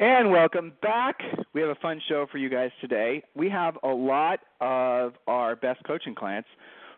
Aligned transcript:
And 0.00 0.30
welcome 0.30 0.74
back. 0.80 1.18
We 1.54 1.60
have 1.60 1.70
a 1.70 1.74
fun 1.74 2.00
show 2.08 2.26
for 2.30 2.38
you 2.38 2.48
guys 2.48 2.70
today. 2.80 3.20
We 3.34 3.50
have 3.50 3.76
a 3.82 3.88
lot 3.88 4.38
of 4.60 5.14
our 5.26 5.56
best 5.56 5.82
coaching 5.88 6.14
clients 6.14 6.48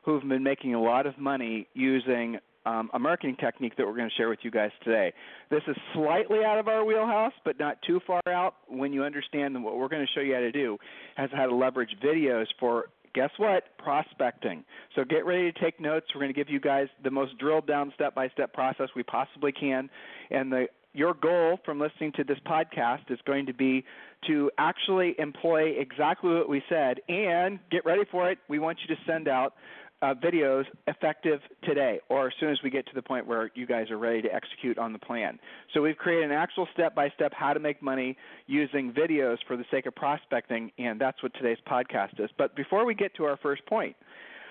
who've 0.05 0.23
been 0.29 0.43
making 0.43 0.75
a 0.75 0.83
lot 0.83 1.07
of 1.07 1.17
money 1.17 1.67
using 1.73 2.39
um, 2.67 2.91
a 2.93 2.99
marketing 2.99 3.37
technique 3.41 3.75
that 3.79 3.87
we're 3.87 3.97
going 3.97 4.11
to 4.11 4.15
share 4.17 4.29
with 4.29 4.41
you 4.43 4.51
guys 4.51 4.71
today. 4.85 5.15
This 5.51 5.63
is 5.67 5.77
slightly 5.95 6.45
out 6.45 6.59
of 6.59 6.69
our 6.69 6.85
wheelhouse, 6.85 7.33
but 7.43 7.59
not 7.59 7.79
too 7.87 8.01
far 8.07 8.21
out 8.27 8.57
when 8.69 8.93
you 8.93 9.03
understand 9.03 9.65
what 9.65 9.79
we're 9.79 9.89
going 9.89 10.07
to 10.07 10.13
show 10.13 10.21
you 10.21 10.35
how 10.35 10.41
to 10.41 10.53
do, 10.53 10.77
as 11.17 11.31
how 11.33 11.47
to 11.47 11.55
leverage 11.55 11.97
videos 12.05 12.49
for 12.59 12.89
guess 13.15 13.31
what? 13.39 13.77
Prospecting. 13.79 14.63
So 14.95 15.05
get 15.05 15.25
ready 15.25 15.51
to 15.51 15.59
take 15.59 15.81
notes. 15.81 16.07
We're 16.15 16.21
going 16.21 16.35
to 16.35 16.39
give 16.39 16.51
you 16.51 16.61
guys 16.61 16.87
the 17.03 17.11
most 17.11 17.39
drilled 17.39 17.67
down 17.67 17.93
step 17.95 18.15
by 18.15 18.29
step 18.29 18.53
process 18.53 18.89
we 18.95 19.03
possibly 19.03 19.53
can. 19.53 19.89
And 20.31 20.53
the 20.53 20.67
your 20.93 21.15
goal 21.15 21.59
from 21.65 21.79
listening 21.79 22.13
to 22.17 22.25
this 22.25 22.39
podcast 22.47 23.11
is 23.11 23.19
going 23.25 23.47
to 23.47 23.55
be 23.55 23.85
to 24.27 24.51
actually 24.59 25.15
employ 25.19 25.71
exactly 25.79 26.31
what 26.31 26.49
we 26.49 26.63
said 26.69 27.01
and 27.09 27.59
get 27.71 27.85
ready 27.85 28.03
for 28.11 28.31
it. 28.31 28.39
We 28.49 28.59
want 28.59 28.79
you 28.87 28.95
to 28.95 29.01
send 29.07 29.29
out 29.29 29.55
uh, 30.03 30.15
videos 30.15 30.65
effective 30.87 31.41
today 31.63 32.01
or 32.09 32.29
as 32.29 32.33
soon 32.41 32.51
as 32.51 32.59
we 32.65 32.71
get 32.71 32.87
to 32.87 32.95
the 32.95 33.03
point 33.03 33.27
where 33.27 33.51
you 33.55 33.67
guys 33.67 33.91
are 33.91 33.99
ready 33.99 34.23
to 34.23 34.35
execute 34.35 34.79
on 34.79 34.93
the 34.93 34.99
plan. 34.99 35.39
So 35.75 35.83
we've 35.83 35.97
created 35.97 36.31
an 36.31 36.37
actual 36.37 36.67
step 36.73 36.95
by 36.95 37.11
step 37.11 37.33
how 37.35 37.53
to 37.53 37.61
make 37.61 37.83
money 37.83 38.17
using 38.47 38.93
videos 38.93 39.37
for 39.47 39.57
the 39.57 39.65
sake 39.71 39.87
of 39.87 39.95
prospecting, 39.95 40.73
and 40.79 41.01
that's 41.01 41.23
what 41.23 41.35
today's 41.35 41.59
podcast 41.69 42.19
is. 42.19 42.31
But 42.39 42.57
before 42.57 42.87
we 42.87 42.95
get 42.95 43.15
to 43.17 43.25
our 43.25 43.37
first 43.37 43.65
point, 43.67 43.95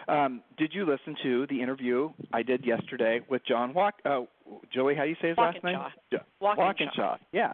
um, 0.10 0.42
did 0.58 0.74
you 0.74 0.86
listen 0.86 1.16
to 1.24 1.48
the 1.48 1.62
interview 1.62 2.10
I 2.34 2.44
did 2.44 2.66
yesterday 2.66 3.22
with 3.30 3.46
John 3.48 3.74
Walk? 3.74 3.96
Uh, 4.04 4.22
Joey, 4.74 4.96
how 4.96 5.04
do 5.04 5.10
you 5.10 5.16
say 5.22 5.30
his 5.30 5.38
last 5.38 5.64
name? 5.64 5.78
Walkinshaw. 6.58 7.18
Yeah. 7.32 7.54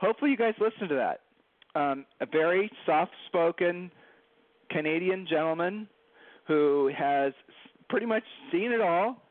Hopefully 0.00 0.30
you 0.30 0.36
guys 0.36 0.54
listened 0.60 0.88
to 0.90 0.94
that. 0.94 1.20
Um, 1.78 2.06
a 2.20 2.26
very 2.26 2.70
soft-spoken 2.86 3.90
Canadian 4.70 5.26
gentleman 5.28 5.88
who 6.46 6.90
has 6.96 7.32
pretty 7.88 8.06
much 8.06 8.22
seen 8.50 8.72
it 8.72 8.80
all 8.80 9.22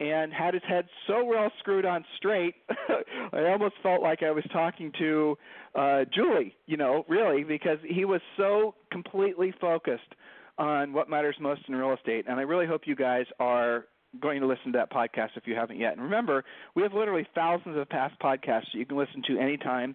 and 0.00 0.32
had 0.32 0.54
his 0.54 0.62
head 0.68 0.86
so 1.06 1.24
well 1.24 1.50
screwed 1.60 1.84
on 1.84 2.04
straight, 2.16 2.54
I 3.32 3.50
almost 3.50 3.74
felt 3.82 4.02
like 4.02 4.22
I 4.22 4.32
was 4.32 4.44
talking 4.52 4.90
to 4.98 5.38
uh, 5.74 6.04
Julie, 6.12 6.56
you 6.66 6.76
know, 6.76 7.04
really, 7.08 7.44
because 7.44 7.78
he 7.86 8.04
was 8.04 8.20
so 8.36 8.74
completely 8.90 9.54
focused 9.60 10.14
on 10.58 10.92
what 10.92 11.08
matters 11.08 11.36
most 11.40 11.62
in 11.68 11.74
real 11.74 11.94
estate. 11.94 12.26
And 12.28 12.38
I 12.38 12.42
really 12.42 12.66
hope 12.66 12.82
you 12.86 12.96
guys 12.96 13.26
are 13.40 13.86
going 14.20 14.40
to 14.40 14.46
listen 14.46 14.72
to 14.72 14.78
that 14.78 14.92
podcast 14.92 15.30
if 15.36 15.46
you 15.46 15.54
haven't 15.54 15.78
yet. 15.78 15.92
And 15.92 16.02
remember, 16.02 16.44
we 16.74 16.82
have 16.82 16.92
literally 16.92 17.26
thousands 17.34 17.78
of 17.78 17.88
past 17.88 18.14
podcasts 18.20 18.70
that 18.72 18.78
you 18.78 18.84
can 18.84 18.98
listen 18.98 19.22
to 19.28 19.38
anytime. 19.38 19.94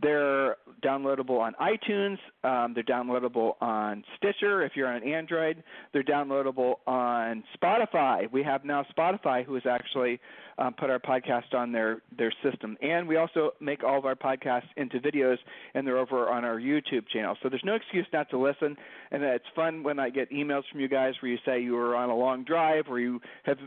They're 0.00 0.56
downloadable 0.82 1.38
on 1.38 1.54
iTunes. 1.60 2.18
Um, 2.44 2.72
they're 2.72 2.84
downloadable 2.84 3.60
on 3.60 4.04
Stitcher 4.16 4.62
if 4.62 4.72
you're 4.74 4.88
on 4.88 5.02
Android. 5.02 5.62
They're 5.92 6.04
downloadable 6.04 6.76
on 6.86 7.44
Spotify. 7.60 8.30
We 8.30 8.42
have 8.42 8.64
now 8.64 8.86
Spotify, 8.96 9.44
who 9.44 9.54
has 9.54 9.64
actually 9.68 10.20
um, 10.58 10.74
put 10.74 10.90
our 10.90 10.98
podcast 10.98 11.54
on 11.54 11.72
their 11.72 12.02
their 12.16 12.32
system, 12.42 12.76
and 12.82 13.06
we 13.06 13.16
also 13.16 13.52
make 13.60 13.84
all 13.84 13.98
of 13.98 14.04
our 14.04 14.16
podcasts 14.16 14.66
into 14.76 14.98
videos, 14.98 15.36
and 15.74 15.86
they're 15.86 15.98
over 15.98 16.28
on 16.28 16.44
our 16.44 16.58
YouTube 16.58 17.06
channel. 17.12 17.36
So 17.42 17.48
there's 17.48 17.62
no 17.64 17.74
excuse 17.74 18.06
not 18.12 18.28
to 18.30 18.38
listen. 18.38 18.76
And 19.10 19.22
it's 19.22 19.44
fun 19.54 19.82
when 19.82 19.98
I 19.98 20.10
get 20.10 20.30
emails 20.30 20.62
from 20.70 20.80
you 20.80 20.88
guys 20.88 21.14
where 21.20 21.30
you 21.30 21.38
say 21.44 21.60
you 21.60 21.74
were 21.74 21.96
on 21.96 22.10
a 22.10 22.16
long 22.16 22.44
drive, 22.44 22.84
or 22.88 23.00
you 23.00 23.20
have 23.44 23.58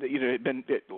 you 0.00 0.20
know 0.20 0.38
been 0.42 0.64
uh, 0.68 0.96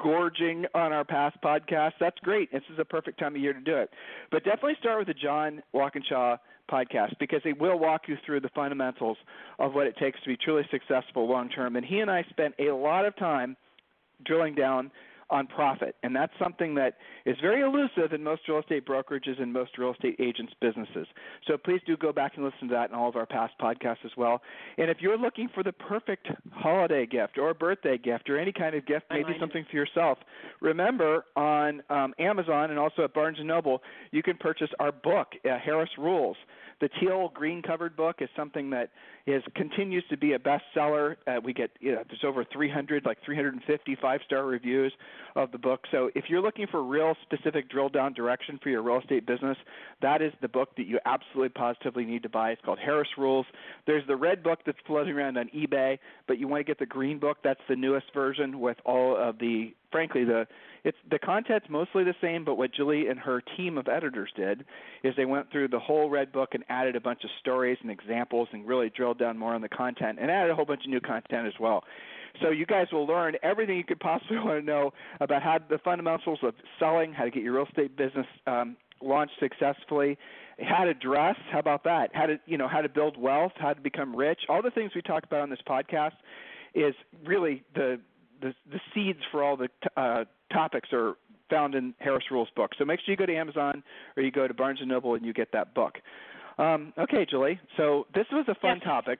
gorging 0.00 0.66
on 0.74 0.92
our 0.92 1.04
past 1.04 1.36
podcasts. 1.42 1.94
That's 2.00 2.18
great. 2.22 2.52
This 2.52 2.62
is 2.72 2.78
a 2.78 2.84
perfect 2.84 3.18
time 3.18 3.34
of 3.34 3.40
year 3.40 3.52
to 3.52 3.60
do 3.60 3.76
it. 3.76 3.90
But 4.30 4.44
definitely 4.44 4.76
start 4.80 4.98
with 4.98 5.08
the 5.08 5.14
John 5.14 5.62
Walkinshaw 5.72 6.38
podcast 6.70 7.18
because 7.18 7.40
it 7.44 7.60
will 7.60 7.78
walk 7.78 8.02
you 8.06 8.16
through 8.24 8.40
the 8.40 8.48
fundamentals 8.54 9.18
of 9.58 9.74
what 9.74 9.86
it 9.86 9.96
takes 9.96 10.20
to 10.22 10.28
be 10.28 10.36
truly 10.36 10.62
successful 10.70 11.28
long 11.28 11.48
term. 11.48 11.76
And 11.76 11.84
he 11.84 12.00
and 12.00 12.10
I 12.10 12.24
spent 12.30 12.54
a 12.58 12.72
lot 12.72 13.04
of 13.04 13.16
time 13.16 13.56
drilling 14.24 14.54
down 14.54 14.90
on 15.30 15.46
profit. 15.46 15.96
And 16.02 16.14
that's 16.14 16.32
something 16.42 16.74
that 16.74 16.96
is 17.24 17.36
very 17.40 17.62
elusive 17.62 18.12
in 18.12 18.22
most 18.22 18.42
real 18.48 18.58
estate 18.58 18.86
brokerages 18.86 19.40
and 19.40 19.52
most 19.52 19.78
real 19.78 19.92
estate 19.92 20.16
agents' 20.18 20.52
businesses. 20.60 21.06
So 21.46 21.56
please 21.56 21.80
do 21.86 21.96
go 21.96 22.12
back 22.12 22.32
and 22.36 22.44
listen 22.44 22.68
to 22.68 22.74
that 22.74 22.90
in 22.90 22.96
all 22.96 23.08
of 23.08 23.16
our 23.16 23.26
past 23.26 23.54
podcasts 23.60 24.04
as 24.04 24.12
well. 24.16 24.42
And 24.78 24.90
if 24.90 24.98
you're 25.00 25.18
looking 25.18 25.48
for 25.52 25.62
the 25.62 25.72
perfect 25.72 26.28
holiday 26.52 27.06
gift 27.06 27.38
or 27.38 27.50
a 27.50 27.54
birthday 27.54 27.98
gift 27.98 28.28
or 28.28 28.38
any 28.38 28.52
kind 28.52 28.74
of 28.74 28.86
gift, 28.86 29.06
maybe 29.10 29.32
something 29.38 29.64
for 29.70 29.76
yourself, 29.76 30.18
remember 30.60 31.24
on 31.36 31.82
um, 31.90 32.14
Amazon 32.18 32.70
and 32.70 32.78
also 32.78 33.04
at 33.04 33.14
Barnes 33.14 33.38
& 33.40 33.44
Noble, 33.44 33.82
you 34.10 34.22
can 34.22 34.36
purchase 34.36 34.70
our 34.78 34.92
book, 34.92 35.28
uh, 35.44 35.58
Harris 35.58 35.90
Rules. 35.98 36.36
The 36.80 36.88
teal 37.00 37.30
green 37.34 37.62
covered 37.62 37.96
book 37.96 38.16
is 38.20 38.28
something 38.36 38.70
that 38.70 38.90
is 39.26 39.42
continues 39.54 40.04
to 40.10 40.16
be 40.16 40.32
a 40.32 40.38
bestseller. 40.38 41.16
Uh, 41.26 41.40
we 41.44 41.52
get 41.52 41.70
you 41.80 41.92
know, 41.92 42.02
there's 42.08 42.24
over 42.24 42.44
300 42.44 43.04
like 43.04 43.18
350 43.24 43.96
five 44.00 44.20
star 44.24 44.44
reviews 44.44 44.92
of 45.36 45.52
the 45.52 45.58
book. 45.58 45.84
So 45.90 46.10
if 46.14 46.24
you're 46.28 46.40
looking 46.40 46.66
for 46.70 46.82
real 46.82 47.14
specific 47.22 47.70
drill 47.70 47.88
down 47.88 48.12
direction 48.12 48.58
for 48.62 48.70
your 48.70 48.82
real 48.82 49.00
estate 49.00 49.26
business, 49.26 49.56
that 50.02 50.22
is 50.22 50.32
the 50.40 50.48
book 50.48 50.76
that 50.76 50.86
you 50.86 50.98
absolutely 51.04 51.50
positively 51.50 52.04
need 52.04 52.22
to 52.22 52.28
buy. 52.28 52.50
It's 52.50 52.62
called 52.64 52.78
Harris 52.78 53.08
Rules. 53.18 53.46
There's 53.86 54.06
the 54.06 54.16
red 54.16 54.42
book 54.42 54.60
that's 54.64 54.78
floating 54.86 55.12
around 55.14 55.36
on 55.38 55.50
eBay, 55.54 55.98
but 56.26 56.38
you 56.38 56.48
want 56.48 56.60
to 56.60 56.64
get 56.64 56.78
the 56.78 56.86
green 56.86 57.18
book. 57.18 57.38
That's 57.44 57.60
the 57.68 57.76
newest 57.76 58.06
version 58.14 58.60
with 58.60 58.78
all 58.84 59.16
of 59.16 59.38
the 59.38 59.74
frankly 59.90 60.24
the 60.24 60.46
it's 60.82 60.96
the 61.10 61.18
content's 61.18 61.66
mostly 61.68 62.04
the 62.04 62.14
same, 62.22 62.44
but 62.44 62.56
what 62.56 62.72
Julie 62.72 63.08
and 63.08 63.18
her 63.18 63.42
team 63.56 63.76
of 63.76 63.86
editors 63.86 64.30
did 64.34 64.64
is 65.02 65.14
they 65.16 65.26
went 65.26 65.50
through 65.50 65.68
the 65.68 65.78
whole 65.78 66.08
red 66.08 66.32
book 66.32 66.50
and 66.54 66.64
added 66.70 66.96
a 66.96 67.00
bunch 67.00 67.22
of 67.22 67.30
stories 67.38 67.76
and 67.82 67.90
examples 67.90 68.48
and 68.52 68.66
really 68.66 68.88
drilled 68.88 69.18
down 69.18 69.36
more 69.36 69.54
on 69.54 69.60
the 69.60 69.68
content 69.68 70.18
and 70.20 70.30
added 70.30 70.50
a 70.50 70.54
whole 70.54 70.64
bunch 70.64 70.84
of 70.84 70.90
new 70.90 71.00
content 71.00 71.46
as 71.46 71.52
well. 71.60 71.84
So 72.40 72.50
you 72.50 72.64
guys 72.64 72.86
will 72.92 73.06
learn 73.06 73.36
everything 73.42 73.76
you 73.76 73.84
could 73.84 74.00
possibly 74.00 74.38
want 74.44 74.60
to 74.60 74.64
know 74.64 74.92
about 75.20 75.42
how 75.42 75.58
the 75.68 75.78
fundamentals 75.78 76.38
of 76.42 76.54
selling, 76.78 77.12
how 77.12 77.24
to 77.24 77.30
get 77.30 77.42
your 77.42 77.54
real 77.54 77.66
estate 77.66 77.96
business 77.96 78.26
um, 78.46 78.76
launched 79.02 79.34
successfully, 79.38 80.16
how 80.62 80.84
to 80.84 80.94
dress, 80.94 81.36
how 81.50 81.58
about 81.58 81.84
that? 81.84 82.10
How 82.12 82.26
to 82.26 82.38
you 82.46 82.58
know 82.58 82.68
how 82.68 82.82
to 82.82 82.88
build 82.88 83.16
wealth, 83.16 83.52
how 83.56 83.72
to 83.72 83.80
become 83.80 84.14
rich. 84.14 84.40
All 84.48 84.62
the 84.62 84.70
things 84.70 84.92
we 84.94 85.02
talk 85.02 85.24
about 85.24 85.40
on 85.40 85.50
this 85.50 85.60
podcast 85.66 86.12
is 86.74 86.94
really 87.24 87.62
the 87.74 88.00
the, 88.40 88.54
the 88.70 88.80
seeds 88.94 89.20
for 89.30 89.42
all 89.42 89.56
the 89.56 89.68
uh, 89.96 90.24
topics 90.52 90.88
are 90.92 91.14
found 91.48 91.74
in 91.74 91.94
Harris 91.98 92.24
Rules 92.30 92.48
book. 92.54 92.70
So 92.78 92.84
make 92.84 93.00
sure 93.00 93.12
you 93.12 93.16
go 93.16 93.26
to 93.26 93.36
Amazon 93.36 93.82
or 94.16 94.22
you 94.22 94.30
go 94.30 94.46
to 94.46 94.54
Barnes 94.54 94.78
and 94.80 94.88
Noble 94.88 95.14
and 95.14 95.24
you 95.24 95.32
get 95.32 95.52
that 95.52 95.74
book. 95.74 95.94
Um, 96.58 96.92
okay, 96.98 97.26
Julie. 97.28 97.58
So 97.76 98.06
this 98.14 98.26
was 98.32 98.44
a 98.48 98.54
fun 98.54 98.78
yes. 98.78 98.84
topic, 98.84 99.18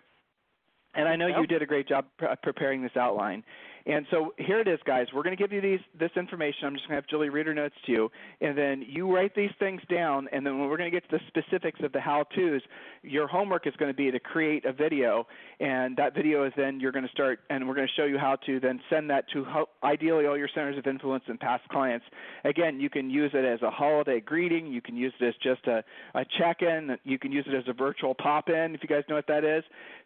and 0.95 1.09
I 1.09 1.17
know 1.17 1.27
you 1.27 1.47
did 1.47 1.63
a 1.63 1.67
great 1.67 1.89
job 1.89 2.05
pre- 2.19 2.29
preparing 2.43 2.83
this 2.83 2.97
outline. 2.97 3.43
And 3.87 4.07
so 4.11 4.35
here 4.37 4.61
it 4.61 4.69
is, 4.69 4.79
guys. 4.85 5.07
We're 5.15 5.23
going 5.23 5.37
to 5.37 5.43
give 5.43 5.53
you 5.53 5.61
these 5.61 5.81
this 5.99 6.11
information. 6.17 6.67
I'm 6.67 6.75
just 6.75 6.87
going 6.87 6.97
to 6.97 7.03
have 7.03 7.09
Julie 7.09 7.31
read 7.31 7.47
her 7.47 7.55
notes 7.55 7.75
to 7.87 7.93
you, 7.93 8.11
and 8.41 8.57
then 8.57 8.85
you 8.87 9.13
write 9.13 9.35
these 9.35 9.51
things 9.59 9.81
down. 9.91 10.29
And 10.33 10.45
then 10.45 10.59
when 10.59 10.69
we're 10.69 10.77
going 10.77 10.91
to 10.91 10.97
get 10.97 11.09
to 11.11 11.19
the 11.19 11.25
specifics 11.29 11.81
of 11.83 11.93
the 11.93 12.01
how-tos, 12.01 12.61
your 13.03 13.27
homework 13.27 13.67
is 13.67 13.75
going 13.79 13.91
to 13.91 13.97
be 13.97 14.11
to 14.11 14.21
create 14.21 14.65
a 14.65 14.73
video, 14.73 15.27
and 15.61 15.97
that 15.97 16.15
video 16.15 16.45
is 16.45 16.53
then 16.57 16.79
you're 16.81 16.93
going 16.93 17.07
to 17.07 17.11
start, 17.11 17.41
and 17.49 17.67
we're 17.67 17.75
going 17.75 17.89
to 17.89 17.95
show 18.01 18.07
you 18.07 18.19
how 18.19 18.37
to 18.47 18.61
then 18.61 18.81
send 18.91 19.09
that 19.11 19.25
to 19.33 19.47
ideally 19.83 20.27
all 20.27 20.37
your 20.37 20.49
centers 20.55 20.77
of 20.77 20.87
influence 20.87 21.25
and 21.29 21.41
past 21.41 21.67
clients. 21.69 22.05
Again, 22.45 22.81
you 22.81 22.91
can 22.91 23.09
use 23.09 23.31
it 23.35 23.45
as 23.45 23.63
a 23.63 23.71
holiday 23.71 24.21
greeting. 24.21 24.67
You 24.67 24.83
can 24.83 24.97
use 24.97 25.13
it 25.21 25.25
as 25.27 25.35
just 25.43 25.67
a, 25.67 25.83
a 26.15 26.25
check-in. 26.39 26.97
You 27.05 27.19
can 27.19 27.33
use 27.33 27.47
it 27.49 27.55
as 27.55 27.65
a 27.67 27.73
virtual 27.73 28.15
pop-in 28.15 28.75
if 28.75 28.83
you 28.83 28.89
guys 28.89 29.05
know 29.09 29.15
what 29.15 29.27
that 29.29 29.45
is. 29.45 29.65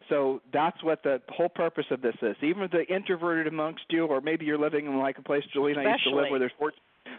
So 0.09 0.41
that's 0.53 0.83
what 0.83 1.03
the 1.03 1.21
whole 1.29 1.49
purpose 1.49 1.85
of 1.91 2.01
this 2.01 2.15
is. 2.21 2.35
Even 2.41 2.69
the 2.71 2.85
introverted 2.93 3.51
amongst 3.65 3.85
you, 3.89 4.05
or 4.05 4.21
maybe 4.21 4.45
you're 4.45 4.59
living 4.59 4.85
in 4.85 4.99
like 4.99 5.17
a 5.17 5.21
place 5.21 5.43
Julie 5.51 5.71
and 5.71 5.81
I 5.81 5.91
used 5.91 6.03
to 6.03 6.15
live 6.15 6.29
where 6.29 6.39
there's 6.39 6.51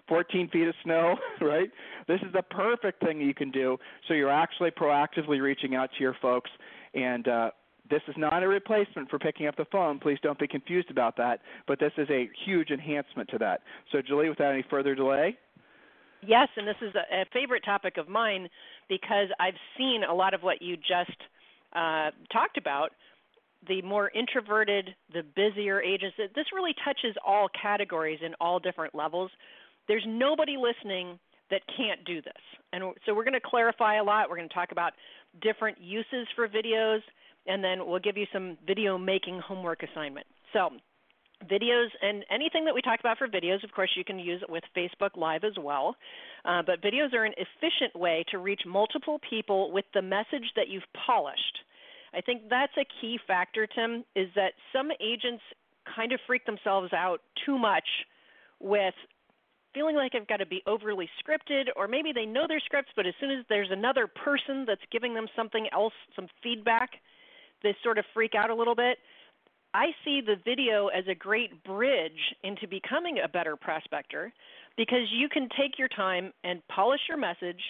14 0.09 0.49
feet 0.51 0.69
of 0.69 0.75
snow, 0.85 1.17
right? 1.41 1.71
This 2.07 2.21
is 2.23 2.33
the 2.33 2.43
perfect 2.43 3.03
thing 3.03 3.21
you 3.21 3.35
can 3.35 3.51
do. 3.51 3.79
So 4.07 4.15
you're 4.15 4.31
actually 4.31 4.71
proactively 4.71 5.41
reaching 5.41 5.75
out 5.75 5.91
to 5.97 6.01
your 6.01 6.17
folks 6.23 6.51
and 6.95 7.27
uh, 7.29 7.51
this 7.89 8.03
is 8.09 8.15
not 8.17 8.43
a 8.43 8.49
replacement 8.49 9.11
for 9.11 9.19
picking 9.19 9.47
up 9.47 9.57
the 9.57 9.67
phone. 9.71 9.99
Please 9.99 10.19
don't 10.23 10.39
be 10.39 10.49
confused 10.49 10.91
about 10.91 11.17
that. 11.19 11.41
But 11.67 11.79
this 11.79 11.93
is 11.99 12.09
a 12.11 12.29
huge 12.45 12.71
enhancement 12.71 13.29
to 13.31 13.39
that. 13.39 13.61
So, 13.93 14.03
Julie, 14.03 14.29
without 14.29 14.53
any 14.53 14.65
further 14.69 14.95
delay. 14.95 15.37
Yes, 16.27 16.49
and 16.57 16.67
this 16.67 16.77
is 16.81 16.93
a, 16.95 17.21
a 17.21 17.25
favorite 17.33 17.65
topic 17.65 17.97
of 17.99 18.09
mine 18.09 18.49
because 18.89 19.29
I've 19.39 19.55
seen 19.79 20.03
a 20.09 20.15
lot 20.15 20.35
of 20.35 20.43
what 20.43 20.63
you 20.63 20.77
just 20.77 21.17
uh, 21.75 22.11
talked 22.33 22.57
about. 22.57 22.91
The 23.69 23.83
more 23.83 24.11
introverted, 24.15 24.95
the 25.13 25.23
busier 25.23 25.81
agents. 25.81 26.17
This 26.19 26.47
really 26.55 26.75
touches 26.85 27.17
all 27.25 27.49
categories 27.61 28.21
in 28.25 28.35
all 28.41 28.59
different 28.59 28.95
levels. 28.95 29.31
There's 29.89 30.05
nobody 30.07 30.57
listening 30.57 31.19
that 31.51 31.63
can't 31.77 32.05
do 32.05 32.21
this. 32.23 32.33
And 32.73 32.95
so 33.05 33.15
we're 33.15 33.25
going 33.25 33.35
to 33.35 33.41
clarify 33.41 33.97
a 33.97 34.05
lot. 34.05 34.29
We're 34.29 34.37
going 34.37 34.49
to 34.49 34.55
talk 34.55 34.73
about 34.73 34.93
different 35.41 35.81
uses 35.81 36.27
for 36.35 36.49
videos, 36.49 37.01
and 37.47 37.63
then 37.63 37.87
we'll 37.87 38.01
give 38.01 38.17
you 38.17 38.27
some 38.33 38.59
video 38.67 38.99
making 38.99 39.41
homework 39.41 39.83
assignment. 39.83 40.27
So, 40.53 40.71
videos 41.45 41.89
and 42.03 42.25
anything 42.31 42.65
that 42.65 42.75
we 42.75 42.81
talk 42.83 43.01
about 43.01 43.19
for 43.19 43.29
videos, 43.29 43.63
of 43.63 43.71
course, 43.73 43.91
you 43.97 44.05
can 44.05 44.19
use 44.19 44.43
it 44.43 44.51
with 44.51 44.65
Facebook 44.77 45.17
Live 45.17 45.45
as 45.45 45.53
well. 45.61 45.97
Uh, 46.45 46.63
but 46.65 46.83
videos 46.83 47.13
are 47.13 47.25
an 47.25 47.35
efficient 47.37 47.95
way 47.95 48.25
to 48.31 48.39
reach 48.39 48.63
multiple 48.67 49.21
people 49.29 49.71
with 49.73 49.85
the 49.95 50.03
message 50.03 50.51
that 50.57 50.69
you've 50.69 50.83
polished. 51.07 51.59
I 52.17 52.23
think 52.23 52.49
that's 52.49 52.73
a 52.79 52.87
key 53.01 53.19
factor, 53.27 53.67
Tim, 53.67 54.05
is 54.15 54.29
that 54.35 54.53
some 54.73 54.91
agents 55.01 55.43
kind 55.95 56.13
of 56.13 56.21
freak 56.27 56.47
themselves 56.47 56.93
out 56.93 57.21
too 57.45 57.59
much 57.59 57.87
with 58.59 58.95
feeling 59.75 59.97
like 59.97 60.15
I've 60.15 60.27
got 60.27 60.39
to 60.39 60.47
be 60.47 60.63
overly 60.67 61.09
scripted, 61.21 61.67
or 61.77 61.87
maybe 61.87 62.13
they 62.13 62.25
know 62.25 62.47
their 62.49 62.61
scripts, 62.61 62.91
but 62.97 63.07
as 63.07 63.13
soon 63.21 63.31
as 63.31 63.45
there's 63.51 63.69
another 63.71 64.07
person 64.07 64.65
that's 64.67 64.81
giving 64.91 65.13
them 65.13 65.27
something 65.37 65.69
else, 65.73 65.93
some 66.17 66.29
feedback, 66.43 66.91
they 67.63 67.77
sort 67.85 67.99
of 67.99 68.07
freak 68.15 68.35
out 68.35 68.49
a 68.49 68.55
little 68.55 68.75
bit. 68.75 68.97
I 69.75 69.89
see 70.03 70.23
the 70.25 70.37
video 70.43 70.87
as 70.87 71.05
a 71.09 71.15
great 71.15 71.63
bridge 71.65 72.35
into 72.43 72.67
becoming 72.67 73.19
a 73.23 73.29
better 73.29 73.57
prospector 73.57 74.33
because 74.79 75.13
you 75.13 75.29
can 75.29 75.51
take 75.59 75.79
your 75.79 75.89
time 75.89 76.33
and 76.45 76.63
polish 76.69 77.01
your 77.09 77.19
message 77.19 77.61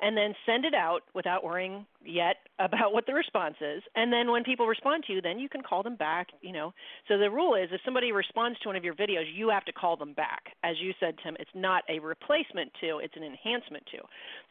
and 0.00 0.16
then 0.16 0.34
send 0.44 0.64
it 0.64 0.74
out 0.74 1.00
without 1.14 1.42
worrying 1.42 1.86
yet 2.04 2.36
about 2.58 2.92
what 2.92 3.06
the 3.06 3.14
response 3.14 3.56
is. 3.60 3.82
And 3.94 4.12
then 4.12 4.30
when 4.30 4.44
people 4.44 4.66
respond 4.66 5.04
to 5.06 5.12
you, 5.12 5.20
then 5.20 5.38
you 5.38 5.48
can 5.48 5.62
call 5.62 5.82
them 5.82 5.96
back, 5.96 6.28
you 6.40 6.52
know. 6.52 6.72
So 7.08 7.18
the 7.18 7.30
rule 7.30 7.54
is 7.54 7.68
if 7.72 7.80
somebody 7.84 8.12
responds 8.12 8.58
to 8.60 8.68
one 8.68 8.76
of 8.76 8.84
your 8.84 8.94
videos, 8.94 9.24
you 9.34 9.48
have 9.50 9.64
to 9.66 9.72
call 9.72 9.96
them 9.96 10.12
back. 10.14 10.44
As 10.64 10.76
you 10.80 10.92
said, 11.00 11.16
Tim, 11.22 11.36
it's 11.38 11.50
not 11.54 11.82
a 11.88 11.98
replacement 11.98 12.72
to, 12.80 12.98
it's 12.98 13.16
an 13.16 13.24
enhancement 13.24 13.84
to. 13.92 13.98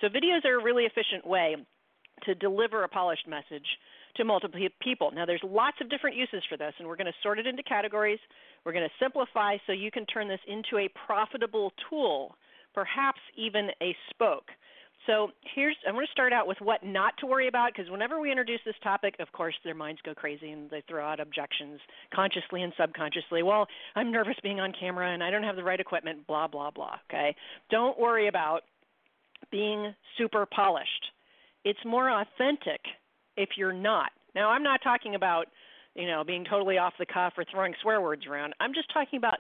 So 0.02 0.08
videos 0.08 0.46
are 0.46 0.60
a 0.60 0.64
really 0.64 0.84
efficient 0.84 1.26
way 1.26 1.56
to 2.24 2.36
deliver 2.36 2.84
a 2.84 2.90
polished 2.90 3.28
message 3.28 3.66
to 4.16 4.24
multiple 4.24 4.60
people. 4.82 5.12
Now, 5.14 5.26
there's 5.26 5.44
lots 5.44 5.78
of 5.82 5.90
different 5.90 6.16
uses 6.16 6.42
for 6.50 6.58
this, 6.58 6.74
and 6.80 6.88
we're 6.88 6.96
going 6.96 7.08
to 7.08 7.20
sort 7.22 7.38
it 7.38 7.48
into 7.48 7.64
categories. 7.64 8.20
We're 8.66 8.72
going 8.72 8.88
to 8.88 9.04
simplify 9.04 9.58
so 9.68 9.74
you 9.74 9.92
can 9.92 10.06
turn 10.06 10.28
this 10.28 10.40
into 10.48 10.78
a 10.78 10.90
profitable 11.06 11.74
tool, 11.90 12.36
perhaps 12.74 13.20
even 13.36 13.70
a 13.82 13.96
spoke. 14.10 14.48
So 15.08 15.30
I'm 15.88 15.94
going 15.94 16.06
to 16.06 16.12
start 16.12 16.34
out 16.34 16.48
with 16.48 16.58
what 16.62 16.84
not 16.84 17.18
to 17.20 17.26
worry 17.26 17.48
about 17.48 17.74
because 17.74 17.90
whenever 17.92 18.20
we 18.20 18.32
introduce 18.32 18.60
this 18.66 18.76
topic, 18.84 19.16
of 19.20 19.32
course 19.32 19.56
their 19.64 19.76
minds 19.76 20.02
go 20.04 20.14
crazy 20.14 20.52
and 20.52 20.70
they 20.70 20.84
throw 20.88 21.06
out 21.06 21.20
objections 21.20 21.80
consciously 22.14 22.64
and 22.64 22.74
subconsciously. 22.80 23.44
Well, 23.44 23.68
I'm 23.96 24.12
nervous 24.12 24.36
being 24.42 24.60
on 24.60 24.74
camera 24.80 25.14
and 25.14 25.24
I 25.24 25.30
don't 25.30 25.44
have 25.44 25.56
the 25.56 25.64
right 25.64 25.80
equipment, 25.80 26.28
blah 26.28 26.48
blah 26.48 26.72
blah, 26.72 26.96
okay? 27.10 27.36
Don't 27.70 28.00
worry 28.00 28.28
about 28.28 28.62
being 29.52 29.94
super 30.18 30.46
polished. 30.46 30.90
It's 31.64 31.80
more 31.86 32.10
authentic 32.10 32.82
if 33.38 33.50
you're 33.58 33.74
not. 33.74 34.12
Now, 34.34 34.50
I'm 34.50 34.64
not 34.64 34.82
talking 34.84 35.16
about, 35.16 35.48
you 35.96 36.08
know, 36.08 36.24
being 36.24 36.46
totally 36.50 36.78
off 36.78 36.94
the 37.00 37.06
cuff 37.06 37.34
or 37.38 37.46
throwing 37.50 37.74
swear 37.82 38.02
words 38.02 38.26
around. 38.28 38.54
I'm 38.60 38.74
just 38.74 38.92
talking 38.94 39.18
about 39.18 39.38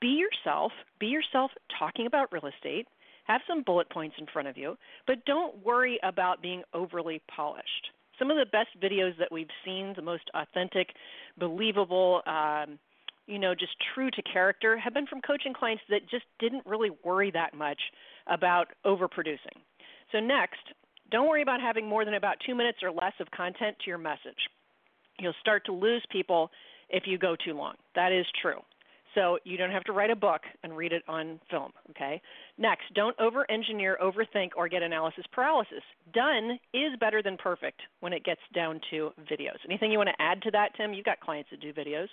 be 0.00 0.18
yourself, 0.18 0.72
be 0.98 1.06
yourself 1.06 1.50
talking 1.78 2.06
about 2.06 2.32
real 2.32 2.46
estate 2.46 2.86
have 3.26 3.40
some 3.48 3.62
bullet 3.62 3.90
points 3.90 4.16
in 4.18 4.26
front 4.32 4.48
of 4.48 4.56
you, 4.56 4.76
but 5.06 5.24
don't 5.24 5.64
worry 5.64 5.98
about 6.02 6.42
being 6.42 6.62
overly 6.74 7.22
polished. 7.34 7.90
Some 8.18 8.30
of 8.30 8.36
the 8.36 8.46
best 8.46 8.68
videos 8.82 9.16
that 9.18 9.30
we've 9.30 9.50
seen, 9.64 9.92
the 9.94 10.02
most 10.02 10.30
authentic, 10.34 10.88
believable, 11.38 12.22
um, 12.26 12.78
you 13.26 13.38
know, 13.38 13.54
just 13.54 13.72
true 13.94 14.10
to 14.10 14.22
character, 14.22 14.78
have 14.78 14.94
been 14.94 15.06
from 15.06 15.20
coaching 15.20 15.52
clients 15.52 15.82
that 15.90 16.08
just 16.08 16.24
didn't 16.38 16.64
really 16.64 16.90
worry 17.04 17.30
that 17.32 17.54
much 17.54 17.80
about 18.28 18.68
overproducing. 18.84 19.58
So, 20.12 20.20
next, 20.20 20.60
don't 21.10 21.28
worry 21.28 21.42
about 21.42 21.60
having 21.60 21.86
more 21.86 22.04
than 22.04 22.14
about 22.14 22.36
two 22.46 22.54
minutes 22.54 22.78
or 22.82 22.90
less 22.90 23.12
of 23.20 23.30
content 23.32 23.76
to 23.84 23.88
your 23.88 23.98
message. 23.98 24.48
You'll 25.18 25.34
start 25.40 25.64
to 25.66 25.72
lose 25.72 26.04
people 26.10 26.50
if 26.88 27.04
you 27.06 27.18
go 27.18 27.36
too 27.36 27.54
long. 27.54 27.74
That 27.94 28.12
is 28.12 28.26
true. 28.40 28.60
So 29.16 29.38
you 29.44 29.56
don't 29.56 29.70
have 29.70 29.84
to 29.84 29.92
write 29.92 30.10
a 30.10 30.16
book 30.16 30.42
and 30.62 30.76
read 30.76 30.92
it 30.92 31.02
on 31.08 31.40
film, 31.50 31.72
okay? 31.90 32.20
Next, 32.58 32.84
don't 32.94 33.18
over 33.18 33.50
engineer, 33.50 33.96
overthink, 34.00 34.50
or 34.56 34.68
get 34.68 34.82
analysis 34.82 35.24
paralysis. 35.32 35.82
Done 36.12 36.58
is 36.74 36.92
better 37.00 37.22
than 37.22 37.38
perfect 37.38 37.80
when 38.00 38.12
it 38.12 38.24
gets 38.24 38.42
down 38.54 38.78
to 38.90 39.10
videos. 39.32 39.56
Anything 39.64 39.90
you 39.90 39.98
want 39.98 40.10
to 40.10 40.22
add 40.22 40.42
to 40.42 40.50
that, 40.50 40.68
Tim? 40.76 40.92
You've 40.92 41.06
got 41.06 41.20
clients 41.20 41.48
that 41.50 41.60
do 41.60 41.72
videos. 41.72 42.08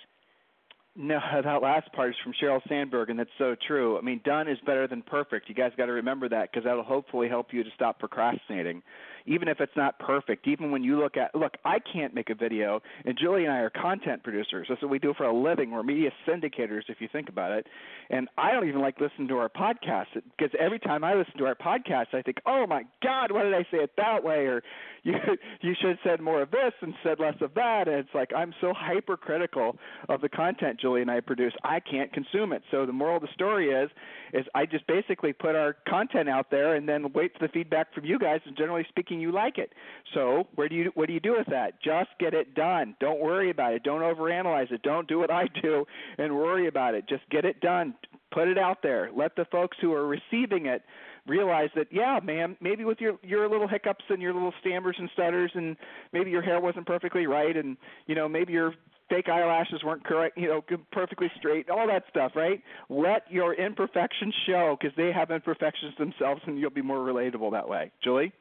No, 0.96 1.18
that 1.44 1.62
last 1.62 1.92
part 1.92 2.10
is 2.10 2.16
from 2.24 2.32
Sheryl 2.42 2.60
Sandberg, 2.68 3.10
and 3.10 3.18
that's 3.18 3.30
so 3.36 3.54
true. 3.66 3.98
I 3.98 4.00
mean, 4.00 4.22
done 4.24 4.48
is 4.48 4.58
better 4.64 4.88
than 4.88 5.02
perfect. 5.02 5.48
You 5.50 5.54
guys 5.54 5.72
got 5.76 5.86
to 5.86 5.92
remember 5.92 6.28
that 6.30 6.50
because 6.50 6.64
that'll 6.64 6.84
hopefully 6.84 7.28
help 7.28 7.48
you 7.52 7.62
to 7.64 7.70
stop 7.74 7.98
procrastinating 7.98 8.82
even 9.26 9.48
if 9.48 9.60
it's 9.60 9.76
not 9.76 9.98
perfect, 9.98 10.46
even 10.46 10.70
when 10.70 10.82
you 10.82 10.98
look 10.98 11.16
at 11.16 11.34
look, 11.34 11.54
I 11.64 11.78
can't 11.78 12.14
make 12.14 12.30
a 12.30 12.34
video, 12.34 12.80
and 13.04 13.18
Julie 13.18 13.44
and 13.44 13.52
I 13.52 13.58
are 13.58 13.70
content 13.70 14.22
producers. 14.22 14.66
That's 14.68 14.82
what 14.82 14.90
we 14.90 14.98
do 14.98 15.14
for 15.16 15.24
a 15.24 15.32
living. 15.32 15.70
We're 15.70 15.82
media 15.82 16.10
syndicators, 16.26 16.82
if 16.88 17.00
you 17.00 17.08
think 17.10 17.28
about 17.28 17.52
it. 17.52 17.66
And 18.10 18.28
I 18.36 18.52
don't 18.52 18.68
even 18.68 18.80
like 18.80 19.00
listening 19.00 19.28
to 19.28 19.36
our 19.36 19.48
podcast 19.48 20.06
because 20.14 20.54
every 20.58 20.78
time 20.78 21.04
I 21.04 21.14
listen 21.14 21.38
to 21.38 21.46
our 21.46 21.54
podcast, 21.54 22.14
I 22.14 22.22
think, 22.22 22.38
oh 22.46 22.66
my 22.66 22.84
God, 23.02 23.32
why 23.32 23.42
did 23.44 23.54
I 23.54 23.62
say 23.70 23.78
it 23.78 23.92
that 23.96 24.22
way? 24.22 24.46
Or 24.46 24.62
you 25.04 25.14
you 25.60 25.74
should 25.80 25.90
have 25.90 25.98
said 26.04 26.20
more 26.20 26.42
of 26.42 26.50
this 26.50 26.72
and 26.80 26.94
said 27.02 27.20
less 27.20 27.36
of 27.40 27.54
that. 27.54 27.88
And 27.88 27.96
it's 27.96 28.14
like 28.14 28.32
I'm 28.34 28.54
so 28.60 28.72
hypercritical 28.74 29.76
of 30.08 30.20
the 30.20 30.28
content 30.28 30.80
Julie 30.80 31.02
and 31.02 31.10
I 31.10 31.20
produce, 31.20 31.52
I 31.62 31.80
can't 31.80 32.12
consume 32.12 32.52
it. 32.52 32.62
So 32.70 32.86
the 32.86 32.92
moral 32.92 33.16
of 33.16 33.22
the 33.22 33.28
story 33.34 33.68
is, 33.70 33.90
is 34.32 34.46
I 34.54 34.66
just 34.66 34.86
basically 34.86 35.32
put 35.32 35.54
our 35.54 35.76
content 35.88 36.28
out 36.28 36.50
there 36.50 36.74
and 36.74 36.88
then 36.88 37.12
wait 37.12 37.32
for 37.38 37.46
the 37.46 37.52
feedback 37.52 37.94
from 37.94 38.04
you 38.04 38.18
guys. 38.18 38.40
And 38.46 38.56
generally 38.56 38.84
speaking 38.88 39.13
you 39.20 39.32
like 39.32 39.58
it. 39.58 39.72
So 40.14 40.44
where 40.54 40.68
do 40.68 40.74
you 40.74 40.92
what 40.94 41.06
do 41.06 41.12
you 41.12 41.20
do 41.20 41.34
with 41.36 41.46
that? 41.48 41.82
Just 41.82 42.10
get 42.18 42.34
it 42.34 42.54
done. 42.54 42.96
Don't 43.00 43.20
worry 43.20 43.50
about 43.50 43.74
it. 43.74 43.82
Don't 43.82 44.00
overanalyze 44.00 44.70
it. 44.72 44.82
Don't 44.82 45.08
do 45.08 45.18
what 45.18 45.30
I 45.30 45.44
do 45.62 45.84
and 46.18 46.34
worry 46.34 46.68
about 46.68 46.94
it. 46.94 47.08
Just 47.08 47.28
get 47.30 47.44
it 47.44 47.60
done. 47.60 47.94
Put 48.32 48.48
it 48.48 48.58
out 48.58 48.78
there. 48.82 49.10
Let 49.14 49.36
the 49.36 49.44
folks 49.46 49.76
who 49.80 49.92
are 49.92 50.06
receiving 50.06 50.66
it 50.66 50.82
realize 51.26 51.70
that 51.74 51.86
yeah, 51.90 52.20
ma'am, 52.22 52.56
maybe 52.60 52.84
with 52.84 53.00
your 53.00 53.18
your 53.22 53.48
little 53.48 53.68
hiccups 53.68 54.04
and 54.08 54.20
your 54.20 54.34
little 54.34 54.52
stammers 54.60 54.96
and 54.98 55.08
stutters 55.12 55.50
and 55.54 55.76
maybe 56.12 56.30
your 56.30 56.42
hair 56.42 56.60
wasn't 56.60 56.86
perfectly 56.86 57.26
right 57.26 57.56
and 57.56 57.76
you 58.06 58.14
know 58.14 58.28
maybe 58.28 58.52
your 58.52 58.74
fake 59.08 59.28
eyelashes 59.28 59.82
weren't 59.84 60.04
correct, 60.04 60.36
you 60.38 60.48
know, 60.48 60.62
perfectly 60.92 61.30
straight, 61.36 61.68
all 61.68 61.86
that 61.86 62.04
stuff, 62.08 62.32
right? 62.34 62.62
Let 62.88 63.30
your 63.30 63.54
imperfections 63.54 64.34
show 64.46 64.76
because 64.80 64.96
they 64.96 65.12
have 65.12 65.30
imperfections 65.30 65.94
themselves, 65.98 66.40
and 66.46 66.58
you'll 66.58 66.70
be 66.70 66.82
more 66.82 66.98
relatable 66.98 67.52
that 67.52 67.68
way. 67.68 67.90
Julie 68.02 68.32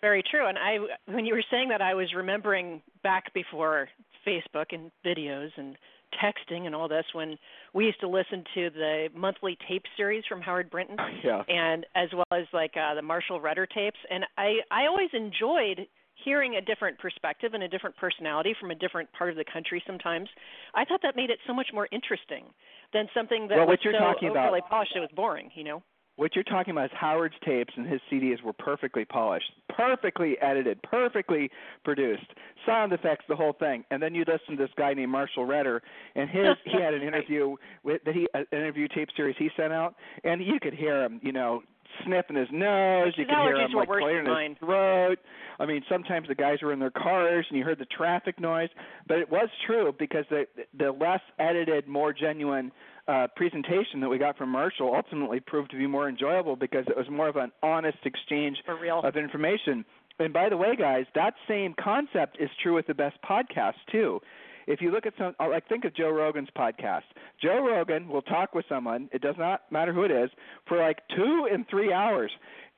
very 0.00 0.22
true. 0.28 0.46
And 0.48 0.58
I, 0.58 0.78
when 1.12 1.24
you 1.24 1.34
were 1.34 1.44
saying 1.50 1.68
that, 1.70 1.82
I 1.82 1.94
was 1.94 2.08
remembering 2.14 2.82
back 3.02 3.32
before 3.34 3.88
Facebook 4.26 4.66
and 4.72 4.90
videos 5.04 5.50
and 5.56 5.76
texting 6.22 6.66
and 6.66 6.74
all 6.74 6.88
this 6.88 7.04
when 7.12 7.36
we 7.72 7.86
used 7.86 8.00
to 8.00 8.08
listen 8.08 8.44
to 8.54 8.70
the 8.70 9.08
monthly 9.14 9.56
tape 9.68 9.84
series 9.96 10.24
from 10.28 10.40
Howard 10.40 10.70
Brinton, 10.70 10.96
yeah. 11.24 11.42
and 11.48 11.86
as 11.94 12.08
well 12.12 12.26
as 12.32 12.46
like 12.52 12.72
uh, 12.76 12.94
the 12.94 13.02
Marshall 13.02 13.40
Redder 13.40 13.66
tapes. 13.66 13.98
And 14.10 14.24
I, 14.36 14.56
I 14.70 14.86
always 14.86 15.10
enjoyed 15.12 15.86
hearing 16.24 16.56
a 16.56 16.60
different 16.60 16.98
perspective 16.98 17.54
and 17.54 17.62
a 17.62 17.68
different 17.68 17.96
personality 17.96 18.54
from 18.60 18.70
a 18.70 18.74
different 18.74 19.10
part 19.12 19.30
of 19.30 19.36
the 19.36 19.44
country. 19.50 19.82
Sometimes 19.86 20.28
I 20.74 20.84
thought 20.84 21.00
that 21.02 21.16
made 21.16 21.30
it 21.30 21.38
so 21.46 21.54
much 21.54 21.68
more 21.72 21.88
interesting 21.92 22.44
than 22.92 23.06
something 23.14 23.48
that 23.48 23.56
well, 23.56 23.66
was 23.66 23.78
what 23.78 23.84
you're 23.84 23.94
so 23.94 24.00
talking 24.00 24.30
overly 24.30 24.58
about, 24.58 24.70
polished. 24.70 24.92
It 24.96 25.00
was 25.00 25.10
boring, 25.14 25.50
you 25.54 25.64
know 25.64 25.82
what 26.20 26.34
you're 26.34 26.44
talking 26.44 26.72
about 26.72 26.84
is 26.84 26.90
Howard's 26.94 27.34
tapes 27.42 27.72
and 27.74 27.86
his 27.86 27.98
CDs 28.12 28.42
were 28.42 28.52
perfectly 28.52 29.06
polished, 29.06 29.50
perfectly 29.70 30.36
edited, 30.42 30.82
perfectly 30.82 31.50
produced, 31.82 32.26
sound 32.66 32.92
effects, 32.92 33.24
the 33.26 33.34
whole 33.34 33.54
thing. 33.54 33.86
And 33.90 34.02
then 34.02 34.14
you 34.14 34.24
listen 34.26 34.54
to 34.58 34.62
this 34.62 34.70
guy 34.76 34.92
named 34.92 35.10
Marshall 35.10 35.46
Redder, 35.46 35.82
and 36.14 36.28
his 36.28 36.56
he 36.66 36.72
had 36.72 36.92
an 36.92 37.00
interview 37.08 37.56
with 37.84 38.04
that 38.04 38.14
he 38.14 38.28
uh, 38.34 38.40
an 38.40 38.58
interview 38.58 38.86
tape 38.86 39.08
series 39.16 39.34
he 39.38 39.48
sent 39.56 39.72
out, 39.72 39.94
and 40.22 40.44
you 40.44 40.60
could 40.60 40.74
hear 40.74 41.02
him, 41.02 41.20
you 41.22 41.32
know, 41.32 41.62
sniffing 42.04 42.36
his 42.36 42.48
nose. 42.52 43.14
You 43.16 43.24
could 43.24 43.34
hear 43.36 43.56
him 43.56 43.72
like 43.72 43.88
clearing 43.88 44.50
his 44.50 44.58
throat. 44.58 45.18
I 45.58 45.64
mean, 45.64 45.82
sometimes 45.88 46.28
the 46.28 46.34
guys 46.34 46.58
were 46.62 46.74
in 46.74 46.80
their 46.80 46.90
cars 46.90 47.46
and 47.48 47.58
you 47.58 47.64
heard 47.64 47.78
the 47.78 47.86
traffic 47.86 48.38
noise. 48.38 48.68
But 49.08 49.20
it 49.20 49.30
was 49.30 49.48
true 49.66 49.94
because 49.98 50.26
the 50.28 50.46
the 50.78 50.92
less 50.92 51.22
edited, 51.38 51.88
more 51.88 52.12
genuine 52.12 52.72
uh, 53.08 53.26
presentation 53.34 54.00
that 54.00 54.08
we 54.08 54.18
got 54.18 54.36
from 54.36 54.50
Marshall 54.50 54.94
ultimately 54.94 55.40
proved 55.40 55.70
to 55.70 55.76
be 55.76 55.86
more 55.86 56.08
enjoyable 56.08 56.56
because 56.56 56.84
it 56.88 56.96
was 56.96 57.06
more 57.10 57.28
of 57.28 57.36
an 57.36 57.52
honest 57.62 57.98
exchange 58.04 58.58
of 59.02 59.16
information. 59.16 59.84
And 60.18 60.32
by 60.32 60.48
the 60.48 60.56
way, 60.56 60.76
guys, 60.76 61.06
that 61.14 61.34
same 61.48 61.74
concept 61.82 62.36
is 62.38 62.50
true 62.62 62.74
with 62.74 62.86
the 62.86 62.94
best 62.94 63.16
podcasts 63.22 63.80
too. 63.90 64.20
If 64.66 64.80
you 64.80 64.92
look 64.92 65.06
at 65.06 65.14
some, 65.18 65.34
like 65.40 65.66
think 65.68 65.84
of 65.84 65.96
Joe 65.96 66.10
Rogan's 66.10 66.50
podcast. 66.56 67.02
Joe 67.42 67.66
Rogan 67.66 68.08
will 68.08 68.22
talk 68.22 68.54
with 68.54 68.64
someone. 68.68 69.08
It 69.12 69.22
does 69.22 69.34
not 69.38 69.62
matter 69.72 69.92
who 69.92 70.04
it 70.04 70.10
is 70.10 70.30
for 70.68 70.78
like 70.78 70.98
two 71.16 71.48
and 71.50 71.66
three 71.68 71.92
hours, 71.92 72.30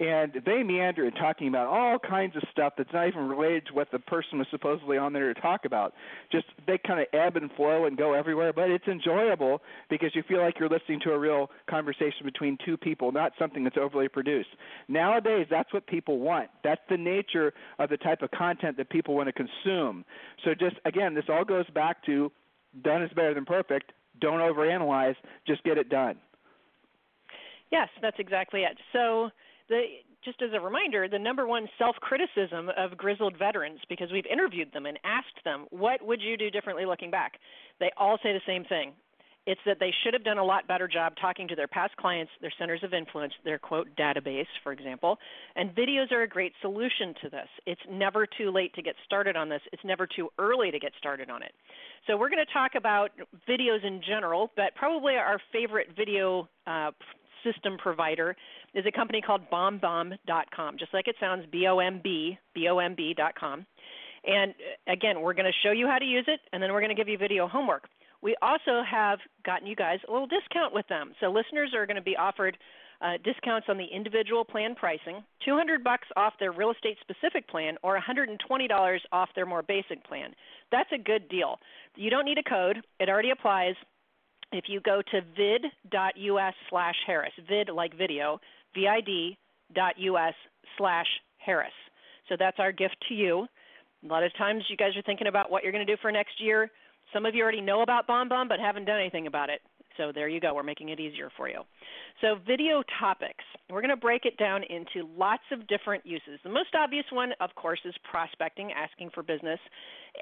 and 0.02 0.42
they 0.44 0.64
meander 0.64 1.06
in 1.06 1.12
talking 1.12 1.46
about 1.46 1.68
all 1.68 1.96
kinds 1.96 2.34
of 2.34 2.42
stuff 2.50 2.72
that's 2.76 2.92
not 2.92 3.06
even 3.06 3.28
related 3.28 3.66
to 3.66 3.72
what 3.72 3.88
the 3.92 4.00
person 4.00 4.36
was 4.36 4.48
supposedly 4.50 4.98
on 4.98 5.12
there 5.12 5.32
to 5.32 5.40
talk 5.40 5.64
about. 5.64 5.94
Just 6.32 6.46
they 6.66 6.76
kind 6.76 6.98
of 6.98 7.06
ebb 7.12 7.36
and 7.36 7.48
flow 7.52 7.84
and 7.84 7.96
go 7.96 8.12
everywhere, 8.12 8.52
but 8.52 8.68
it's 8.68 8.88
enjoyable 8.88 9.62
because 9.88 10.10
you 10.16 10.24
feel 10.26 10.40
like 10.40 10.58
you're 10.58 10.68
listening 10.68 10.98
to 11.04 11.12
a 11.12 11.18
real 11.18 11.50
conversation 11.70 12.24
between 12.24 12.58
two 12.64 12.76
people, 12.76 13.12
not 13.12 13.30
something 13.38 13.62
that's 13.62 13.76
overly 13.80 14.08
produced. 14.08 14.48
Nowadays, 14.88 15.46
that's 15.48 15.72
what 15.72 15.86
people 15.86 16.18
want. 16.18 16.50
That's 16.64 16.80
the 16.90 16.96
nature 16.96 17.52
of 17.78 17.88
the 17.88 17.96
type 17.96 18.22
of 18.22 18.32
content 18.32 18.76
that 18.78 18.90
people 18.90 19.14
want 19.14 19.28
to 19.28 19.32
consume. 19.32 20.04
So 20.44 20.52
just 20.52 20.76
again, 20.84 21.14
this 21.14 21.26
all 21.28 21.44
goes 21.44 21.70
back 21.70 22.04
to 22.06 22.32
done 22.82 23.04
is 23.04 23.10
better 23.14 23.34
than 23.34 23.44
perfect. 23.44 23.92
Don't 24.20 24.40
overanalyze, 24.40 25.14
just 25.46 25.62
get 25.62 25.78
it 25.78 25.88
done. 25.88 26.16
Yes, 27.70 27.88
that's 28.02 28.18
exactly 28.18 28.62
it. 28.62 28.76
So 28.92 29.30
the 29.72 29.84
just 30.24 30.40
as 30.40 30.50
a 30.54 30.60
reminder, 30.60 31.08
the 31.08 31.18
number 31.18 31.46
one 31.48 31.66
self 31.78 31.96
criticism 31.96 32.70
of 32.76 32.96
grizzled 32.96 33.36
veterans, 33.36 33.80
because 33.88 34.12
we've 34.12 34.26
interviewed 34.26 34.72
them 34.72 34.86
and 34.86 34.98
asked 35.02 35.42
them, 35.44 35.66
what 35.70 36.04
would 36.06 36.20
you 36.22 36.36
do 36.36 36.50
differently 36.50 36.86
looking 36.86 37.10
back? 37.10 37.32
They 37.80 37.90
all 37.96 38.18
say 38.22 38.32
the 38.32 38.40
same 38.46 38.64
thing. 38.64 38.92
It's 39.44 39.60
that 39.66 39.78
they 39.80 39.92
should 40.04 40.14
have 40.14 40.22
done 40.22 40.38
a 40.38 40.44
lot 40.44 40.68
better 40.68 40.86
job 40.86 41.14
talking 41.20 41.48
to 41.48 41.56
their 41.56 41.66
past 41.66 41.96
clients, 41.96 42.30
their 42.40 42.52
centers 42.60 42.84
of 42.84 42.94
influence, 42.94 43.32
their 43.44 43.58
quote 43.58 43.88
database, 43.98 44.46
for 44.62 44.70
example. 44.70 45.18
And 45.56 45.74
videos 45.74 46.12
are 46.12 46.22
a 46.22 46.28
great 46.28 46.52
solution 46.60 47.12
to 47.22 47.28
this. 47.28 47.48
It's 47.66 47.80
never 47.90 48.24
too 48.24 48.52
late 48.52 48.72
to 48.74 48.82
get 48.82 48.94
started 49.04 49.34
on 49.34 49.48
this. 49.48 49.60
It's 49.72 49.82
never 49.84 50.06
too 50.06 50.28
early 50.38 50.70
to 50.70 50.78
get 50.78 50.92
started 50.96 51.28
on 51.28 51.42
it. 51.42 51.50
So 52.06 52.16
we're 52.16 52.30
going 52.30 52.44
to 52.46 52.52
talk 52.52 52.76
about 52.76 53.10
videos 53.48 53.84
in 53.84 54.00
general, 54.06 54.52
but 54.54 54.76
probably 54.76 55.14
our 55.14 55.40
favorite 55.52 55.88
video 55.96 56.48
uh, 56.68 56.92
system 57.44 57.76
provider 57.78 58.36
is 58.74 58.84
a 58.86 58.92
company 58.92 59.20
called 59.20 59.42
BombBomb.com, 59.52 60.78
just 60.78 60.94
like 60.94 61.08
it 61.08 61.16
sounds, 61.20 61.44
B-O-M-B, 61.50 62.38
B-O-M-B.com. 62.54 63.66
And 64.24 64.50
uh, 64.52 64.92
again, 64.92 65.20
we're 65.20 65.34
going 65.34 65.46
to 65.46 65.58
show 65.66 65.72
you 65.72 65.86
how 65.86 65.98
to 65.98 66.04
use 66.04 66.24
it, 66.28 66.40
and 66.52 66.62
then 66.62 66.72
we're 66.72 66.80
going 66.80 66.94
to 66.94 67.00
give 67.00 67.08
you 67.08 67.18
video 67.18 67.48
homework. 67.48 67.88
We 68.22 68.36
also 68.40 68.82
have 68.88 69.18
gotten 69.44 69.66
you 69.66 69.74
guys 69.74 69.98
a 70.08 70.12
little 70.12 70.28
discount 70.28 70.72
with 70.72 70.86
them. 70.88 71.12
So 71.20 71.26
listeners 71.26 71.72
are 71.74 71.86
going 71.86 71.96
to 71.96 72.02
be 72.02 72.16
offered 72.16 72.56
uh, 73.02 73.18
discounts 73.24 73.66
on 73.68 73.76
the 73.76 73.84
individual 73.84 74.44
plan 74.44 74.76
pricing, 74.76 75.24
200 75.44 75.82
bucks 75.82 76.06
off 76.16 76.34
their 76.38 76.52
real 76.52 76.70
estate 76.70 76.96
specific 77.00 77.48
plan, 77.48 77.76
or 77.82 77.98
$120 77.98 78.98
off 79.10 79.28
their 79.34 79.46
more 79.46 79.62
basic 79.62 80.04
plan. 80.04 80.32
That's 80.70 80.90
a 80.94 80.98
good 80.98 81.28
deal. 81.28 81.58
You 81.96 82.10
don't 82.10 82.24
need 82.24 82.38
a 82.38 82.48
code; 82.48 82.78
it 83.00 83.08
already 83.08 83.30
applies. 83.30 83.74
If 84.52 84.64
you 84.68 84.80
go 84.80 85.02
to 85.10 85.20
vid.us 85.36 86.54
slash 86.68 86.94
Harris, 87.06 87.32
vid 87.48 87.68
like 87.70 87.96
video, 87.96 88.38
vid.us 88.74 90.34
slash 90.78 91.06
Harris. 91.38 91.72
So 92.28 92.36
that's 92.38 92.58
our 92.58 92.72
gift 92.72 92.96
to 93.08 93.14
you. 93.14 93.46
A 94.04 94.06
lot 94.06 94.24
of 94.24 94.32
times 94.36 94.64
you 94.68 94.76
guys 94.76 94.96
are 94.96 95.02
thinking 95.02 95.26
about 95.26 95.50
what 95.50 95.62
you're 95.62 95.72
going 95.72 95.86
to 95.86 95.92
do 95.92 96.00
for 96.00 96.12
next 96.12 96.40
year. 96.40 96.70
Some 97.12 97.26
of 97.26 97.34
you 97.34 97.42
already 97.42 97.60
know 97.60 97.82
about 97.82 98.06
BombBomb 98.06 98.48
but 98.48 98.58
haven't 98.60 98.84
done 98.84 99.00
anything 99.00 99.26
about 99.26 99.50
it. 99.50 99.60
So 99.96 100.10
there 100.14 100.28
you 100.28 100.40
go. 100.40 100.54
We're 100.54 100.62
making 100.62 100.88
it 100.88 101.00
easier 101.00 101.30
for 101.36 101.48
you. 101.48 101.60
So 102.20 102.36
video 102.46 102.82
topics. 102.98 103.44
We're 103.70 103.80
going 103.80 103.90
to 103.90 103.96
break 103.96 104.24
it 104.24 104.38
down 104.38 104.62
into 104.64 105.08
lots 105.16 105.42
of 105.52 105.66
different 105.66 106.06
uses. 106.06 106.40
The 106.42 106.50
most 106.50 106.74
obvious 106.74 107.04
one, 107.12 107.32
of 107.40 107.54
course, 107.54 107.80
is 107.84 107.94
prospecting, 108.10 108.70
asking 108.72 109.10
for 109.14 109.22
business, 109.22 109.60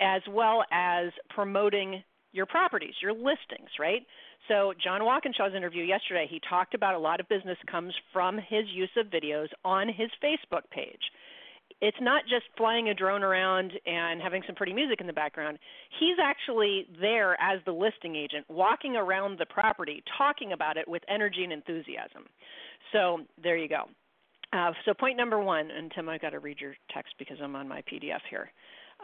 as 0.00 0.22
well 0.28 0.64
as 0.72 1.10
promoting 1.28 2.02
your 2.32 2.46
properties, 2.46 2.94
your 3.02 3.12
listings, 3.12 3.70
right? 3.78 4.02
So 4.49 4.72
John 4.82 5.02
Walkinshaw's 5.02 5.54
interview 5.54 5.84
yesterday, 5.84 6.26
he 6.28 6.40
talked 6.49 6.75
about 6.75 6.94
a 6.94 6.99
lot 6.99 7.20
of 7.20 7.28
business 7.28 7.58
comes 7.70 7.94
from 8.12 8.37
his 8.37 8.64
use 8.72 8.90
of 8.96 9.06
videos 9.06 9.49
on 9.64 9.88
his 9.88 10.10
Facebook 10.22 10.62
page. 10.70 11.00
It's 11.80 11.96
not 12.00 12.25
just 12.25 12.44
flying 12.56 12.88
a 12.88 12.94
drone 12.94 13.22
around 13.22 13.72
and 13.87 14.20
having 14.20 14.42
some 14.46 14.54
pretty 14.54 14.72
music 14.72 15.00
in 15.00 15.06
the 15.06 15.12
background. 15.12 15.58
He's 15.99 16.16
actually 16.22 16.87
there 17.00 17.40
as 17.40 17.60
the 17.64 17.72
listing 17.72 18.16
agent, 18.16 18.44
walking 18.49 18.96
around 18.96 19.38
the 19.38 19.46
property, 19.46 20.02
talking 20.18 20.52
about 20.52 20.76
it 20.76 20.87
with 20.87 21.02
energy 21.08 21.42
and 21.42 21.52
enthusiasm. 21.52 22.25
So 22.92 23.20
there 23.42 23.56
you 23.56 23.68
go. 23.68 23.84
Uh, 24.52 24.72
so 24.84 24.92
point 24.92 25.16
number 25.16 25.38
one, 25.38 25.70
and 25.70 25.92
Tim, 25.94 26.08
I've 26.08 26.20
got 26.20 26.30
to 26.30 26.40
read 26.40 26.60
your 26.60 26.75
text 26.92 27.14
because 27.18 27.38
I'm 27.42 27.54
on 27.54 27.68
my 27.68 27.82
PDF 27.82 28.20
here. 28.28 28.50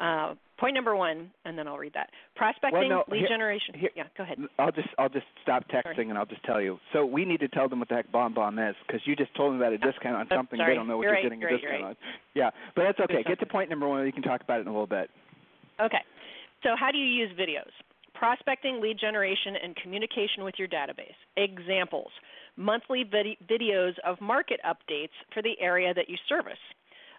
Uh, 0.00 0.34
point 0.58 0.74
number 0.74 0.94
one, 0.94 1.30
and 1.44 1.58
then 1.58 1.66
I'll 1.66 1.78
read 1.78 1.94
that. 1.94 2.10
Prospecting, 2.34 2.88
well, 2.88 2.88
no, 2.88 3.04
lead 3.08 3.20
here, 3.20 3.28
generation. 3.28 3.74
Here, 3.74 3.90
yeah, 3.96 4.04
go 4.16 4.24
ahead. 4.24 4.38
I'll 4.58 4.72
just 4.72 4.88
I'll 4.98 5.08
just 5.08 5.26
stop 5.42 5.64
texting 5.68 5.94
Sorry. 5.94 6.08
and 6.10 6.18
I'll 6.18 6.26
just 6.26 6.42
tell 6.44 6.60
you. 6.60 6.78
So 6.92 7.04
we 7.06 7.24
need 7.24 7.40
to 7.40 7.48
tell 7.48 7.68
them 7.68 7.78
what 7.78 7.88
the 7.88 7.94
heck 7.96 8.12
BombBomb 8.12 8.70
is 8.70 8.76
because 8.86 9.00
you 9.06 9.16
just 9.16 9.34
told 9.34 9.52
them 9.52 9.60
about 9.60 9.72
a 9.72 9.78
discount 9.78 10.16
on 10.16 10.26
Oh, 10.30 10.36
something 10.36 10.58
sorry. 10.58 10.72
they 10.72 10.76
don't 10.76 10.86
know 10.88 10.98
what 10.98 11.04
You're 11.04 11.12
are 11.12 11.14
right, 11.14 11.22
getting 11.22 11.42
a 11.42 11.46
right, 11.46 11.52
discount 11.60 11.80
you're 11.80 11.88
on. 11.88 11.96
Yeah, 12.34 12.50
but 12.74 12.82
that's 12.84 13.00
okay. 13.00 13.22
Get 13.26 13.40
to 13.40 13.46
point 13.46 13.70
number 13.70 13.88
one. 13.88 14.02
We 14.04 14.12
can 14.12 14.22
talk 14.22 14.42
about 14.42 14.58
it 14.58 14.62
in 14.62 14.68
a 14.68 14.72
little 14.72 14.86
bit. 14.86 15.10
Okay. 15.80 16.02
So, 16.62 16.70
how 16.78 16.90
do 16.90 16.98
you 16.98 17.06
use 17.06 17.30
videos? 17.38 17.70
Prospecting, 18.14 18.80
lead 18.80 18.98
generation, 18.98 19.56
and 19.62 19.76
communication 19.76 20.42
with 20.42 20.54
your 20.58 20.68
database. 20.68 21.16
Examples 21.36 22.10
monthly 22.56 23.04
vid- 23.04 23.36
videos 23.48 23.92
of 24.04 24.18
market 24.20 24.58
updates 24.64 25.12
for 25.34 25.42
the 25.42 25.52
area 25.60 25.92
that 25.94 26.08
you 26.08 26.16
service. 26.28 26.58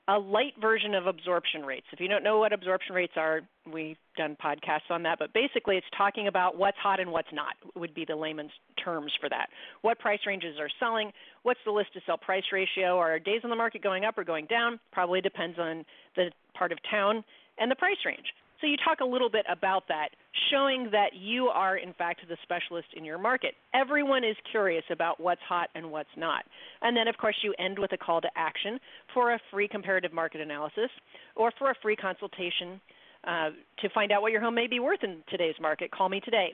A 0.09 0.17
light 0.17 0.53
version 0.61 0.95
of 0.95 1.05
absorption 1.05 1.65
rates. 1.65 1.85
If 1.91 1.99
you 1.99 2.07
don't 2.07 2.23
know 2.23 2.39
what 2.39 2.53
absorption 2.53 2.95
rates 2.95 3.13
are, 3.17 3.41
we've 3.71 3.97
done 4.15 4.37
podcasts 4.41 4.89
on 4.89 5.03
that, 5.03 5.19
but 5.19 5.33
basically 5.33 5.75
it's 5.75 5.85
talking 5.97 6.27
about 6.27 6.57
what's 6.57 6.77
hot 6.77 7.01
and 7.01 7.11
what's 7.11 7.27
not, 7.33 7.55
would 7.75 7.93
be 7.93 8.05
the 8.05 8.15
layman's 8.15 8.51
terms 8.81 9.11
for 9.19 9.27
that. 9.27 9.47
What 9.81 9.99
price 9.99 10.19
ranges 10.25 10.55
are 10.59 10.69
selling? 10.79 11.11
What's 11.43 11.59
the 11.65 11.71
list 11.71 11.91
to 11.93 11.99
sell 12.05 12.17
price 12.17 12.45
ratio? 12.53 12.97
Are 12.97 13.19
days 13.19 13.41
on 13.43 13.49
the 13.49 13.57
market 13.57 13.83
going 13.83 14.05
up 14.05 14.17
or 14.17 14.23
going 14.23 14.45
down? 14.45 14.79
Probably 14.93 15.19
depends 15.19 15.59
on 15.59 15.83
the 16.15 16.31
part 16.53 16.71
of 16.71 16.77
town 16.89 17.25
and 17.57 17.69
the 17.69 17.75
price 17.75 17.97
range. 18.05 18.27
So 18.59 18.65
you 18.65 18.75
talk 18.83 19.01
a 19.01 19.05
little 19.05 19.29
bit 19.29 19.45
about 19.51 19.87
that, 19.87 20.09
showing 20.51 20.89
that 20.91 21.11
you 21.13 21.47
are 21.47 21.77
in 21.77 21.93
fact 21.93 22.21
the 22.27 22.37
specialist 22.41 22.87
in 22.95 23.05
your 23.05 23.19
market. 23.19 23.53
Everyone 23.73 24.23
is 24.23 24.35
curious 24.49 24.83
about 24.89 25.19
what's 25.19 25.41
hot 25.47 25.69
and 25.75 25.91
what's 25.91 26.09
not. 26.17 26.43
And 26.81 26.97
then 26.97 27.07
of 27.07 27.17
course 27.17 27.35
you 27.43 27.53
end 27.59 27.77
with 27.77 27.91
a 27.91 27.97
call 27.97 28.19
to 28.21 28.29
action 28.35 28.79
for 29.13 29.33
a 29.33 29.39
free 29.51 29.67
comparative 29.67 30.11
market 30.11 30.41
analysis 30.41 30.89
or 31.35 31.51
for 31.59 31.69
a 31.69 31.75
free 31.81 31.95
consultation 31.95 32.81
uh, 33.27 33.49
to 33.79 33.89
find 33.93 34.11
out 34.11 34.21
what 34.21 34.31
your 34.31 34.41
home 34.41 34.55
may 34.55 34.67
be 34.67 34.79
worth 34.79 35.03
in 35.03 35.17
today's 35.29 35.55
market. 35.61 35.91
Call 35.91 36.09
me 36.09 36.19
today. 36.19 36.53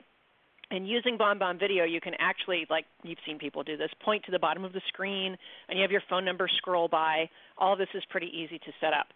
And 0.70 0.88
using 0.88 1.16
BombBomb 1.18 1.60
Video, 1.60 1.84
you 1.84 2.00
can 2.00 2.14
actually, 2.18 2.66
like 2.68 2.84
you've 3.02 3.18
seen 3.26 3.38
people 3.38 3.62
do 3.62 3.76
this, 3.76 3.90
point 4.04 4.24
to 4.24 4.32
the 4.32 4.38
bottom 4.38 4.64
of 4.64 4.72
the 4.72 4.80
screen 4.88 5.36
and 5.68 5.78
you 5.78 5.82
have 5.82 5.90
your 5.90 6.02
phone 6.10 6.24
number 6.24 6.48
scroll 6.58 6.88
by. 6.88 7.30
All 7.56 7.76
this 7.76 7.88
is 7.94 8.02
pretty 8.10 8.30
easy 8.34 8.58
to 8.58 8.72
set 8.80 8.92
up. 8.92 9.06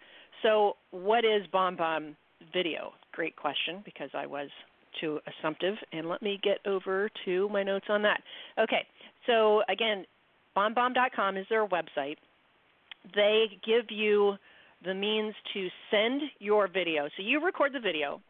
So, 0.42 0.76
what 0.90 1.24
is 1.24 1.42
BombBomb 1.52 2.14
video? 2.52 2.92
Great 3.12 3.36
question 3.36 3.82
because 3.84 4.10
I 4.14 4.26
was 4.26 4.48
too 5.00 5.20
assumptive. 5.26 5.76
And 5.92 6.08
let 6.08 6.22
me 6.22 6.40
get 6.42 6.58
over 6.66 7.10
to 7.24 7.48
my 7.50 7.62
notes 7.62 7.86
on 7.88 8.02
that. 8.02 8.20
Okay, 8.58 8.86
so 9.26 9.62
again, 9.68 10.04
bombbomb.com 10.56 11.36
is 11.36 11.46
their 11.48 11.66
website. 11.66 12.16
They 13.14 13.46
give 13.64 13.90
you 13.90 14.34
the 14.84 14.94
means 14.94 15.34
to 15.54 15.68
send 15.90 16.22
your 16.38 16.68
video. 16.68 17.08
So 17.16 17.22
you 17.22 17.44
record 17.44 17.72
the 17.72 17.80
video, 17.80 18.20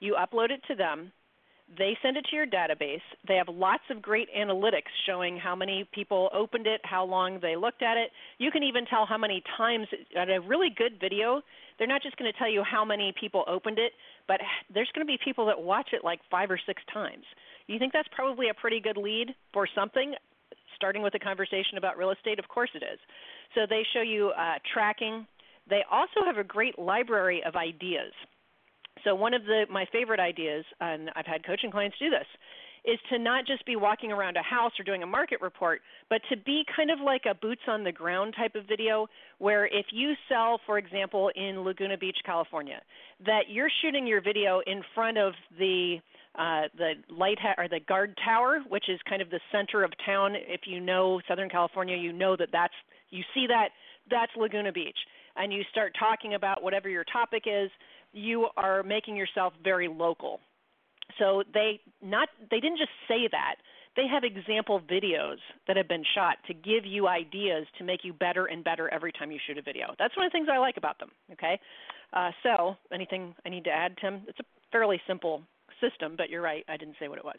you 0.00 0.16
upload 0.18 0.50
it 0.50 0.60
to 0.68 0.74
them, 0.74 1.12
they 1.76 1.96
send 2.02 2.16
it 2.16 2.26
to 2.30 2.36
your 2.36 2.46
database. 2.46 3.02
They 3.26 3.36
have 3.36 3.48
lots 3.48 3.82
of 3.90 4.02
great 4.02 4.28
analytics 4.36 4.92
showing 5.06 5.38
how 5.38 5.56
many 5.56 5.88
people 5.92 6.28
opened 6.32 6.66
it, 6.66 6.80
how 6.84 7.04
long 7.04 7.40
they 7.40 7.56
looked 7.56 7.82
at 7.82 7.96
it. 7.96 8.10
You 8.38 8.50
can 8.50 8.62
even 8.62 8.84
tell 8.86 9.06
how 9.06 9.18
many 9.18 9.42
times 9.56 9.86
at 10.16 10.28
a 10.28 10.40
really 10.40 10.68
good 10.70 11.00
video. 11.00 11.42
They're 11.78 11.88
not 11.88 12.02
just 12.02 12.16
going 12.16 12.30
to 12.30 12.38
tell 12.38 12.50
you 12.50 12.62
how 12.62 12.84
many 12.84 13.12
people 13.18 13.44
opened 13.48 13.78
it, 13.78 13.92
but 14.28 14.40
there's 14.72 14.90
going 14.94 15.06
to 15.06 15.10
be 15.10 15.18
people 15.24 15.46
that 15.46 15.60
watch 15.60 15.88
it 15.92 16.04
like 16.04 16.20
five 16.30 16.50
or 16.50 16.60
six 16.66 16.82
times. 16.92 17.24
You 17.66 17.78
think 17.78 17.92
that's 17.92 18.08
probably 18.14 18.50
a 18.50 18.54
pretty 18.54 18.80
good 18.80 18.96
lead 18.96 19.34
for 19.52 19.66
something? 19.74 20.14
Starting 20.76 21.02
with 21.02 21.14
a 21.14 21.18
conversation 21.18 21.78
about 21.78 21.96
real 21.96 22.10
estate, 22.10 22.38
of 22.38 22.48
course 22.48 22.70
it 22.74 22.82
is. 22.82 22.98
So 23.54 23.62
they 23.68 23.82
show 23.92 24.02
you 24.02 24.28
uh, 24.30 24.54
tracking. 24.72 25.26
They 25.68 25.82
also 25.90 26.24
have 26.26 26.36
a 26.36 26.44
great 26.44 26.78
library 26.78 27.42
of 27.44 27.56
ideas. 27.56 28.12
So 29.04 29.14
one 29.14 29.34
of 29.34 29.44
the 29.44 29.64
my 29.70 29.86
favorite 29.92 30.20
ideas, 30.20 30.64
and 30.80 31.10
I've 31.14 31.26
had 31.26 31.46
coaching 31.46 31.70
clients 31.70 31.96
do 31.98 32.10
this, 32.10 32.26
is 32.84 32.98
to 33.10 33.18
not 33.18 33.46
just 33.46 33.64
be 33.64 33.76
walking 33.76 34.12
around 34.12 34.36
a 34.36 34.42
house 34.42 34.72
or 34.78 34.84
doing 34.84 35.02
a 35.02 35.06
market 35.06 35.40
report, 35.40 35.80
but 36.10 36.20
to 36.30 36.36
be 36.36 36.64
kind 36.76 36.90
of 36.90 36.98
like 37.00 37.22
a 37.28 37.34
boots 37.34 37.62
on 37.66 37.82
the 37.82 37.92
ground 37.92 38.34
type 38.36 38.54
of 38.54 38.66
video 38.66 39.06
where 39.38 39.66
if 39.66 39.86
you 39.90 40.12
sell, 40.28 40.60
for 40.66 40.76
example, 40.76 41.30
in 41.34 41.64
Laguna 41.64 41.96
Beach, 41.96 42.18
California, 42.26 42.80
that 43.24 43.44
you're 43.48 43.70
shooting 43.82 44.06
your 44.06 44.20
video 44.20 44.60
in 44.66 44.82
front 44.94 45.18
of 45.18 45.32
the 45.58 45.96
uh, 46.36 46.62
the 46.76 46.94
light 47.08 47.38
ha- 47.40 47.54
or 47.56 47.68
the 47.68 47.80
guard 47.80 48.18
tower, 48.24 48.58
which 48.68 48.88
is 48.88 48.98
kind 49.08 49.22
of 49.22 49.30
the 49.30 49.40
center 49.52 49.84
of 49.84 49.92
town. 50.04 50.34
If 50.34 50.62
you 50.66 50.80
know 50.80 51.20
Southern 51.28 51.48
California, 51.48 51.96
you 51.96 52.12
know 52.12 52.36
that 52.36 52.48
that's 52.52 52.74
you 53.10 53.22
see 53.34 53.46
that 53.46 53.68
that's 54.10 54.32
Laguna 54.36 54.72
Beach 54.72 54.98
and 55.36 55.52
you 55.52 55.62
start 55.70 55.92
talking 55.98 56.34
about 56.34 56.62
whatever 56.62 56.88
your 56.88 57.04
topic 57.04 57.44
is, 57.46 57.70
you 58.12 58.48
are 58.56 58.82
making 58.82 59.16
yourself 59.16 59.52
very 59.62 59.88
local. 59.88 60.40
So 61.18 61.42
they 61.52 61.80
not 62.02 62.28
they 62.50 62.60
didn't 62.60 62.78
just 62.78 62.92
say 63.08 63.28
that. 63.30 63.56
They 63.96 64.06
have 64.08 64.24
example 64.24 64.80
videos 64.80 65.36
that 65.68 65.76
have 65.76 65.86
been 65.86 66.02
shot 66.14 66.38
to 66.48 66.54
give 66.54 66.84
you 66.84 67.06
ideas 67.06 67.66
to 67.78 67.84
make 67.84 68.00
you 68.02 68.12
better 68.12 68.46
and 68.46 68.64
better 68.64 68.92
every 68.92 69.12
time 69.12 69.30
you 69.30 69.38
shoot 69.46 69.56
a 69.56 69.62
video. 69.62 69.94
That's 69.98 70.16
one 70.16 70.26
of 70.26 70.32
the 70.32 70.36
things 70.36 70.48
I 70.50 70.58
like 70.58 70.76
about 70.76 70.98
them. 70.98 71.10
Okay, 71.32 71.60
uh, 72.12 72.30
so 72.42 72.76
anything 72.92 73.34
I 73.46 73.50
need 73.50 73.64
to 73.64 73.70
add, 73.70 73.96
Tim? 74.00 74.22
It's 74.26 74.40
a 74.40 74.44
fairly 74.72 75.00
simple 75.06 75.42
system, 75.80 76.14
but 76.16 76.30
you're 76.30 76.42
right. 76.42 76.64
I 76.68 76.76
didn't 76.76 76.96
say 76.98 77.08
what 77.08 77.18
it 77.18 77.24
was. 77.24 77.36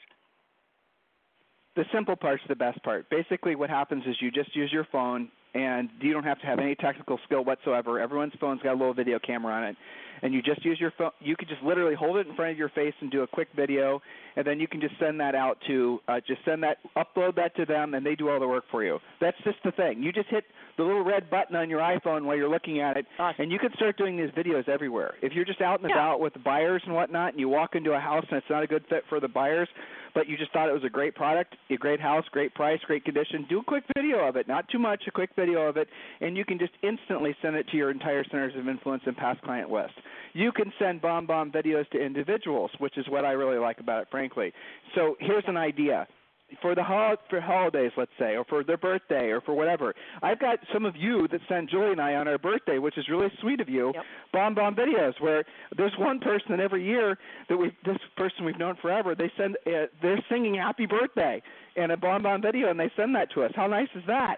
The 1.75 1.84
simple 1.94 2.15
part's 2.15 2.44
the 2.48 2.55
best 2.55 2.82
part. 2.84 3.10
Basically, 3.10 3.55
what 3.55 3.70
happens 3.70 4.03
is 4.08 4.15
you 4.22 4.32
just 4.32 4.55
use 4.55 4.72
your 4.72 4.88
phone, 4.91 5.29
and 5.53 5.89
you 6.00 6.13
don't 6.13 6.24
have 6.24 6.39
to 6.39 6.46
have 6.46 6.60
any 6.60 6.75
technical 6.75 7.20
skill 7.25 7.44
whatsoever. 7.44 8.00
Everyone's 8.00 8.34
phone's 8.39 8.62
got 8.62 8.74
a 8.74 8.77
little 8.77 8.94
video 8.94 9.20
camera 9.20 9.53
on 9.53 9.63
it, 9.65 9.75
and 10.22 10.34
you 10.34 10.41
just 10.41 10.63
use 10.63 10.79
your 10.79 10.94
phone. 10.98 11.12
You 11.20 11.36
could 11.36 11.50
just 11.50 11.62
literally 11.63 11.96
hold 11.96 12.17
it 12.17 12.27
in 12.27 12.36
front 12.36 12.51
of 12.51 12.58
your 12.58 12.70
face 12.70 12.94
and 13.01 13.12
do 13.12 13.24
a 13.24 13.27
quick 13.27 13.50
video, 13.55 14.01
and 14.38 14.48
then 14.48 14.60
you 14.60 14.70
can 14.70 14.79
just 14.79 14.94
send 15.00 15.20
that 15.20 15.36
out 15.36 15.58
to 15.67 16.00
uh, 16.08 16.20
just 16.25 16.39
send 16.46 16.63
that 16.63 16.77
upload 16.96 17.36
that 17.36 17.55
to 17.58 17.65
them, 17.65 17.94
and 17.94 18.05
they 18.05 18.15
do 18.15 18.29
all 18.29 18.39
the 18.39 18.48
work 18.48 18.65
for 18.72 18.84
you. 18.84 19.00
That's 19.20 19.38
just 19.44 19.58
the 19.65 19.72
thing. 19.72 20.01
You 20.01 20.13
just 20.13 20.29
hit 20.29 20.46
the 20.77 20.84
little 20.84 21.03
red 21.03 21.29
button 21.29 21.55
on 21.58 21.70
your 21.70 21.79
iPhone 21.79 22.24
while 22.24 22.38
you're 22.38 22.50
looking 22.50 22.79
at 22.79 22.96
it, 22.96 23.05
awesome. 23.20 23.44
and 23.44 23.51
you 23.51 23.60
can 23.60 23.74
start 23.75 23.98
doing 23.98 24.15
these 24.15 24.32
videos 24.32 24.67
everywhere. 24.70 25.15
If 25.22 25.34
you're 25.34 25.46
just 25.46 25.62
out 25.62 25.82
and 25.82 25.89
yeah. 25.89 25.96
about 25.96 26.20
with 26.22 26.34
buyers 26.44 26.82
and 26.86 26.96
whatnot, 26.96 27.32
and 27.32 27.39
you 27.39 27.50
walk 27.50 27.75
into 27.75 27.94
a 27.94 28.00
house 28.00 28.25
and 28.29 28.38
it's 28.38 28.50
not 28.50 28.63
a 28.63 28.67
good 28.67 28.86
fit 28.89 29.03
for 29.10 29.20
the 29.20 29.27
buyers, 29.29 29.70
but 30.15 30.27
you 30.27 30.38
just 30.38 30.51
thought 30.53 30.69
it 30.69 30.74
was 30.74 30.86
a 30.86 30.89
great 30.89 31.13
product, 31.13 31.55
a 31.69 31.75
great 31.75 32.00
house, 32.00 32.24
great 32.31 32.55
price, 32.55 32.79
great 32.88 33.05
condition, 33.05 33.45
do 33.48 33.60
a 33.60 33.63
quick 33.63 33.84
video 33.95 34.27
of 34.27 34.38
it. 34.38 34.48
Not 34.48 34.67
too 34.69 34.79
much, 34.79 35.03
a 35.07 35.12
quick 35.12 35.29
video 35.36 35.67
of 35.67 35.77
it, 35.77 35.89
and 36.22 36.36
you 36.36 36.45
can 36.45 36.57
just 36.57 36.72
instantly 36.81 37.36
send 37.41 37.55
it 37.55 37.67
to 37.69 37.77
your 37.77 37.91
entire 37.91 38.24
centers 38.24 38.53
of 38.57 38.67
influence 38.67 39.03
and 39.05 39.15
past 39.15 39.41
client 39.41 39.69
list. 39.69 39.93
You 40.34 40.51
can 40.51 40.72
send 40.79 41.01
BombBomb 41.01 41.53
videos 41.53 41.88
to 41.89 42.03
individuals, 42.03 42.72
which 42.79 42.98
is 42.98 43.05
what 43.10 43.25
I 43.25 43.31
really 43.31 43.60
like 43.60 43.79
about 43.79 44.01
it, 44.01 44.07
frankly. 44.10 44.53
So 44.95 45.15
here's 45.19 45.43
an 45.48 45.57
idea 45.57 46.07
for 46.62 46.75
the 46.75 46.84
hol- 46.84 47.18
for 47.30 47.42
holidays, 47.42 47.92
let's 47.98 48.12
say, 48.20 48.36
or 48.36 48.44
for 48.46 48.64
their 48.64 48.78
birthday, 48.78 49.30
or 49.30 49.42
for 49.42 49.54
whatever. 49.54 49.94
I've 50.22 50.40
got 50.40 50.60
some 50.74 50.86
of 50.86 50.96
you 50.96 51.28
that 51.30 51.42
send 51.50 51.70
Julie 51.70 51.92
and 51.92 52.02
I 52.02 52.16
on 52.16 52.28
our 52.28 52.38
birthday, 52.38 52.78
which 52.78 52.98
is 52.98 53.10
really 53.10 53.32
sweet 53.42 53.60
of 53.60 53.70
you. 53.70 53.92
Yep. 53.96 54.04
BombBomb 54.34 54.78
videos, 54.78 55.20
where 55.20 55.44
there's 55.75 55.94
one 55.98 56.20
person 56.20 56.60
every 56.60 56.86
year 56.86 57.18
that 57.50 57.58
we 57.58 57.72
this 57.86 57.98
person 58.16 58.46
we've 58.46 58.60
known 58.60 58.75
forever. 58.82 59.16
They 59.16 59.32
send 59.38 59.58
uh, 59.66 59.88
they're 60.02 60.24
singing 60.30 60.56
Happy 60.56 60.86
Birthday 60.86 61.42
in 61.75 61.92
a 61.92 61.98
BombBomb 61.98 62.42
video, 62.42 62.70
and 62.70 62.80
they 62.80 62.92
send 62.96 63.16
that 63.16 63.32
to 63.34 63.44
us. 63.44 63.52
How 63.56 63.68
nice 63.68 63.90
is 63.96 64.04
that? 64.08 64.38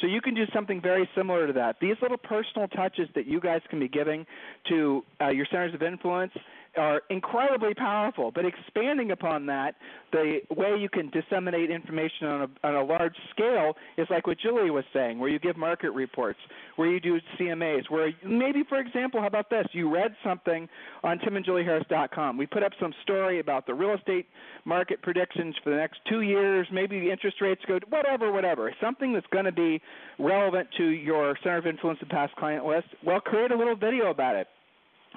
So 0.00 0.06
you 0.06 0.20
can 0.20 0.34
do 0.34 0.44
something 0.52 0.80
very 0.82 1.08
similar 1.16 1.46
to 1.46 1.52
that. 1.54 1.76
These 1.80 1.96
little 2.02 2.18
personal 2.18 2.68
touches 2.68 3.08
that 3.14 3.26
you 3.26 3.40
guys 3.40 3.62
can 3.70 3.80
be 3.80 3.88
giving 3.88 4.26
to 4.68 5.02
uh, 5.22 5.28
your 5.28 5.46
centers 5.50 5.72
of 5.72 5.82
influence 5.82 6.32
are 6.76 7.02
incredibly 7.10 7.74
powerful. 7.74 8.30
But 8.30 8.44
expanding 8.44 9.10
upon 9.10 9.46
that, 9.46 9.74
the 10.12 10.40
way 10.54 10.76
you 10.78 10.88
can 10.88 11.10
disseminate 11.10 11.70
information 11.70 12.26
on 12.26 12.42
a, 12.42 12.66
on 12.66 12.74
a 12.74 12.84
large 12.84 13.16
scale 13.30 13.74
is 13.96 14.06
like 14.10 14.26
what 14.26 14.38
Julie 14.38 14.70
was 14.70 14.84
saying, 14.92 15.18
where 15.18 15.28
you 15.28 15.38
give 15.38 15.56
market 15.56 15.90
reports, 15.90 16.38
where 16.76 16.88
you 16.88 17.00
do 17.00 17.18
CMAs, 17.38 17.90
where 17.90 18.12
maybe, 18.24 18.62
for 18.68 18.78
example, 18.78 19.20
how 19.20 19.26
about 19.26 19.50
this? 19.50 19.66
You 19.72 19.92
read 19.92 20.14
something 20.24 20.68
on 21.02 21.18
timandjulieharris.com. 21.18 22.36
We 22.36 22.46
put 22.46 22.62
up 22.62 22.72
some 22.80 22.92
story 23.02 23.40
about 23.40 23.66
the 23.66 23.74
real 23.74 23.94
estate 23.94 24.26
market 24.64 25.02
predictions 25.02 25.54
for 25.62 25.70
the 25.70 25.76
next 25.76 26.00
two 26.08 26.22
years, 26.22 26.66
maybe 26.72 27.00
the 27.00 27.10
interest 27.10 27.40
rates 27.40 27.62
go, 27.66 27.78
whatever, 27.88 28.32
whatever. 28.32 28.72
Something 28.80 29.12
that's 29.12 29.26
going 29.28 29.44
to 29.44 29.52
be 29.52 29.80
relevant 30.18 30.68
to 30.76 30.84
your 30.84 31.36
center 31.42 31.58
of 31.58 31.66
influence 31.66 31.98
and 32.00 32.10
past 32.10 32.34
client 32.36 32.64
list. 32.64 32.88
Well, 33.04 33.20
create 33.20 33.50
a 33.50 33.56
little 33.56 33.76
video 33.76 34.10
about 34.10 34.36
it 34.36 34.48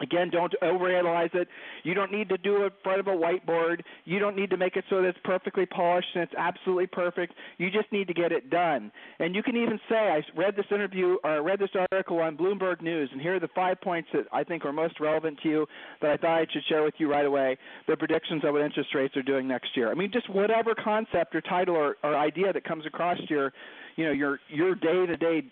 Again, 0.02 0.30
don't 0.30 0.54
overanalyze 0.62 1.34
it. 1.36 1.48
You 1.84 1.94
don't 1.94 2.12
need 2.12 2.30
to 2.30 2.38
do 2.38 2.64
it 2.64 2.66
in 2.66 2.72
front 2.84 3.00
of 3.00 3.08
a 3.08 3.12
whiteboard. 3.12 3.82
You 4.06 4.20
don't 4.20 4.36
need 4.36 4.50
to 4.52 4.58
make 4.58 4.76
it 4.76 4.86
so 4.90 5.02
that 5.02 5.10
it's 5.10 5.20
perfectly 5.24 5.66
polished 5.66 6.08
and 6.16 6.24
it's 6.24 6.34
absolutely 6.38 6.88
perfect. 6.88 7.34
You 7.58 7.70
just 7.70 7.92
need 7.92 8.08
to 8.08 8.14
get 8.14 8.32
it 8.32 8.50
done. 8.50 8.92
And 9.20 9.36
you 9.36 9.44
can 9.44 9.56
even 9.56 9.80
say, 9.90 9.96
I 9.96 10.22
read 10.36 10.56
this 10.56 10.66
interview 10.72 11.18
or 11.24 11.32
I 11.32 11.38
read 11.38 11.60
this 11.60 11.70
article 11.92 12.20
on 12.20 12.38
Bloomberg 12.38 12.82
News, 12.82 13.10
and 13.12 13.22
here 13.22 13.36
are 13.36 13.40
the 13.40 13.50
five 13.56 13.80
points 13.82 14.10
that 14.14 14.26
I 14.32 14.44
think 14.44 14.66
are 14.66 14.74
most 14.74 15.00
relevant 15.00 15.40
to 15.44 15.50
you 15.50 15.68
that 16.02 16.12
I 16.12 16.18
thought 16.18 16.38
I 16.40 16.46
should 16.52 16.64
share 16.68 16.84
with 16.84 16.94
you 16.98 17.12
right 17.12 17.26
away. 17.26 17.58
The 17.88 17.98
predictions 17.98 18.44
of 18.46 18.54
what 18.54 18.62
interest 18.62 18.90
rates 18.96 19.16
are 19.18 19.24
doing 19.24 19.48
next 19.48 19.76
year. 19.76 19.92
I 19.92 19.94
mean, 19.94 20.12
just 20.12 20.30
whatever 20.30 20.76
concept 20.76 21.36
or 21.36 21.42
title 21.42 21.76
or, 21.76 21.98
or 22.04 22.16
idea 22.16 22.54
that 22.54 22.64
comes 22.64 22.86
across 22.86 23.18
your 23.30 23.52
you 23.96 24.06
know 24.06 24.12
your 24.12 24.40
your 24.50 24.76
day 24.76 25.06
to 25.06 25.18
day 25.18 25.44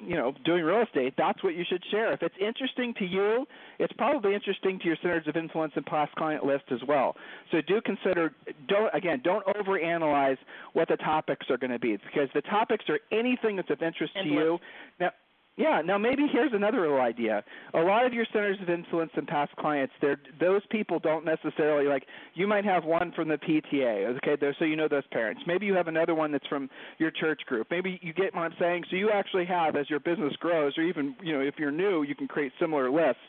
you 0.00 0.16
know 0.16 0.32
doing 0.44 0.62
real 0.62 0.82
estate 0.82 1.14
that's 1.16 1.42
what 1.42 1.54
you 1.54 1.64
should 1.68 1.82
share. 1.90 2.12
If 2.12 2.22
it's 2.22 2.34
interesting 2.40 2.94
to 2.98 3.04
you 3.04 3.46
it's 3.78 3.92
probably 3.94 4.34
interesting 4.34 4.78
to 4.80 4.84
your 4.86 4.96
centers 5.02 5.26
of 5.26 5.36
influence 5.36 5.72
and 5.76 5.84
past 5.86 6.14
client 6.16 6.44
list 6.44 6.64
as 6.70 6.80
well. 6.86 7.16
So 7.50 7.58
do 7.66 7.80
consider 7.80 8.32
don't 8.68 8.94
again 8.94 9.20
don't 9.24 9.44
overanalyze 9.46 10.38
what 10.72 10.88
the 10.88 10.96
topics 10.96 11.46
are 11.50 11.58
going 11.58 11.70
to 11.70 11.78
be 11.78 11.96
because 11.96 12.28
the 12.34 12.42
topics 12.42 12.84
are 12.88 13.00
anything 13.12 13.56
that's 13.56 13.70
of 13.70 13.82
interest 13.82 14.12
Endless. 14.16 14.34
to 14.34 14.44
you. 14.44 14.58
now 15.00 15.10
yeah. 15.58 15.82
Now 15.84 15.98
maybe 15.98 16.26
here's 16.32 16.52
another 16.54 16.80
little 16.80 17.00
idea. 17.00 17.44
A 17.74 17.80
lot 17.80 18.06
of 18.06 18.14
your 18.14 18.24
centers 18.32 18.56
of 18.62 18.70
influence 18.70 19.10
and 19.16 19.26
past 19.26 19.54
clients, 19.56 19.92
they're, 20.00 20.20
those 20.40 20.62
people 20.70 20.98
don't 20.98 21.24
necessarily 21.24 21.86
like. 21.86 22.04
You 22.34 22.46
might 22.46 22.64
have 22.64 22.84
one 22.84 23.12
from 23.12 23.28
the 23.28 23.36
PTA, 23.36 24.16
okay? 24.16 24.36
So 24.58 24.64
you 24.64 24.76
know 24.76 24.88
those 24.88 25.06
parents. 25.10 25.42
Maybe 25.46 25.66
you 25.66 25.74
have 25.74 25.88
another 25.88 26.14
one 26.14 26.32
that's 26.32 26.46
from 26.46 26.70
your 26.98 27.10
church 27.10 27.40
group. 27.46 27.66
Maybe 27.70 27.98
you 28.02 28.12
get 28.12 28.34
what 28.34 28.42
I'm 28.42 28.54
saying. 28.58 28.84
So 28.90 28.96
you 28.96 29.10
actually 29.10 29.46
have, 29.46 29.76
as 29.76 29.90
your 29.90 30.00
business 30.00 30.34
grows, 30.36 30.78
or 30.78 30.84
even 30.84 31.14
you 31.22 31.32
know 31.32 31.40
if 31.40 31.54
you're 31.58 31.72
new, 31.72 32.02
you 32.02 32.14
can 32.14 32.28
create 32.28 32.52
similar 32.60 32.90
lists 32.90 33.20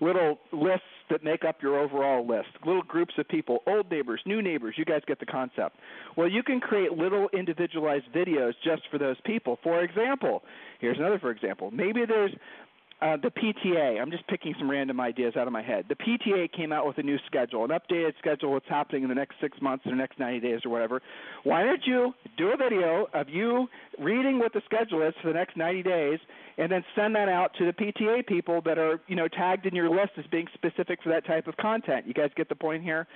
little 0.00 0.38
lists 0.52 0.84
that 1.10 1.24
make 1.24 1.44
up 1.44 1.62
your 1.62 1.78
overall 1.78 2.26
list, 2.26 2.48
little 2.64 2.82
groups 2.82 3.14
of 3.18 3.28
people, 3.28 3.58
old 3.66 3.90
neighbors, 3.90 4.20
new 4.24 4.40
neighbors, 4.40 4.74
you 4.78 4.84
guys 4.84 5.02
get 5.06 5.18
the 5.20 5.26
concept. 5.26 5.76
Well, 6.16 6.28
you 6.28 6.42
can 6.42 6.60
create 6.60 6.92
little 6.92 7.28
individualized 7.32 8.06
videos 8.14 8.52
just 8.64 8.82
for 8.90 8.98
those 8.98 9.16
people. 9.24 9.58
For 9.62 9.82
example, 9.82 10.42
here's 10.80 10.98
another 10.98 11.18
for 11.18 11.30
example. 11.30 11.70
Maybe 11.70 12.04
there's 12.06 12.32
uh, 13.02 13.16
the 13.16 13.30
PTA, 13.30 14.00
I'm 14.00 14.10
just 14.10 14.26
picking 14.26 14.54
some 14.58 14.70
random 14.70 15.00
ideas 15.00 15.34
out 15.36 15.46
of 15.46 15.52
my 15.52 15.62
head. 15.62 15.86
The 15.88 15.94
PTA 15.94 16.52
came 16.52 16.70
out 16.70 16.86
with 16.86 16.98
a 16.98 17.02
new 17.02 17.18
schedule, 17.26 17.64
an 17.64 17.70
updated 17.70 18.12
schedule, 18.18 18.52
what's 18.52 18.68
happening 18.68 19.04
in 19.04 19.08
the 19.08 19.14
next 19.14 19.36
six 19.40 19.60
months 19.62 19.86
or 19.86 19.90
the 19.90 19.96
next 19.96 20.18
90 20.18 20.40
days 20.40 20.60
or 20.64 20.70
whatever. 20.70 21.00
Why 21.44 21.62
don't 21.64 21.80
you 21.86 22.12
do 22.36 22.48
a 22.48 22.56
video 22.56 23.08
of 23.14 23.28
you 23.30 23.68
reading 23.98 24.38
what 24.38 24.52
the 24.52 24.60
schedule 24.66 25.02
is 25.02 25.14
for 25.22 25.28
the 25.28 25.34
next 25.34 25.56
90 25.56 25.82
days 25.82 26.18
and 26.58 26.70
then 26.70 26.84
send 26.94 27.14
that 27.14 27.28
out 27.30 27.52
to 27.58 27.64
the 27.64 27.72
PTA 27.72 28.26
people 28.26 28.60
that 28.66 28.76
are, 28.76 29.00
you 29.06 29.16
know, 29.16 29.28
tagged 29.28 29.64
in 29.64 29.74
your 29.74 29.88
list 29.88 30.12
as 30.18 30.26
being 30.30 30.46
specific 30.52 31.02
for 31.02 31.08
that 31.08 31.24
type 31.26 31.46
of 31.46 31.56
content. 31.56 32.06
You 32.06 32.12
guys 32.12 32.30
get 32.36 32.50
the 32.50 32.54
point 32.54 32.82
here? 32.82 33.06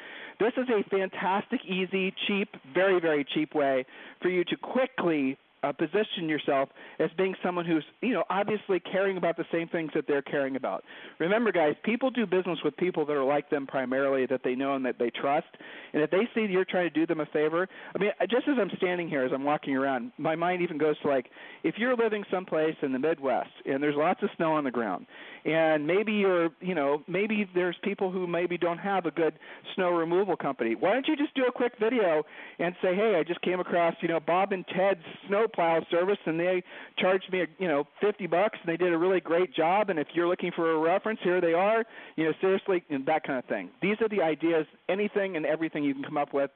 This 0.41 0.53
is 0.57 0.67
a 0.71 0.83
fantastic, 0.89 1.61
easy, 1.67 2.15
cheap, 2.27 2.49
very, 2.73 3.01
very 3.01 3.27
cheap 3.35 3.55
way 3.55 3.85
for 4.23 4.31
you 4.31 4.45
to 4.45 4.57
quickly 4.57 5.37
uh, 5.65 5.73
position 5.73 6.29
yourself 6.29 6.69
as 6.99 7.11
being 7.17 7.35
someone 7.43 7.65
who's, 7.65 7.85
you 8.03 8.13
know, 8.13 8.25
obviously 8.31 8.81
caring 8.81 9.17
about 9.17 9.37
the 9.37 9.47
same 9.51 9.69
things 9.69 9.91
that 9.95 10.07
they're 10.07 10.23
caring 10.23 10.57
about. 10.57 10.85
Remember, 11.19 11.53
guys, 11.53 11.75
people 11.85 12.11
do 12.11 12.27
business 12.27 12.59
with 12.65 12.77
people 12.77 13.07
that 13.07 13.13
are 13.13 13.25
like 13.25 13.51
them 13.51 13.67
primarily, 13.67 14.27
that 14.27 14.43
they 14.45 14.55
know 14.55 14.75
and 14.75 14.85
that 14.85 14.99
they 14.99 15.11
trust. 15.11 15.47
And 15.93 16.03
if 16.03 16.11
they 16.11 16.29
see 16.35 16.47
you're 16.51 16.65
trying 16.65 16.89
to 16.89 16.95
do 16.95 17.07
them 17.07 17.21
a 17.21 17.27
favor, 17.27 17.69
I 17.95 17.99
mean, 17.99 18.11
just 18.31 18.47
as 18.49 18.57
I'm 18.61 18.71
standing 18.77 19.09
here, 19.09 19.25
as 19.25 19.33
I'm 19.33 19.45
walking 19.45 19.75
around, 19.77 20.13
my 20.19 20.37
mind 20.37 20.63
even 20.63 20.79
goes 20.79 20.99
to 21.01 21.09
like, 21.09 21.31
if 21.63 21.77
you're 21.79 21.97
living 21.97 22.25
someplace 22.31 22.77
in 22.83 22.93
the 22.93 22.99
Midwest 22.99 23.51
and 23.65 23.83
there's 23.83 23.97
lots 23.97 24.23
of 24.23 24.29
snow 24.37 24.53
on 24.53 24.65
the 24.65 24.71
ground, 24.71 25.07
and 25.45 25.87
maybe 25.87 26.13
you're, 26.13 26.51
you 26.61 26.75
know, 26.75 27.03
maybe 27.07 27.49
there's 27.55 27.77
people 27.83 28.11
who 28.11 28.27
maybe 28.27 28.57
don't 28.59 28.79
have 28.79 29.07
a 29.07 29.11
good 29.11 29.35
snow 29.75 29.91
removal 29.91 30.37
company. 30.37 30.75
Why 30.75 30.93
don't 30.93 31.07
you 31.07 31.17
just 31.17 31.35
do 31.35 31.45
a 31.45 31.53
quick 31.53 31.75
video 31.81 32.25
and 32.59 32.75
say, 32.83 32.95
hey, 32.95 33.17
I 33.19 33.25
just 33.25 33.41
came 33.43 33.61
across, 33.61 33.95
you 34.01 34.09
know, 34.09 34.21
Bob 34.21 34.53
and 34.53 34.65
Ted's 34.67 35.01
snow 35.29 35.47
plow 35.55 35.81
service, 35.91 36.19
and 36.27 36.39
they 36.39 36.63
charged 36.99 37.31
me, 37.33 37.45
you 37.59 37.69
know, 37.69 37.85
fifty 38.01 38.27
bucks, 38.27 38.59
and 38.63 38.73
they 38.73 38.77
did 38.77 38.93
a 38.93 38.99
really 38.99 39.21
great 39.21 39.55
job. 39.55 39.91
And 39.91 39.99
if 39.99 40.09
you're 40.15 40.29
looking 40.29 40.53
for 40.55 40.73
a 40.73 40.79
reference, 40.79 41.21
here 41.23 41.41
they 41.41 41.53
are. 41.53 41.85
You 42.17 42.25
know, 42.25 42.33
seriously, 42.41 42.85
and 42.91 43.07
that 43.07 43.25
kind 43.25 43.39
of 43.39 43.45
thing. 43.47 43.71
These 43.83 43.97
are 44.01 44.09
the 44.09 44.23
ideas, 44.23 44.67
anything 44.89 45.37
and 45.37 45.47
everything 45.47 45.85
you 45.85 45.95
can 45.95 46.05
come 46.05 46.17
up 46.17 46.35
with. 46.35 46.51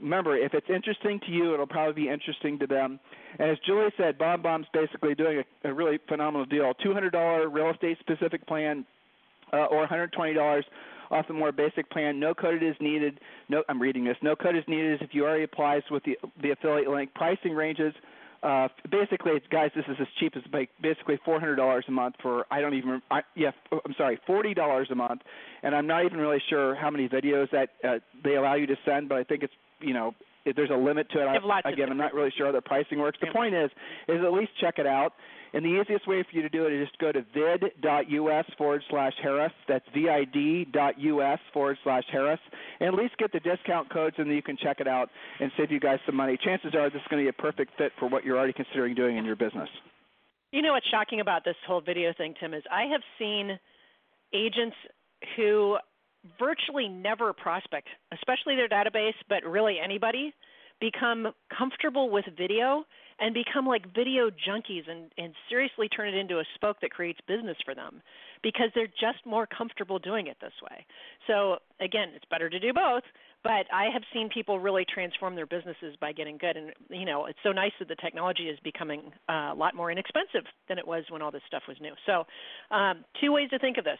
Remember, 0.00 0.36
if 0.36 0.54
it's 0.54 0.68
interesting 0.74 1.20
to 1.26 1.30
you, 1.30 1.52
it'll 1.52 1.66
probably 1.66 2.04
be 2.04 2.08
interesting 2.08 2.58
to 2.58 2.66
them. 2.66 2.98
And 3.38 3.50
as 3.50 3.58
Julie 3.66 3.90
said, 3.98 4.18
BombBomb's 4.18 4.66
basically 4.72 5.14
doing 5.14 5.42
a, 5.64 5.68
a 5.68 5.74
really 5.74 5.98
phenomenal 6.08 6.46
deal. 6.46 6.72
$200 6.84 7.52
real 7.52 7.70
estate 7.70 7.98
specific 8.00 8.46
plan 8.46 8.86
uh, 9.52 9.66
or 9.66 9.86
$120 9.86 10.62
off 11.10 11.26
the 11.26 11.34
more 11.34 11.52
basic 11.52 11.90
plan. 11.90 12.18
No 12.18 12.34
code 12.34 12.62
is 12.62 12.76
needed. 12.80 13.20
No, 13.48 13.62
I'm 13.68 13.80
reading 13.80 14.04
this. 14.04 14.16
No 14.22 14.36
code 14.36 14.56
is 14.56 14.64
needed 14.68 15.02
if 15.02 15.10
you 15.12 15.24
already 15.24 15.44
applies 15.44 15.82
with 15.90 16.04
the 16.04 16.16
the 16.40 16.52
affiliate 16.52 16.88
link. 16.88 17.12
Pricing 17.14 17.52
ranges 17.52 17.92
uh, 18.42 18.68
basically, 18.90 19.32
it's 19.32 19.46
guys. 19.48 19.70
This 19.74 19.84
is 19.86 19.96
as 20.00 20.06
cheap 20.18 20.34
as 20.36 20.42
like 20.52 20.70
basically 20.80 21.18
four 21.24 21.38
hundred 21.38 21.56
dollars 21.56 21.84
a 21.88 21.90
month 21.90 22.14
for 22.22 22.46
I 22.50 22.60
don't 22.60 22.74
even 22.74 23.02
I, 23.10 23.20
yeah 23.34 23.50
I'm 23.84 23.94
sorry 23.98 24.18
forty 24.26 24.54
dollars 24.54 24.88
a 24.90 24.94
month, 24.94 25.22
and 25.62 25.74
I'm 25.74 25.86
not 25.86 26.04
even 26.06 26.18
really 26.18 26.42
sure 26.48 26.74
how 26.74 26.90
many 26.90 27.08
videos 27.08 27.50
that 27.50 27.70
uh, 27.86 27.98
they 28.24 28.36
allow 28.36 28.54
you 28.54 28.66
to 28.66 28.76
send, 28.84 29.08
but 29.08 29.18
I 29.18 29.24
think 29.24 29.42
it's 29.42 29.52
you 29.80 29.92
know 29.92 30.14
if 30.46 30.56
there's 30.56 30.70
a 30.70 30.74
limit 30.74 31.10
to 31.10 31.20
it. 31.20 31.26
I, 31.26 31.70
again, 31.70 31.90
I'm 31.90 31.98
not 31.98 32.14
really 32.14 32.32
sure 32.36 32.46
how 32.46 32.52
the 32.52 32.62
pricing 32.62 32.98
works. 32.98 33.18
The 33.20 33.26
point 33.32 33.54
is, 33.54 33.70
is 34.08 34.24
at 34.24 34.32
least 34.32 34.52
check 34.58 34.78
it 34.78 34.86
out. 34.86 35.12
And 35.52 35.64
the 35.64 35.80
easiest 35.80 36.06
way 36.06 36.22
for 36.22 36.36
you 36.36 36.42
to 36.42 36.48
do 36.48 36.66
it 36.66 36.72
is 36.72 36.86
just 36.86 36.98
go 36.98 37.10
to 37.10 37.24
vid.us 37.34 38.44
forward 38.56 38.82
slash 38.88 39.12
Harris. 39.22 39.52
That's 39.68 39.84
vid.us 39.92 41.38
forward 41.52 41.78
slash 41.82 42.04
Harris. 42.10 42.40
And 42.78 42.88
at 42.88 42.94
least 42.94 43.16
get 43.18 43.32
the 43.32 43.40
discount 43.40 43.92
codes 43.92 44.16
and 44.18 44.28
then 44.28 44.36
you 44.36 44.42
can 44.42 44.56
check 44.56 44.80
it 44.80 44.86
out 44.86 45.08
and 45.40 45.50
save 45.56 45.72
you 45.72 45.80
guys 45.80 45.98
some 46.06 46.16
money. 46.16 46.38
Chances 46.42 46.74
are 46.74 46.88
this 46.90 47.00
is 47.00 47.08
going 47.10 47.24
to 47.24 47.30
be 47.30 47.36
a 47.36 47.42
perfect 47.42 47.72
fit 47.76 47.92
for 47.98 48.08
what 48.08 48.24
you're 48.24 48.38
already 48.38 48.52
considering 48.52 48.94
doing 48.94 49.16
in 49.16 49.24
your 49.24 49.36
business. 49.36 49.68
You 50.52 50.62
know 50.62 50.72
what's 50.72 50.88
shocking 50.88 51.20
about 51.20 51.44
this 51.44 51.56
whole 51.66 51.80
video 51.80 52.12
thing, 52.16 52.34
Tim, 52.38 52.54
is 52.54 52.62
I 52.70 52.84
have 52.90 53.02
seen 53.18 53.58
agents 54.34 54.76
who 55.36 55.76
virtually 56.38 56.88
never 56.88 57.32
prospect, 57.32 57.88
especially 58.12 58.56
their 58.56 58.68
database, 58.68 59.14
but 59.28 59.44
really 59.44 59.76
anybody, 59.82 60.34
become 60.80 61.28
comfortable 61.56 62.10
with 62.10 62.24
video 62.36 62.84
and 63.20 63.34
become 63.34 63.66
like 63.66 63.94
video 63.94 64.30
junkies 64.30 64.88
and, 64.88 65.12
and 65.18 65.34
seriously 65.48 65.88
turn 65.88 66.08
it 66.08 66.14
into 66.14 66.38
a 66.38 66.44
spoke 66.54 66.80
that 66.80 66.90
creates 66.90 67.20
business 67.28 67.56
for 67.64 67.74
them 67.74 68.00
because 68.42 68.70
they're 68.74 68.86
just 68.86 69.24
more 69.26 69.46
comfortable 69.46 69.98
doing 69.98 70.26
it 70.26 70.38
this 70.40 70.52
way. 70.62 70.84
So 71.26 71.58
again, 71.80 72.08
it's 72.16 72.24
better 72.30 72.48
to 72.48 72.58
do 72.58 72.72
both, 72.72 73.02
but 73.44 73.66
I 73.72 73.88
have 73.92 74.02
seen 74.12 74.30
people 74.32 74.58
really 74.58 74.86
transform 74.92 75.34
their 75.34 75.46
businesses 75.46 75.94
by 76.00 76.12
getting 76.12 76.38
good 76.38 76.56
and 76.56 76.72
you 76.88 77.04
know, 77.04 77.26
it's 77.26 77.38
so 77.42 77.52
nice 77.52 77.72
that 77.78 77.88
the 77.88 77.96
technology 77.96 78.44
is 78.44 78.58
becoming 78.64 79.12
uh, 79.28 79.52
a 79.52 79.56
lot 79.56 79.74
more 79.74 79.90
inexpensive 79.90 80.44
than 80.68 80.78
it 80.78 80.86
was 80.86 81.04
when 81.10 81.20
all 81.20 81.30
this 81.30 81.42
stuff 81.46 81.62
was 81.68 81.76
new. 81.80 81.92
So, 82.06 82.24
um, 82.74 83.04
two 83.20 83.32
ways 83.32 83.50
to 83.50 83.58
think 83.58 83.76
of 83.76 83.84
this. 83.84 83.98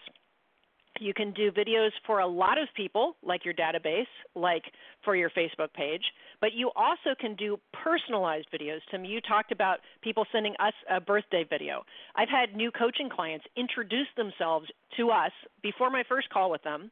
You 1.00 1.14
can 1.14 1.32
do 1.32 1.50
videos 1.50 1.90
for 2.06 2.20
a 2.20 2.26
lot 2.26 2.58
of 2.58 2.68
people, 2.76 3.16
like 3.22 3.44
your 3.44 3.54
database, 3.54 4.06
like 4.34 4.62
for 5.04 5.16
your 5.16 5.30
Facebook 5.30 5.72
page, 5.74 6.02
but 6.40 6.52
you 6.52 6.70
also 6.76 7.14
can 7.18 7.34
do 7.36 7.58
personalized 7.72 8.46
videos. 8.52 8.80
Tim, 8.90 9.04
you 9.04 9.20
talked 9.20 9.50
about 9.50 9.78
people 10.02 10.26
sending 10.30 10.54
us 10.60 10.74
a 10.90 11.00
birthday 11.00 11.44
video. 11.48 11.82
I've 12.14 12.28
had 12.28 12.54
new 12.54 12.70
coaching 12.70 13.08
clients 13.08 13.46
introduce 13.56 14.08
themselves 14.16 14.66
to 14.98 15.10
us 15.10 15.32
before 15.62 15.90
my 15.90 16.02
first 16.08 16.28
call 16.30 16.50
with 16.50 16.62
them 16.62 16.90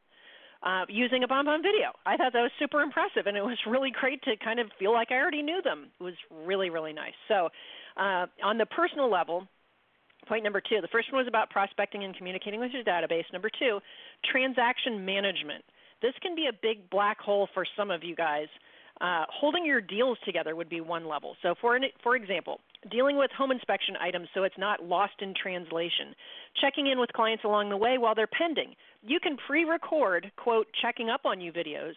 uh, 0.63 0.85
using 0.89 1.23
a 1.23 1.27
BombBomb 1.27 1.61
video. 1.61 1.93
I 2.05 2.17
thought 2.17 2.33
that 2.33 2.41
was 2.41 2.51
super 2.59 2.81
impressive, 2.81 3.27
and 3.27 3.37
it 3.37 3.43
was 3.43 3.57
really 3.67 3.91
great 3.91 4.21
to 4.23 4.35
kind 4.43 4.59
of 4.59 4.67
feel 4.77 4.91
like 4.91 5.11
I 5.11 5.15
already 5.15 5.41
knew 5.41 5.61
them. 5.63 5.87
It 5.99 6.03
was 6.03 6.15
really, 6.45 6.69
really 6.69 6.93
nice. 6.93 7.13
So, 7.27 7.49
uh, 7.97 8.25
on 8.43 8.57
the 8.57 8.65
personal 8.65 9.09
level, 9.09 9.47
Point 10.29 10.43
number 10.43 10.61
two 10.61 10.79
the 10.79 10.87
first 10.89 11.11
one 11.11 11.17
was 11.17 11.27
about 11.27 11.49
prospecting 11.49 12.03
and 12.03 12.15
communicating 12.15 12.59
with 12.59 12.71
your 12.71 12.83
database. 12.83 13.23
Number 13.33 13.49
two, 13.49 13.79
transaction 14.31 15.03
management. 15.03 15.65
This 16.03 16.13
can 16.21 16.35
be 16.35 16.45
a 16.45 16.53
big 16.53 16.87
black 16.91 17.19
hole 17.19 17.49
for 17.55 17.65
some 17.75 17.89
of 17.89 18.03
you 18.03 18.15
guys. 18.15 18.45
Uh, 19.01 19.23
holding 19.29 19.65
your 19.65 19.81
deals 19.81 20.19
together 20.25 20.55
would 20.55 20.69
be 20.69 20.81
one 20.81 21.07
level. 21.07 21.35
So, 21.41 21.55
for 21.59 21.75
an, 21.75 21.85
for 22.03 22.15
example, 22.15 22.59
dealing 22.91 23.17
with 23.17 23.31
home 23.31 23.49
inspection 23.49 23.95
items 23.99 24.27
so 24.35 24.43
it's 24.43 24.57
not 24.57 24.83
lost 24.83 25.13
in 25.21 25.33
translation, 25.33 26.13
checking 26.61 26.87
in 26.87 26.99
with 26.99 27.09
clients 27.13 27.43
along 27.43 27.69
the 27.69 27.77
way 27.77 27.97
while 27.97 28.13
they're 28.13 28.27
pending. 28.27 28.75
You 29.01 29.19
can 29.19 29.35
pre-record 29.47 30.31
quote 30.37 30.67
checking 30.79 31.09
up 31.09 31.21
on 31.25 31.41
you 31.41 31.51
videos 31.51 31.93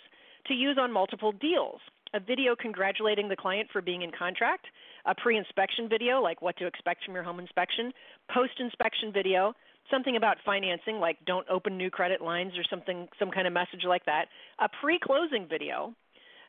to 0.46 0.54
use 0.54 0.78
on 0.80 0.90
multiple 0.90 1.32
deals 1.32 1.80
a 2.14 2.20
video 2.20 2.54
congratulating 2.54 3.28
the 3.28 3.36
client 3.36 3.68
for 3.72 3.80
being 3.80 4.02
in 4.02 4.10
contract, 4.16 4.66
a 5.06 5.14
pre 5.14 5.36
inspection 5.36 5.88
video, 5.88 6.20
like 6.20 6.42
what 6.42 6.56
to 6.58 6.66
expect 6.66 7.04
from 7.04 7.14
your 7.14 7.22
home 7.22 7.40
inspection, 7.40 7.92
post 8.32 8.52
inspection 8.58 9.12
video, 9.12 9.54
something 9.90 10.16
about 10.16 10.36
financing, 10.44 11.00
like 11.00 11.18
don't 11.26 11.48
open 11.48 11.76
new 11.76 11.90
credit 11.90 12.20
lines 12.20 12.52
or 12.56 12.64
something, 12.68 13.08
some 13.18 13.30
kind 13.30 13.46
of 13.46 13.52
message 13.52 13.84
like 13.86 14.04
that, 14.04 14.26
a 14.60 14.68
pre 14.80 14.98
closing 14.98 15.46
video. 15.48 15.94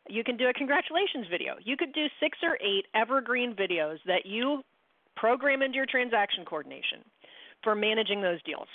You 0.09 0.23
can 0.23 0.35
do 0.35 0.49
a 0.49 0.53
congratulations 0.53 1.27
video. 1.31 1.55
You 1.63 1.77
could 1.77 1.93
do 1.93 2.07
six 2.19 2.37
or 2.43 2.57
eight 2.61 2.85
evergreen 2.93 3.55
videos 3.55 3.97
that 4.05 4.25
you 4.25 4.63
program 5.15 5.61
into 5.61 5.77
your 5.77 5.85
transaction 5.85 6.43
coordination 6.43 6.99
for 7.63 7.73
managing 7.73 8.21
those 8.21 8.41
deals. 8.43 8.67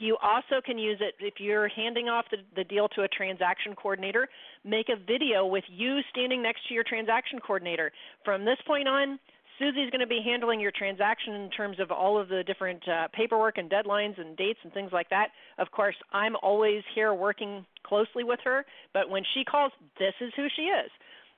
You 0.00 0.16
also 0.22 0.60
can 0.64 0.78
use 0.78 0.98
it 1.00 1.14
if 1.20 1.34
you're 1.38 1.68
handing 1.68 2.08
off 2.08 2.24
the, 2.30 2.38
the, 2.56 2.64
deal 2.64 2.88
to 2.90 3.02
a 3.02 3.08
transaction 3.08 3.74
coordinator. 3.74 4.28
Make 4.64 4.88
a 4.88 4.96
video 4.96 5.46
with 5.46 5.64
you 5.68 6.00
standing 6.10 6.42
next 6.42 6.66
to 6.68 6.74
your 6.74 6.84
transaction 6.84 7.38
coordinator. 7.38 7.92
From 8.24 8.44
this 8.44 8.58
point 8.66 8.88
on, 8.88 9.18
Susie's 9.58 9.90
going 9.90 10.00
to 10.00 10.06
be 10.06 10.20
handling 10.24 10.58
your 10.58 10.72
transaction 10.72 11.34
in 11.34 11.50
terms 11.50 11.78
of 11.78 11.92
all 11.92 12.18
of 12.18 12.28
the 12.28 12.42
different 12.42 12.82
uh, 12.88 13.06
paperwork 13.12 13.56
and 13.56 13.70
deadlines 13.70 14.20
and 14.20 14.36
dates 14.36 14.58
and 14.64 14.72
things 14.72 14.90
like 14.92 15.08
that. 15.10 15.28
Of 15.58 15.70
course, 15.70 15.94
I'm 16.12 16.34
always 16.42 16.82
here 16.94 17.14
working 17.14 17.64
closely 17.84 18.24
with 18.24 18.40
her, 18.44 18.64
but 18.92 19.08
when 19.08 19.22
she 19.32 19.44
calls, 19.44 19.70
this 19.98 20.14
is 20.20 20.32
who 20.34 20.48
she 20.56 20.62
is. 20.62 20.90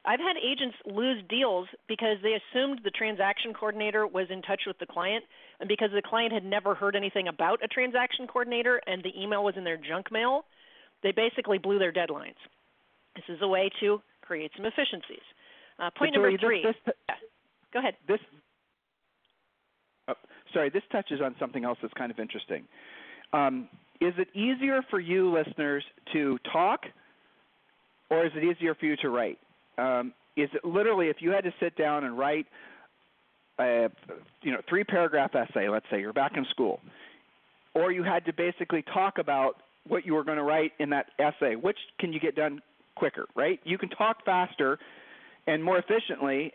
I've 0.06 0.20
had 0.20 0.36
agents 0.36 0.76
lose 0.86 1.22
deals 1.28 1.66
because 1.88 2.16
they 2.22 2.38
assumed 2.38 2.80
the 2.84 2.90
transaction 2.90 3.52
coordinator 3.52 4.06
was 4.06 4.26
in 4.30 4.40
touch 4.42 4.62
with 4.66 4.78
the 4.78 4.86
client, 4.86 5.24
and 5.58 5.68
because 5.68 5.90
the 5.92 6.02
client 6.02 6.32
had 6.32 6.44
never 6.44 6.74
heard 6.74 6.94
anything 6.94 7.26
about 7.26 7.62
a 7.64 7.66
transaction 7.66 8.26
coordinator 8.26 8.80
and 8.86 9.02
the 9.02 9.10
email 9.20 9.42
was 9.42 9.54
in 9.56 9.64
their 9.64 9.76
junk 9.76 10.12
mail, 10.12 10.44
they 11.02 11.10
basically 11.10 11.58
blew 11.58 11.78
their 11.78 11.92
deadlines. 11.92 12.38
This 13.16 13.24
is 13.28 13.38
a 13.42 13.48
way 13.48 13.68
to 13.80 14.00
create 14.22 14.52
some 14.56 14.64
efficiencies. 14.64 15.24
Uh, 15.78 15.90
point 15.98 16.14
number 16.14 16.36
three. 16.38 16.62
This, 16.62 16.76
this, 16.86 16.94
yeah. 17.08 17.14
Go 17.72 17.80
ahead. 17.80 17.94
This, 18.06 18.20
oh, 20.08 20.14
sorry, 20.54 20.70
this 20.70 20.82
touches 20.92 21.20
on 21.20 21.34
something 21.40 21.64
else 21.64 21.78
that's 21.82 21.94
kind 21.94 22.12
of 22.12 22.18
interesting. 22.20 22.64
Um, 23.32 23.68
is 24.00 24.14
it 24.18 24.28
easier 24.34 24.82
for 24.88 25.00
you 25.00 25.32
listeners 25.32 25.84
to 26.12 26.38
talk, 26.52 26.84
or 28.08 28.24
is 28.24 28.32
it 28.36 28.44
easier 28.44 28.74
for 28.74 28.86
you 28.86 28.96
to 28.98 29.10
write? 29.10 29.38
Um, 29.78 30.12
is 30.36 30.50
literally 30.64 31.08
if 31.08 31.16
you 31.20 31.30
had 31.30 31.44
to 31.44 31.52
sit 31.60 31.76
down 31.76 32.04
and 32.04 32.18
write 32.18 32.46
a 33.58 33.88
you 34.42 34.52
know 34.52 34.60
three 34.68 34.84
paragraph 34.84 35.34
essay, 35.34 35.68
let's 35.68 35.86
say 35.90 36.00
you're 36.00 36.12
back 36.12 36.36
in 36.36 36.44
school, 36.50 36.80
or 37.74 37.92
you 37.92 38.02
had 38.02 38.24
to 38.26 38.32
basically 38.32 38.82
talk 38.92 39.18
about 39.18 39.56
what 39.88 40.04
you 40.04 40.14
were 40.14 40.24
going 40.24 40.38
to 40.38 40.42
write 40.42 40.72
in 40.78 40.90
that 40.90 41.06
essay, 41.18 41.54
which 41.54 41.78
can 42.00 42.12
you 42.12 42.20
get 42.20 42.34
done 42.34 42.60
quicker, 42.96 43.26
right? 43.34 43.60
You 43.64 43.78
can 43.78 43.88
talk 43.90 44.24
faster 44.24 44.78
and 45.46 45.62
more 45.62 45.78
efficiently 45.78 46.52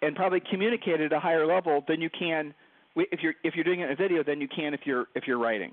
and 0.00 0.16
probably 0.16 0.42
communicate 0.50 1.00
at 1.00 1.12
a 1.12 1.20
higher 1.20 1.46
level 1.46 1.84
than 1.86 2.00
you 2.00 2.10
can 2.10 2.54
if 2.96 3.20
you're 3.22 3.34
if 3.44 3.54
you're 3.54 3.64
doing 3.64 3.80
it 3.80 3.84
in 3.84 3.92
a 3.92 3.96
video 3.96 4.22
than 4.22 4.40
you 4.40 4.48
can 4.48 4.74
if 4.74 4.80
you're 4.84 5.06
if 5.14 5.24
you're 5.26 5.38
writing, 5.38 5.72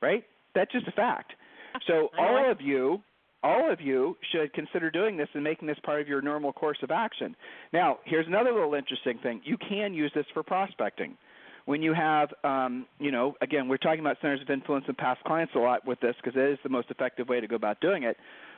right? 0.00 0.24
That's 0.54 0.70
just 0.70 0.86
a 0.86 0.92
fact. 0.92 1.32
So 1.86 2.10
all 2.18 2.50
of 2.50 2.60
you 2.60 3.00
all 3.42 3.70
of 3.70 3.80
you 3.80 4.16
should 4.32 4.52
consider 4.52 4.90
doing 4.90 5.16
this 5.16 5.28
and 5.34 5.42
making 5.42 5.68
this 5.68 5.78
part 5.84 6.00
of 6.00 6.08
your 6.08 6.22
normal 6.22 6.52
course 6.52 6.78
of 6.82 6.90
action. 6.90 7.34
Now, 7.72 7.98
here's 8.04 8.26
another 8.26 8.52
little 8.52 8.74
interesting 8.74 9.18
thing. 9.22 9.40
You 9.44 9.56
can 9.56 9.94
use 9.94 10.12
this 10.14 10.26
for 10.32 10.42
prospecting. 10.42 11.16
When 11.64 11.80
you 11.80 11.94
have, 11.94 12.30
um, 12.42 12.86
you 12.98 13.12
know, 13.12 13.34
again, 13.40 13.68
we're 13.68 13.76
talking 13.76 14.00
about 14.00 14.16
centers 14.20 14.40
of 14.42 14.50
influence 14.50 14.84
and 14.88 14.96
past 14.96 15.22
clients 15.24 15.54
a 15.54 15.58
lot 15.58 15.86
with 15.86 16.00
this 16.00 16.14
because 16.22 16.36
it 16.36 16.50
is 16.50 16.58
the 16.62 16.68
most 16.68 16.90
effective 16.90 17.28
way 17.28 17.40
to 17.40 17.46
go 17.46 17.54
about 17.54 17.80
doing 17.80 18.02
it. 18.02 18.16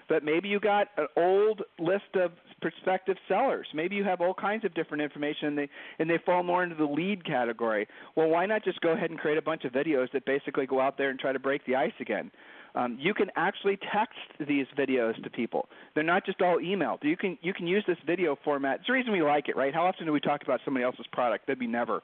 But 0.08 0.22
maybe 0.22 0.48
you 0.48 0.60
got 0.60 0.88
an 0.96 1.06
old 1.16 1.62
list 1.78 2.14
of 2.14 2.32
prospective 2.60 3.16
sellers. 3.28 3.66
Maybe 3.74 3.96
you 3.96 4.04
have 4.04 4.20
all 4.20 4.34
kinds 4.34 4.64
of 4.64 4.74
different 4.74 5.02
information 5.02 5.48
and 5.48 5.58
they 5.58 5.68
and 5.98 6.08
they 6.08 6.18
fall 6.24 6.42
more 6.42 6.62
into 6.62 6.76
the 6.76 6.84
lead 6.84 7.24
category. 7.24 7.86
Well, 8.16 8.28
why 8.28 8.46
not 8.46 8.64
just 8.64 8.80
go 8.80 8.90
ahead 8.90 9.10
and 9.10 9.18
create 9.18 9.38
a 9.38 9.42
bunch 9.42 9.64
of 9.64 9.72
videos 9.72 10.10
that 10.12 10.24
basically 10.24 10.66
go 10.66 10.80
out 10.80 10.98
there 10.98 11.10
and 11.10 11.18
try 11.18 11.32
to 11.32 11.38
break 11.38 11.64
the 11.66 11.76
ice 11.76 11.92
again? 12.00 12.30
Um, 12.74 12.98
you 13.00 13.14
can 13.14 13.30
actually 13.36 13.78
text 13.92 14.18
these 14.48 14.66
videos 14.76 15.22
to 15.22 15.30
people. 15.30 15.68
They're 15.94 16.02
not 16.02 16.26
just 16.26 16.42
all 16.42 16.58
emailed. 16.58 16.98
You 17.02 17.16
can 17.16 17.38
you 17.40 17.54
can 17.54 17.66
use 17.66 17.84
this 17.86 17.98
video 18.06 18.36
format. 18.44 18.80
It's 18.80 18.86
the 18.88 18.92
reason 18.92 19.12
we 19.12 19.22
like 19.22 19.48
it, 19.48 19.56
right? 19.56 19.72
How 19.72 19.86
often 19.86 20.06
do 20.06 20.12
we 20.12 20.20
talk 20.20 20.42
about 20.42 20.60
somebody 20.64 20.84
else's 20.84 21.06
product? 21.12 21.46
That'd 21.46 21.60
be 21.60 21.66
never. 21.66 22.02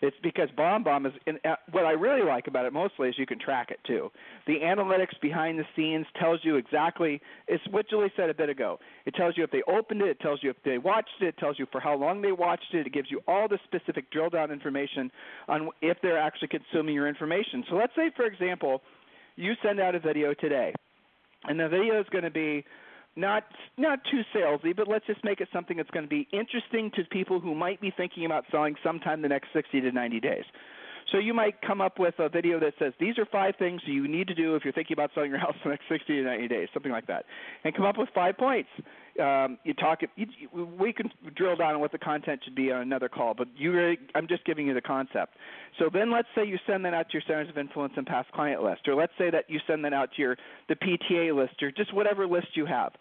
It's 0.00 0.16
because 0.20 0.48
BombBomb 0.58 1.06
is 1.06 1.12
in, 1.26 1.38
uh, 1.44 1.54
what 1.70 1.84
I 1.84 1.92
really 1.92 2.26
like 2.26 2.48
about 2.48 2.66
it 2.66 2.72
mostly 2.72 3.08
is 3.08 3.14
you 3.16 3.26
can 3.26 3.38
track 3.38 3.70
it 3.70 3.78
too. 3.86 4.10
The 4.48 4.58
analytics 4.58 5.18
behind 5.20 5.60
the 5.60 5.64
scenes 5.76 6.06
tells 6.18 6.40
you 6.42 6.56
exactly. 6.56 7.20
It's 7.46 7.62
what 7.70 7.88
Julie 7.88 8.12
said 8.16 8.28
a 8.28 8.34
bit 8.34 8.48
ago. 8.48 8.80
It 9.06 9.14
tells 9.14 9.36
you 9.36 9.44
if 9.44 9.52
they 9.52 9.62
opened 9.68 10.02
it. 10.02 10.08
It 10.08 10.20
tells 10.20 10.42
you 10.42 10.50
if 10.50 10.56
they 10.64 10.78
watched 10.78 11.10
it. 11.20 11.26
It 11.26 11.38
tells 11.38 11.56
you 11.56 11.66
for 11.70 11.80
how 11.80 11.96
long 11.96 12.20
they 12.20 12.32
watched 12.32 12.74
it. 12.74 12.84
It 12.84 12.92
gives 12.92 13.12
you 13.12 13.20
all 13.28 13.46
the 13.46 13.60
specific 13.64 14.10
drill 14.10 14.28
down 14.28 14.50
information 14.50 15.10
on 15.46 15.70
if 15.80 15.96
they're 16.02 16.18
actually 16.18 16.48
consuming 16.48 16.96
your 16.96 17.06
information. 17.06 17.64
So 17.70 17.76
let's 17.76 17.94
say, 17.94 18.10
for 18.16 18.24
example 18.24 18.82
you 19.36 19.54
send 19.62 19.80
out 19.80 19.94
a 19.94 20.00
video 20.00 20.34
today, 20.34 20.74
and 21.44 21.58
the 21.58 21.68
video 21.68 22.00
is 22.00 22.06
going 22.10 22.24
to 22.24 22.30
be 22.30 22.64
not 23.16 23.44
not 23.76 24.00
too 24.10 24.22
salesy, 24.34 24.74
but 24.74 24.88
let's 24.88 25.06
just 25.06 25.22
make 25.24 25.40
it 25.40 25.48
something 25.52 25.76
that's 25.76 25.90
going 25.90 26.04
to 26.04 26.08
be 26.08 26.28
interesting 26.32 26.90
to 26.96 27.04
people 27.04 27.40
who 27.40 27.54
might 27.54 27.80
be 27.80 27.92
thinking 27.94 28.24
about 28.24 28.44
selling 28.50 28.74
sometime 28.82 29.22
the 29.22 29.28
next 29.28 29.48
60 29.52 29.80
to 29.82 29.92
90 29.92 30.20
days. 30.20 30.44
So 31.10 31.18
you 31.18 31.34
might 31.34 31.60
come 31.62 31.80
up 31.80 31.98
with 31.98 32.14
a 32.18 32.28
video 32.28 32.60
that 32.60 32.74
says 32.78 32.92
these 33.00 33.18
are 33.18 33.26
five 33.26 33.54
things 33.58 33.82
you 33.86 34.06
need 34.08 34.28
to 34.28 34.34
do 34.34 34.54
if 34.54 34.64
you're 34.64 34.72
thinking 34.72 34.94
about 34.94 35.10
selling 35.14 35.30
your 35.30 35.38
house 35.40 35.54
in 35.64 35.70
the 35.70 35.70
next 35.70 35.84
60 35.88 36.06
to 36.06 36.22
90 36.22 36.48
days, 36.48 36.68
something 36.72 36.92
like 36.92 37.06
that, 37.06 37.24
and 37.64 37.74
come 37.74 37.84
up 37.84 37.98
with 37.98 38.08
five 38.14 38.36
points. 38.36 38.68
Um, 39.20 39.58
you 39.64 39.74
talk. 39.74 40.00
You, 40.16 40.26
we 40.78 40.92
can 40.92 41.10
drill 41.36 41.56
down 41.56 41.74
on 41.74 41.80
what 41.80 41.92
the 41.92 41.98
content 41.98 42.40
should 42.44 42.54
be 42.54 42.72
on 42.72 42.80
another 42.80 43.10
call, 43.10 43.34
but 43.34 43.46
you 43.54 43.94
I'm 44.14 44.26
just 44.26 44.44
giving 44.46 44.66
you 44.66 44.74
the 44.74 44.80
concept. 44.80 45.36
So 45.78 45.90
then, 45.92 46.10
let's 46.10 46.28
say 46.34 46.46
you 46.46 46.58
send 46.66 46.84
that 46.86 46.94
out 46.94 47.10
to 47.10 47.12
your 47.14 47.22
centers 47.26 47.50
of 47.50 47.58
influence 47.58 47.92
and 47.96 48.06
past 48.06 48.32
client 48.32 48.62
list, 48.62 48.88
or 48.88 48.94
let's 48.94 49.12
say 49.18 49.30
that 49.30 49.44
you 49.48 49.60
send 49.66 49.84
that 49.84 49.92
out 49.92 50.10
to 50.16 50.22
your 50.22 50.36
the 50.70 50.76
PTA 50.76 51.36
list, 51.36 51.62
or 51.62 51.70
just 51.70 51.92
whatever 51.92 52.26
list 52.26 52.48
you 52.54 52.64
have. 52.64 52.92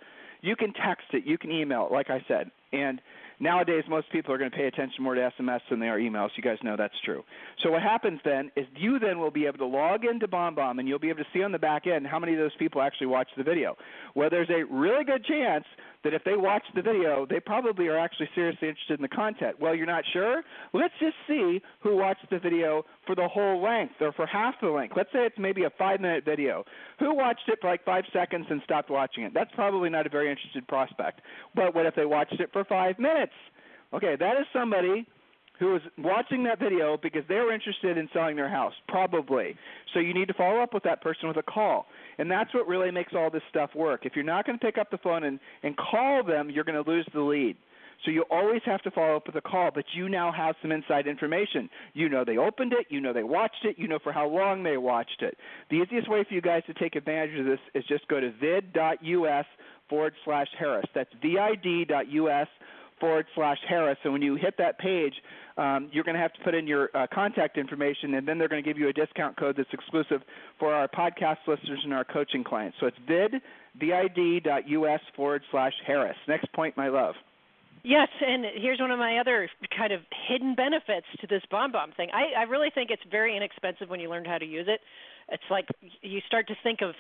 You 0.41 0.55
can 0.55 0.73
text 0.73 1.05
it, 1.13 1.23
you 1.25 1.37
can 1.37 1.51
email 1.51 1.85
it, 1.85 1.93
like 1.93 2.09
I 2.09 2.25
said, 2.27 2.49
and 2.73 2.99
Nowadays, 3.41 3.83
most 3.89 4.07
people 4.11 4.31
are 4.35 4.37
going 4.37 4.51
to 4.51 4.55
pay 4.55 4.67
attention 4.67 5.03
more 5.03 5.15
to 5.15 5.31
SMS 5.39 5.61
than 5.67 5.79
they 5.79 5.87
are 5.87 5.97
emails. 5.97 6.29
You 6.37 6.43
guys 6.43 6.59
know 6.63 6.75
that's 6.77 6.93
true. 7.03 7.23
So 7.63 7.71
what 7.71 7.81
happens 7.81 8.19
then 8.23 8.51
is 8.55 8.67
you 8.75 8.99
then 8.99 9.17
will 9.17 9.31
be 9.31 9.47
able 9.47 9.57
to 9.57 9.65
log 9.65 10.05
into 10.05 10.27
BombBomb 10.27 10.77
and 10.77 10.87
you'll 10.87 10.99
be 10.99 11.09
able 11.09 11.23
to 11.23 11.29
see 11.33 11.41
on 11.41 11.51
the 11.51 11.57
back 11.57 11.87
end 11.87 12.05
how 12.05 12.19
many 12.19 12.33
of 12.33 12.37
those 12.39 12.55
people 12.59 12.83
actually 12.83 13.07
watched 13.07 13.31
the 13.35 13.43
video. 13.43 13.75
Well, 14.13 14.29
there's 14.29 14.51
a 14.51 14.63
really 14.71 15.03
good 15.03 15.25
chance 15.25 15.65
that 16.03 16.13
if 16.13 16.23
they 16.23 16.35
watch 16.35 16.63
the 16.75 16.81
video, 16.81 17.25
they 17.29 17.39
probably 17.39 17.87
are 17.87 17.97
actually 17.97 18.29
seriously 18.33 18.69
interested 18.69 18.99
in 18.99 19.01
the 19.01 19.07
content. 19.07 19.59
Well, 19.59 19.75
you're 19.75 19.85
not 19.85 20.03
sure? 20.13 20.43
Let's 20.73 20.93
just 20.99 21.15
see 21.27 21.61
who 21.81 21.95
watched 21.97 22.27
the 22.29 22.39
video 22.39 22.85
for 23.05 23.15
the 23.15 23.27
whole 23.27 23.61
length 23.61 23.95
or 24.01 24.11
for 24.11 24.25
half 24.25 24.55
the 24.61 24.69
length. 24.69 24.93
Let's 24.97 25.11
say 25.11 25.25
it's 25.25 25.37
maybe 25.37 25.63
a 25.63 25.69
five 25.77 25.99
minute 25.99 26.25
video. 26.25 26.63
Who 26.99 27.13
watched 27.15 27.47
it 27.47 27.59
for 27.61 27.69
like 27.69 27.85
five 27.85 28.03
seconds 28.13 28.45
and 28.49 28.61
stopped 28.63 28.89
watching 28.89 29.23
it? 29.23 29.33
That's 29.33 29.51
probably 29.53 29.89
not 29.89 30.05
a 30.05 30.09
very 30.09 30.29
interested 30.29 30.67
prospect. 30.67 31.21
But 31.55 31.75
what 31.75 31.85
if 31.85 31.95
they 31.95 32.05
watched 32.05 32.39
it 32.39 32.49
for 32.51 32.63
five 32.65 32.97
minutes? 32.97 33.30
Okay, 33.93 34.15
that 34.19 34.37
is 34.37 34.45
somebody 34.53 35.05
who 35.61 35.73
was 35.73 35.81
watching 35.99 36.43
that 36.43 36.57
video 36.57 36.97
because 36.97 37.21
they 37.29 37.35
were 37.35 37.53
interested 37.53 37.95
in 37.95 38.09
selling 38.13 38.35
their 38.35 38.49
house, 38.49 38.73
probably. 38.87 39.55
So 39.93 39.99
you 39.99 40.11
need 40.11 40.27
to 40.27 40.33
follow 40.33 40.59
up 40.59 40.73
with 40.73 40.81
that 40.83 41.01
person 41.01 41.27
with 41.27 41.37
a 41.37 41.43
call. 41.43 41.85
And 42.17 42.31
that's 42.31 42.51
what 42.53 42.67
really 42.67 42.89
makes 42.89 43.13
all 43.15 43.29
this 43.29 43.43
stuff 43.49 43.69
work. 43.75 44.05
If 44.05 44.15
you're 44.15 44.25
not 44.25 44.47
going 44.47 44.57
to 44.57 44.65
pick 44.65 44.79
up 44.79 44.89
the 44.89 44.97
phone 44.97 45.23
and, 45.23 45.39
and 45.61 45.77
call 45.77 46.23
them, 46.23 46.49
you're 46.49 46.63
going 46.63 46.83
to 46.83 46.89
lose 46.89 47.07
the 47.13 47.21
lead. 47.21 47.57
So 48.03 48.09
you 48.09 48.23
always 48.31 48.61
have 48.65 48.81
to 48.81 48.91
follow 48.91 49.15
up 49.15 49.27
with 49.27 49.35
a 49.35 49.41
call, 49.41 49.69
but 49.71 49.85
you 49.93 50.09
now 50.09 50.31
have 50.31 50.55
some 50.63 50.71
inside 50.71 51.05
information. 51.05 51.69
You 51.93 52.09
know 52.09 52.25
they 52.25 52.37
opened 52.37 52.73
it, 52.73 52.87
you 52.89 52.99
know 52.99 53.13
they 53.13 53.21
watched 53.21 53.63
it, 53.63 53.77
you 53.77 53.87
know 53.87 53.99
for 54.01 54.11
how 54.11 54.27
long 54.27 54.63
they 54.63 54.77
watched 54.77 55.21
it. 55.21 55.37
The 55.69 55.77
easiest 55.77 56.09
way 56.09 56.25
for 56.27 56.33
you 56.33 56.41
guys 56.41 56.63
to 56.65 56.73
take 56.73 56.95
advantage 56.95 57.39
of 57.39 57.45
this 57.45 57.59
is 57.75 57.83
just 57.87 58.07
go 58.07 58.19
to 58.19 58.31
vid.us 58.31 59.45
forward 59.87 60.13
slash 60.25 60.47
Harris. 60.57 60.87
That's 60.95 61.11
vid.us 61.21 62.47
forward 63.01 63.25
slash 63.35 63.57
Harris. 63.67 63.97
So 64.03 64.11
when 64.11 64.21
you 64.21 64.35
hit 64.35 64.53
that 64.57 64.79
page, 64.79 65.13
um, 65.57 65.89
you're 65.91 66.05
going 66.05 66.15
to 66.15 66.21
have 66.21 66.31
to 66.33 66.39
put 66.45 66.55
in 66.55 66.65
your 66.65 66.89
uh, 66.95 67.07
contact 67.13 67.57
information, 67.57 68.13
and 68.13 68.25
then 68.25 68.37
they're 68.37 68.47
going 68.47 68.63
to 68.63 68.69
give 68.69 68.77
you 68.77 68.87
a 68.87 68.93
discount 68.93 69.37
code 69.37 69.55
that's 69.57 69.73
exclusive 69.73 70.21
for 70.57 70.73
our 70.73 70.87
podcast 70.87 71.37
listeners 71.47 71.81
and 71.83 71.93
our 71.93 72.05
coaching 72.05 72.45
clients. 72.45 72.77
So 72.79 72.85
it's 72.85 72.97
vid, 73.05 73.33
vid.us 73.77 75.01
forward 75.15 75.41
slash 75.51 75.73
Harris. 75.85 76.15
Next 76.29 76.51
point, 76.53 76.77
my 76.77 76.87
love. 76.87 77.15
Yes, 77.83 78.09
and 78.21 78.45
here's 78.61 78.79
one 78.79 78.91
of 78.91 78.99
my 78.99 79.17
other 79.17 79.49
kind 79.75 79.91
of 79.91 80.01
hidden 80.29 80.53
benefits 80.53 81.07
to 81.19 81.27
this 81.27 81.41
BombBomb 81.51 81.97
thing. 81.97 82.09
I, 82.13 82.41
I 82.41 82.43
really 82.43 82.69
think 82.73 82.91
it's 82.91 83.01
very 83.09 83.35
inexpensive 83.35 83.89
when 83.89 83.99
you 83.99 84.09
learn 84.09 84.23
how 84.23 84.37
to 84.37 84.45
use 84.45 84.67
it. 84.69 84.81
It's 85.29 85.43
like 85.49 85.65
you 86.01 86.19
start 86.27 86.47
to 86.49 86.55
think 86.61 86.81
of 86.81 86.93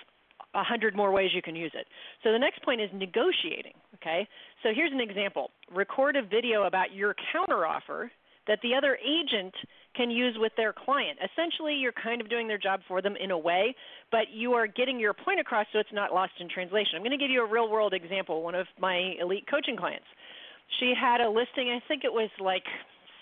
a 0.53 0.63
hundred 0.63 0.95
more 0.95 1.11
ways 1.11 1.31
you 1.33 1.41
can 1.41 1.55
use 1.55 1.71
it. 1.73 1.87
So 2.23 2.31
the 2.31 2.39
next 2.39 2.63
point 2.63 2.81
is 2.81 2.89
negotiating. 2.93 3.73
Okay, 3.95 4.27
so 4.63 4.69
here's 4.73 4.91
an 4.91 5.01
example: 5.01 5.51
record 5.73 6.15
a 6.15 6.21
video 6.21 6.63
about 6.63 6.93
your 6.93 7.15
counteroffer 7.33 8.09
that 8.47 8.59
the 8.63 8.73
other 8.75 8.97
agent 8.97 9.53
can 9.95 10.09
use 10.09 10.35
with 10.39 10.51
their 10.57 10.73
client. 10.73 11.19
Essentially, 11.19 11.75
you're 11.75 11.91
kind 11.91 12.21
of 12.21 12.29
doing 12.29 12.47
their 12.47 12.57
job 12.57 12.79
for 12.87 13.01
them 13.01 13.15
in 13.21 13.31
a 13.31 13.37
way, 13.37 13.75
but 14.09 14.31
you 14.33 14.53
are 14.53 14.65
getting 14.65 14.99
your 14.99 15.13
point 15.13 15.39
across 15.39 15.67
so 15.73 15.79
it's 15.79 15.93
not 15.93 16.13
lost 16.13 16.33
in 16.39 16.47
translation. 16.49 16.93
I'm 16.95 17.01
going 17.01 17.11
to 17.11 17.17
give 17.17 17.29
you 17.29 17.43
a 17.43 17.49
real 17.49 17.69
world 17.69 17.93
example. 17.93 18.41
One 18.41 18.55
of 18.55 18.67
my 18.79 19.13
elite 19.21 19.45
coaching 19.49 19.75
clients, 19.75 20.05
she 20.79 20.93
had 20.99 21.21
a 21.21 21.29
listing, 21.29 21.69
I 21.69 21.85
think 21.87 22.03
it 22.03 22.11
was 22.11 22.29
like 22.39 22.63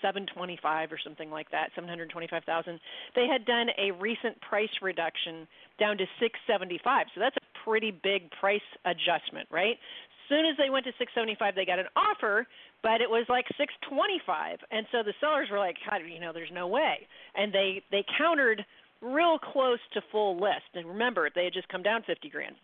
725 0.02 0.92
or 0.92 0.98
something 1.02 1.30
like 1.30 1.50
that, 1.50 1.70
725,000. 1.74 2.80
They 3.14 3.26
had 3.26 3.44
done 3.44 3.68
a 3.78 3.92
recent 3.92 4.40
price 4.40 4.70
reduction 4.82 5.46
down 5.78 5.98
to 5.98 6.04
675. 6.18 7.06
So 7.14 7.20
that's 7.20 7.36
a 7.36 7.64
pretty 7.64 7.90
big 7.90 8.30
price 8.40 8.64
adjustment, 8.84 9.48
right? 9.50 9.76
As 9.76 10.22
soon 10.28 10.46
as 10.46 10.56
they 10.56 10.70
went 10.70 10.84
to 10.86 10.92
675 10.98 11.54
they 11.54 11.66
got 11.66 11.78
an 11.78 11.90
offer 11.96 12.46
but 12.82 13.00
it 13.00 13.10
was 13.10 13.26
like 13.28 13.44
625 13.58 14.58
and 14.70 14.86
so 14.92 15.02
the 15.02 15.12
sellers 15.20 15.48
were 15.50 15.58
like 15.58 15.76
you 16.06 16.20
know 16.20 16.32
there's 16.32 16.52
no 16.52 16.68
way 16.68 17.06
and 17.34 17.52
they 17.52 17.82
they 17.90 18.04
countered 18.16 18.64
real 19.02 19.38
close 19.38 19.80
to 19.92 20.00
full 20.12 20.38
list 20.40 20.70
and 20.74 20.86
remember 20.86 21.28
they 21.34 21.44
had 21.44 21.52
just 21.52 21.68
come 21.68 21.82
down 21.82 22.04
50 22.06 22.30
grand 22.30 22.54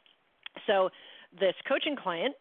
so 0.66 0.90
this 1.38 1.54
coaching 1.68 1.96
client 1.96 2.34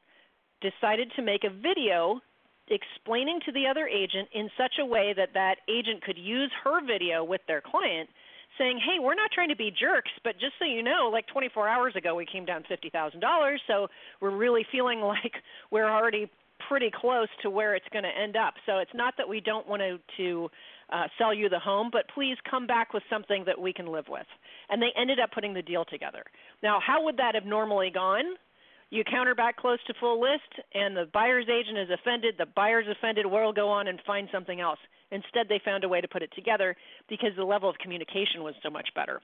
decided 0.61 1.11
to 1.15 1.21
make 1.21 1.43
a 1.43 1.49
video 1.49 2.21
explaining 2.69 3.39
to 3.45 3.51
the 3.51 3.67
other 3.67 3.87
agent 3.87 4.29
in 4.33 4.49
such 4.57 4.75
a 4.79 4.85
way 4.85 5.13
that 5.15 5.33
that 5.33 5.57
agent 5.69 6.03
could 6.03 6.17
use 6.17 6.51
her 6.63 6.85
video 6.85 7.23
with 7.23 7.41
their 7.47 7.61
client 7.61 8.09
saying, 8.57 8.79
"Hey, 8.79 8.99
we're 8.99 9.15
not 9.15 9.31
trying 9.31 9.49
to 9.49 9.55
be 9.55 9.71
jerks, 9.71 10.11
but 10.23 10.39
just 10.39 10.53
so 10.57 10.65
you 10.65 10.81
know, 10.81 11.09
like 11.11 11.27
24 11.27 11.67
hours 11.67 11.95
ago 11.95 12.15
we 12.15 12.25
came 12.25 12.45
down 12.45 12.63
$50,000, 12.63 13.59
so 13.67 13.89
we're 14.19 14.29
really 14.31 14.65
feeling 14.71 15.01
like 15.15 15.33
we're 15.71 15.89
already 15.89 16.29
pretty 16.69 16.89
close 16.89 17.27
to 17.41 17.49
where 17.49 17.75
it's 17.75 17.87
going 17.91 18.03
to 18.03 18.17
end 18.17 18.35
up. 18.35 18.55
So 18.65 18.77
it's 18.77 18.93
not 18.93 19.15
that 19.17 19.27
we 19.27 19.41
don't 19.41 19.67
want 19.67 19.81
to 19.81 19.99
to 20.17 20.49
uh, 20.89 21.07
sell 21.17 21.33
you 21.33 21.49
the 21.49 21.59
home, 21.59 21.89
but 21.91 22.07
please 22.13 22.37
come 22.49 22.65
back 22.65 22.93
with 22.93 23.03
something 23.09 23.43
that 23.45 23.59
we 23.59 23.73
can 23.73 23.87
live 23.87 24.07
with." 24.07 24.27
And 24.69 24.81
they 24.81 24.91
ended 24.95 25.19
up 25.19 25.31
putting 25.31 25.53
the 25.53 25.61
deal 25.61 25.85
together. 25.85 26.23
Now, 26.63 26.79
how 26.79 27.03
would 27.03 27.17
that 27.17 27.35
have 27.35 27.45
normally 27.45 27.91
gone? 27.91 28.37
You 28.95 29.03
counter 29.03 29.35
back 29.35 29.57
close 29.57 29.79
to 29.87 29.93
full 29.99 30.21
list, 30.21 30.47
and 30.73 30.95
the 30.95 31.03
buyer's 31.11 31.47
agent 31.49 31.77
is 31.77 31.89
offended. 31.89 32.35
The 32.37 32.45
buyer's 32.45 32.85
offended. 32.89 33.25
We'll 33.25 33.51
go 33.51 33.67
on 33.67 33.89
and 33.89 33.99
find 34.07 34.29
something 34.31 34.61
else. 34.61 34.79
Instead, 35.11 35.49
they 35.49 35.59
found 35.65 35.83
a 35.83 35.89
way 35.89 35.99
to 35.99 36.07
put 36.07 36.21
it 36.21 36.31
together 36.33 36.77
because 37.09 37.31
the 37.35 37.43
level 37.43 37.69
of 37.69 37.77
communication 37.77 38.41
was 38.41 38.55
so 38.63 38.69
much 38.69 38.87
better. 38.95 39.19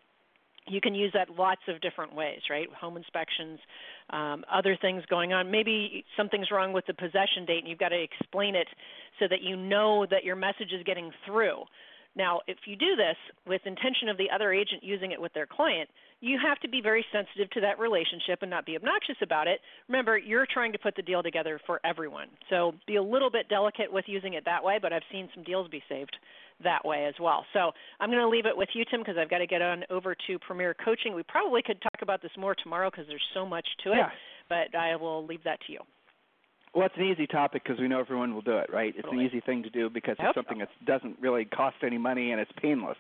You 0.67 0.81
can 0.81 0.93
use 0.93 1.13
that 1.13 1.29
lots 1.29 1.61
of 1.69 1.79
different 1.79 2.13
ways, 2.13 2.41
right? 2.49 2.67
Home 2.81 2.97
inspections, 2.97 3.59
um, 4.09 4.43
other 4.51 4.75
things 4.81 5.03
going 5.09 5.31
on. 5.31 5.49
Maybe 5.49 6.03
something's 6.17 6.51
wrong 6.51 6.73
with 6.73 6.85
the 6.85 6.93
possession 6.93 7.45
date, 7.47 7.59
and 7.59 7.67
you've 7.69 7.79
got 7.79 7.89
to 7.89 8.03
explain 8.03 8.55
it 8.55 8.67
so 9.19 9.25
that 9.29 9.41
you 9.41 9.55
know 9.55 10.05
that 10.11 10.25
your 10.25 10.35
message 10.35 10.73
is 10.73 10.83
getting 10.83 11.11
through. 11.25 11.63
Now, 12.15 12.41
if 12.47 12.57
you 12.65 12.75
do 12.75 12.95
this 12.95 13.15
with 13.47 13.61
intention 13.65 14.09
of 14.09 14.17
the 14.17 14.29
other 14.33 14.51
agent 14.51 14.83
using 14.83 15.11
it 15.11 15.21
with 15.21 15.33
their 15.33 15.45
client, 15.45 15.89
you 16.19 16.37
have 16.45 16.59
to 16.59 16.69
be 16.69 16.81
very 16.81 17.05
sensitive 17.11 17.49
to 17.51 17.61
that 17.61 17.79
relationship 17.79 18.39
and 18.41 18.51
not 18.51 18.65
be 18.65 18.75
obnoxious 18.75 19.15
about 19.21 19.47
it. 19.47 19.59
Remember, 19.87 20.17
you're 20.17 20.45
trying 20.51 20.71
to 20.73 20.77
put 20.77 20.95
the 20.95 21.01
deal 21.01 21.23
together 21.23 21.59
for 21.65 21.79
everyone. 21.85 22.27
So 22.49 22.73
be 22.85 22.97
a 22.97 23.03
little 23.03 23.31
bit 23.31 23.49
delicate 23.49 23.91
with 23.91 24.05
using 24.07 24.33
it 24.33 24.45
that 24.45 24.63
way, 24.63 24.77
but 24.81 24.91
I've 24.93 25.07
seen 25.11 25.29
some 25.33 25.43
deals 25.43 25.69
be 25.69 25.81
saved 25.87 26.15
that 26.63 26.85
way 26.85 27.05
as 27.05 27.15
well. 27.19 27.45
So 27.53 27.71
I'm 27.99 28.09
going 28.09 28.21
to 28.21 28.29
leave 28.29 28.45
it 28.45 28.55
with 28.55 28.69
you, 28.73 28.83
Tim, 28.91 28.99
because 28.99 29.15
I've 29.17 29.29
got 29.29 29.39
to 29.39 29.47
get 29.47 29.61
on 29.61 29.83
over 29.89 30.15
to 30.27 30.39
Premier 30.39 30.75
Coaching. 30.85 31.15
We 31.15 31.23
probably 31.23 31.61
could 31.63 31.81
talk 31.81 32.01
about 32.01 32.21
this 32.21 32.31
more 32.37 32.55
tomorrow 32.61 32.91
because 32.91 33.05
there's 33.07 33.25
so 33.33 33.45
much 33.45 33.65
to 33.83 33.93
it, 33.93 33.97
yeah. 33.97 34.09
but 34.49 34.77
I 34.77 34.95
will 34.95 35.25
leave 35.25 35.43
that 35.45 35.59
to 35.67 35.73
you. 35.73 35.79
Well, 36.73 36.85
it's 36.85 36.95
an 36.97 37.03
easy 37.03 37.27
topic 37.27 37.63
because 37.63 37.79
we 37.79 37.87
know 37.87 37.99
everyone 37.99 38.33
will 38.33 38.41
do 38.41 38.57
it, 38.57 38.69
right? 38.71 38.93
It's 38.95 39.03
totally. 39.03 39.25
an 39.25 39.29
easy 39.29 39.41
thing 39.41 39.63
to 39.63 39.69
do 39.69 39.89
because 39.89 40.15
it's 40.19 40.35
something 40.35 40.59
so. 40.59 40.65
that 40.65 40.85
doesn't 40.85 41.17
really 41.19 41.45
cost 41.45 41.75
any 41.83 41.97
money 41.97 42.31
and 42.31 42.39
it's 42.39 42.51
painless. 42.61 42.97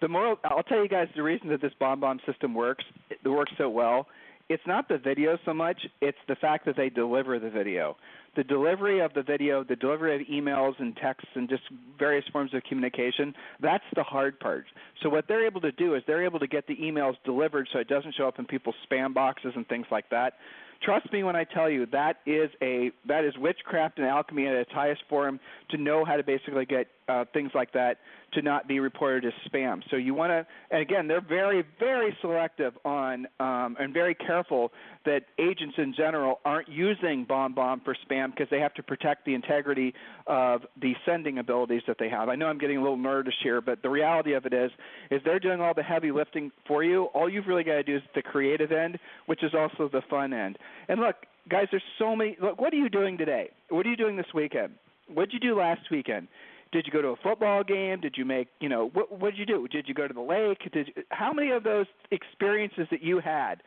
The 0.00 0.08
moral, 0.08 0.38
I'll 0.44 0.64
tell 0.64 0.82
you 0.82 0.88
guys 0.88 1.08
the 1.14 1.22
reason 1.22 1.48
that 1.48 1.62
this 1.62 1.72
BombBomb 1.80 2.24
system 2.26 2.52
works, 2.52 2.84
it 3.08 3.26
works 3.26 3.52
so 3.56 3.68
well. 3.68 4.08
It's 4.48 4.62
not 4.66 4.88
the 4.88 4.98
video 4.98 5.38
so 5.44 5.54
much; 5.54 5.86
it's 6.00 6.18
the 6.28 6.36
fact 6.36 6.66
that 6.66 6.76
they 6.76 6.88
deliver 6.88 7.38
the 7.38 7.50
video. 7.50 7.96
The 8.36 8.44
delivery 8.44 9.00
of 9.00 9.14
the 9.14 9.22
video, 9.22 9.64
the 9.64 9.76
delivery 9.76 10.14
of 10.14 10.26
emails 10.28 10.74
and 10.78 10.94
texts 10.96 11.30
and 11.34 11.48
just 11.48 11.62
various 11.98 12.24
forms 12.32 12.52
of 12.52 12.62
communication, 12.64 13.34
that's 13.60 13.84
the 13.94 14.02
hard 14.02 14.38
part. 14.38 14.66
So 15.02 15.08
what 15.08 15.26
they're 15.26 15.46
able 15.46 15.62
to 15.62 15.72
do 15.72 15.94
is 15.94 16.02
they're 16.06 16.24
able 16.24 16.38
to 16.40 16.46
get 16.46 16.66
the 16.66 16.76
emails 16.76 17.14
delivered 17.24 17.68
so 17.72 17.78
it 17.78 17.88
doesn't 17.88 18.14
show 18.14 18.28
up 18.28 18.38
in 18.38 18.44
people's 18.44 18.76
spam 18.90 19.14
boxes 19.14 19.52
and 19.56 19.66
things 19.66 19.86
like 19.90 20.10
that. 20.10 20.34
Trust 20.82 21.10
me 21.12 21.22
when 21.22 21.36
I 21.36 21.44
tell 21.44 21.70
you 21.70 21.86
that 21.86 22.18
is 22.26 22.50
a 22.62 22.90
that 23.08 23.24
is 23.24 23.32
witchcraft 23.38 23.98
and 23.98 24.06
alchemy 24.06 24.46
at 24.46 24.54
its 24.54 24.70
highest 24.70 25.02
form 25.08 25.40
to 25.70 25.78
know 25.78 26.04
how 26.04 26.16
to 26.16 26.22
basically 26.22 26.66
get 26.66 26.88
uh, 27.08 27.24
things 27.32 27.50
like 27.54 27.72
that 27.72 27.98
to 28.32 28.42
not 28.42 28.68
be 28.68 28.80
reported 28.80 29.24
as 29.24 29.32
spam. 29.50 29.80
So 29.90 29.96
you 29.96 30.12
want 30.12 30.30
to, 30.30 30.46
and 30.70 30.82
again, 30.82 31.08
they're 31.08 31.20
very, 31.20 31.64
very 31.78 32.16
selective 32.20 32.74
on 32.84 33.26
um, 33.40 33.76
and 33.78 33.94
very 33.94 34.14
careful 34.14 34.72
that 35.04 35.22
agents 35.38 35.76
in 35.78 35.94
general 35.96 36.40
aren't 36.44 36.68
using 36.68 37.24
BombBomb 37.24 37.84
for 37.84 37.96
spam 38.08 38.25
because 38.30 38.48
they 38.50 38.60
have 38.60 38.74
to 38.74 38.82
protect 38.82 39.24
the 39.24 39.34
integrity 39.34 39.94
of 40.26 40.62
the 40.80 40.94
sending 41.04 41.38
abilities 41.38 41.82
that 41.86 41.96
they 41.98 42.08
have. 42.08 42.28
I 42.28 42.34
know 42.34 42.46
I'm 42.46 42.58
getting 42.58 42.78
a 42.78 42.82
little 42.82 42.96
nerdish 42.96 43.32
here, 43.42 43.60
but 43.60 43.82
the 43.82 43.90
reality 43.90 44.34
of 44.34 44.46
it 44.46 44.52
is, 44.52 44.70
is 45.10 45.20
they're 45.24 45.40
doing 45.40 45.60
all 45.60 45.74
the 45.74 45.82
heavy 45.82 46.10
lifting 46.10 46.50
for 46.66 46.84
you. 46.84 47.04
All 47.14 47.28
you've 47.28 47.46
really 47.46 47.64
got 47.64 47.74
to 47.74 47.82
do 47.82 47.96
is 47.96 48.02
the 48.14 48.22
creative 48.22 48.72
end, 48.72 48.98
which 49.26 49.42
is 49.42 49.52
also 49.54 49.88
the 49.90 50.02
fun 50.08 50.32
end. 50.32 50.58
And 50.88 51.00
look, 51.00 51.16
guys, 51.48 51.66
there's 51.70 51.82
so 51.98 52.16
many. 52.16 52.36
Look, 52.40 52.60
what 52.60 52.72
are 52.72 52.76
you 52.76 52.88
doing 52.88 53.18
today? 53.18 53.50
What 53.68 53.86
are 53.86 53.90
you 53.90 53.96
doing 53.96 54.16
this 54.16 54.26
weekend? 54.34 54.74
What 55.12 55.30
did 55.30 55.34
you 55.42 55.50
do 55.50 55.58
last 55.58 55.82
weekend? 55.90 56.28
Did 56.72 56.84
you 56.86 56.92
go 56.92 57.00
to 57.00 57.08
a 57.08 57.16
football 57.22 57.62
game? 57.62 58.00
Did 58.00 58.16
you 58.18 58.24
make, 58.24 58.48
you 58.60 58.68
know, 58.68 58.90
what 58.92 59.12
what 59.20 59.30
did 59.30 59.38
you 59.38 59.46
do? 59.46 59.68
Did 59.68 59.86
you 59.86 59.94
go 59.94 60.08
to 60.08 60.12
the 60.12 60.20
lake? 60.20 60.58
Did 60.72 60.88
you, 60.88 61.04
how 61.10 61.32
many 61.32 61.52
of 61.52 61.62
those 61.62 61.86
experiences 62.10 62.88
that 62.90 63.02
you 63.02 63.20
had 63.20 63.62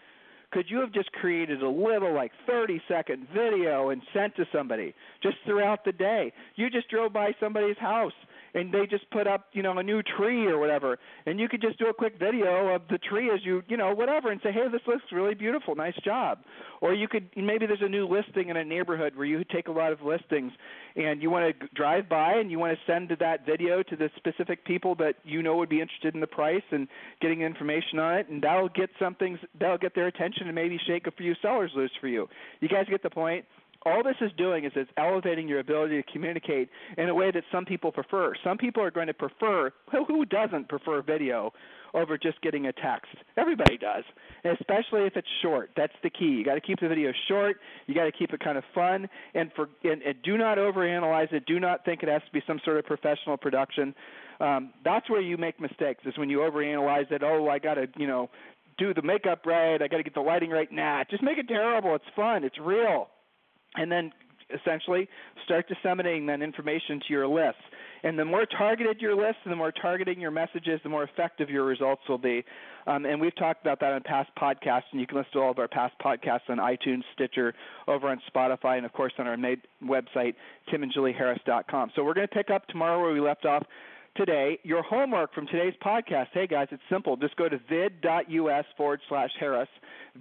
could 0.51 0.65
you 0.69 0.79
have 0.79 0.91
just 0.91 1.11
created 1.11 1.61
a 1.61 1.69
little 1.69 2.13
like 2.13 2.31
30 2.47 2.81
second 2.87 3.27
video 3.33 3.89
and 3.89 4.01
sent 4.13 4.35
to 4.35 4.45
somebody 4.51 4.93
just 5.21 5.37
throughout 5.45 5.85
the 5.85 5.91
day? 5.91 6.33
You 6.55 6.69
just 6.69 6.89
drove 6.89 7.13
by 7.13 7.33
somebody's 7.39 7.77
house 7.77 8.13
and 8.53 8.73
they 8.73 8.85
just 8.85 9.09
put 9.11 9.27
up 9.27 9.47
you 9.53 9.63
know 9.63 9.77
a 9.77 9.83
new 9.83 10.01
tree 10.01 10.47
or 10.47 10.57
whatever. 10.57 10.97
And 11.25 11.39
you 11.39 11.47
could 11.47 11.61
just 11.61 11.77
do 11.79 11.87
a 11.87 11.93
quick 11.93 12.17
video 12.19 12.73
of 12.73 12.81
the 12.89 12.97
tree 12.97 13.29
as 13.33 13.39
you 13.43 13.63
you 13.67 13.77
know 13.77 13.93
whatever 13.93 14.31
and 14.31 14.39
say 14.43 14.51
hey 14.51 14.67
this 14.71 14.81
looks 14.87 15.03
really 15.11 15.35
beautiful. 15.35 15.75
Nice 15.75 15.95
job. 16.03 16.39
Or 16.81 16.93
you 16.93 17.07
could 17.07 17.29
maybe 17.35 17.65
there's 17.65 17.81
a 17.81 17.89
new 17.89 18.07
listing 18.07 18.49
in 18.49 18.57
a 18.57 18.63
neighborhood 18.63 19.15
where 19.15 19.25
you 19.25 19.43
take 19.43 19.67
a 19.67 19.71
lot 19.71 19.91
of 19.91 20.01
listings 20.01 20.51
and 20.95 21.21
you 21.21 21.29
want 21.29 21.59
to 21.59 21.67
drive 21.75 22.09
by 22.09 22.33
and 22.33 22.51
you 22.51 22.59
want 22.59 22.77
to 22.77 22.91
send 22.91 23.15
that 23.19 23.45
video 23.45 23.83
to 23.83 23.95
the 23.95 24.09
specific 24.15 24.65
people 24.65 24.95
that 24.95 25.15
you 25.23 25.41
know 25.41 25.55
would 25.57 25.69
be 25.69 25.81
interested 25.81 26.13
in 26.13 26.21
the 26.21 26.27
price 26.27 26.63
and 26.71 26.87
getting 27.21 27.41
information 27.41 27.99
on 27.99 28.17
it 28.17 28.29
and 28.29 28.41
that'll 28.41 28.69
get 28.69 28.89
something 28.99 29.37
that'll 29.59 29.77
get 29.77 29.95
their 29.95 30.07
attention 30.07 30.47
and 30.47 30.55
maybe 30.55 30.79
shake 30.87 31.07
a 31.07 31.11
few 31.11 31.35
sellers 31.41 31.71
loose 31.75 31.91
for 31.99 32.07
you. 32.07 32.27
You 32.59 32.67
guys 32.67 32.85
get 32.89 33.03
the 33.03 33.09
point 33.09 33.45
all 33.85 34.03
this 34.03 34.15
is 34.21 34.31
doing 34.37 34.65
is 34.65 34.71
it's 34.75 34.91
elevating 34.97 35.47
your 35.47 35.59
ability 35.59 36.01
to 36.01 36.11
communicate 36.11 36.69
in 36.97 37.07
a 37.09 37.15
way 37.15 37.31
that 37.31 37.43
some 37.51 37.65
people 37.65 37.91
prefer. 37.91 38.33
Some 38.43 38.57
people 38.57 38.83
are 38.83 38.91
going 38.91 39.07
to 39.07 39.13
prefer 39.13 39.71
who 40.07 40.25
doesn't 40.25 40.67
prefer 40.67 41.01
video 41.01 41.53
over 41.93 42.17
just 42.17 42.39
getting 42.41 42.67
a 42.67 42.73
text. 42.73 43.15
Everybody 43.37 43.77
does, 43.77 44.03
especially 44.43 45.05
if 45.07 45.15
it's 45.15 45.27
short. 45.41 45.71
That's 45.75 45.93
the 46.03 46.09
key. 46.09 46.25
You 46.25 46.45
got 46.45 46.55
to 46.55 46.61
keep 46.61 46.79
the 46.79 46.87
video 46.87 47.11
short. 47.27 47.57
You 47.87 47.95
got 47.95 48.03
to 48.03 48.11
keep 48.11 48.33
it 48.33 48.41
kind 48.41 48.57
of 48.57 48.63
fun, 48.75 49.09
and 49.33 49.51
for 49.55 49.69
and, 49.83 50.01
and 50.01 50.21
do 50.23 50.37
not 50.37 50.57
overanalyze 50.57 51.31
it. 51.33 51.45
Do 51.45 51.59
not 51.59 51.85
think 51.85 52.03
it 52.03 52.09
has 52.09 52.21
to 52.25 52.31
be 52.31 52.41
some 52.45 52.59
sort 52.63 52.77
of 52.77 52.85
professional 52.85 53.37
production. 53.37 53.95
Um, 54.39 54.73
that's 54.83 55.09
where 55.09 55.21
you 55.21 55.37
make 55.37 55.59
mistakes. 55.59 56.03
Is 56.05 56.17
when 56.17 56.29
you 56.29 56.39
overanalyze 56.39 57.11
it. 57.11 57.23
Oh, 57.23 57.47
I 57.49 57.59
got 57.59 57.75
to 57.75 57.87
you 57.97 58.07
know 58.07 58.29
do 58.77 58.93
the 58.93 59.01
makeup 59.01 59.45
right. 59.45 59.81
I 59.81 59.87
got 59.87 59.97
to 59.97 60.03
get 60.03 60.13
the 60.13 60.21
lighting 60.21 60.51
right. 60.51 60.71
Nah, 60.71 61.03
just 61.09 61.23
make 61.23 61.37
it 61.37 61.47
terrible. 61.47 61.95
It's 61.95 62.05
fun. 62.15 62.43
It's 62.43 62.57
real 62.59 63.07
and 63.75 63.91
then 63.91 64.11
essentially 64.53 65.07
start 65.45 65.67
disseminating 65.67 66.25
that 66.27 66.41
information 66.41 66.99
to 66.99 67.13
your 67.13 67.27
lists. 67.27 67.61
And 68.03 68.17
the 68.17 68.25
more 68.25 68.45
targeted 68.45 69.01
your 69.01 69.15
list 69.15 69.37
and 69.43 69.51
the 69.51 69.57
more 69.57 69.73
targeting 69.73 70.21
your 70.21 70.31
messages, 70.31 70.79
the 70.83 70.89
more 70.89 71.03
effective 71.03 71.49
your 71.49 71.65
results 71.65 72.01
will 72.07 72.17
be. 72.17 72.43
Um, 72.87 73.05
and 73.05 73.19
we've 73.19 73.35
talked 73.35 73.61
about 73.61 73.79
that 73.81 73.91
on 73.91 74.01
past 74.03 74.29
podcasts, 74.41 74.83
and 74.91 75.01
you 75.01 75.05
can 75.05 75.17
listen 75.17 75.33
to 75.33 75.39
all 75.39 75.51
of 75.51 75.59
our 75.59 75.67
past 75.67 75.93
podcasts 76.03 76.49
on 76.49 76.57
iTunes, 76.57 77.03
Stitcher, 77.13 77.53
over 77.87 78.07
on 78.07 78.21
Spotify, 78.33 78.77
and 78.77 78.85
of 78.85 78.93
course 78.93 79.13
on 79.19 79.27
our 79.27 79.37
main 79.37 79.61
website, 79.83 80.35
timandjulieharris.com. 80.71 81.91
So 81.95 82.03
we're 82.03 82.13
going 82.13 82.27
to 82.27 82.33
pick 82.33 82.49
up 82.49 82.67
tomorrow 82.67 83.01
where 83.01 83.13
we 83.13 83.19
left 83.19 83.45
off 83.45 83.63
today. 84.15 84.59
Your 84.63 84.81
homework 84.81 85.33
from 85.33 85.47
today's 85.47 85.73
podcast, 85.83 86.27
hey 86.33 86.47
guys, 86.47 86.67
it's 86.71 86.81
simple. 86.89 87.17
Just 87.17 87.35
go 87.35 87.49
to 87.49 87.59
vid.us 87.69 88.65
forward 88.77 89.01
slash 89.07 89.29
Harris, 89.39 89.69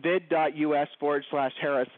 vid.us 0.02 0.88
forward 1.00 1.24
slash 1.30 1.52
Harris, 1.60 1.88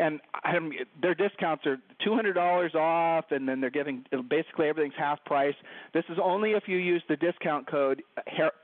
and 0.00 0.20
I'm, 0.42 0.72
their 1.00 1.14
discounts 1.14 1.66
are 1.66 1.76
two 2.04 2.14
hundred 2.14 2.32
dollars 2.32 2.74
off, 2.74 3.26
and 3.30 3.48
then 3.48 3.60
they're 3.60 3.70
giving 3.70 4.04
basically 4.28 4.68
everything's 4.68 4.94
half 4.98 5.24
price. 5.24 5.54
This 5.94 6.04
is 6.08 6.18
only 6.22 6.52
if 6.52 6.64
you 6.66 6.78
use 6.78 7.02
the 7.08 7.16
discount 7.16 7.70
code 7.70 8.02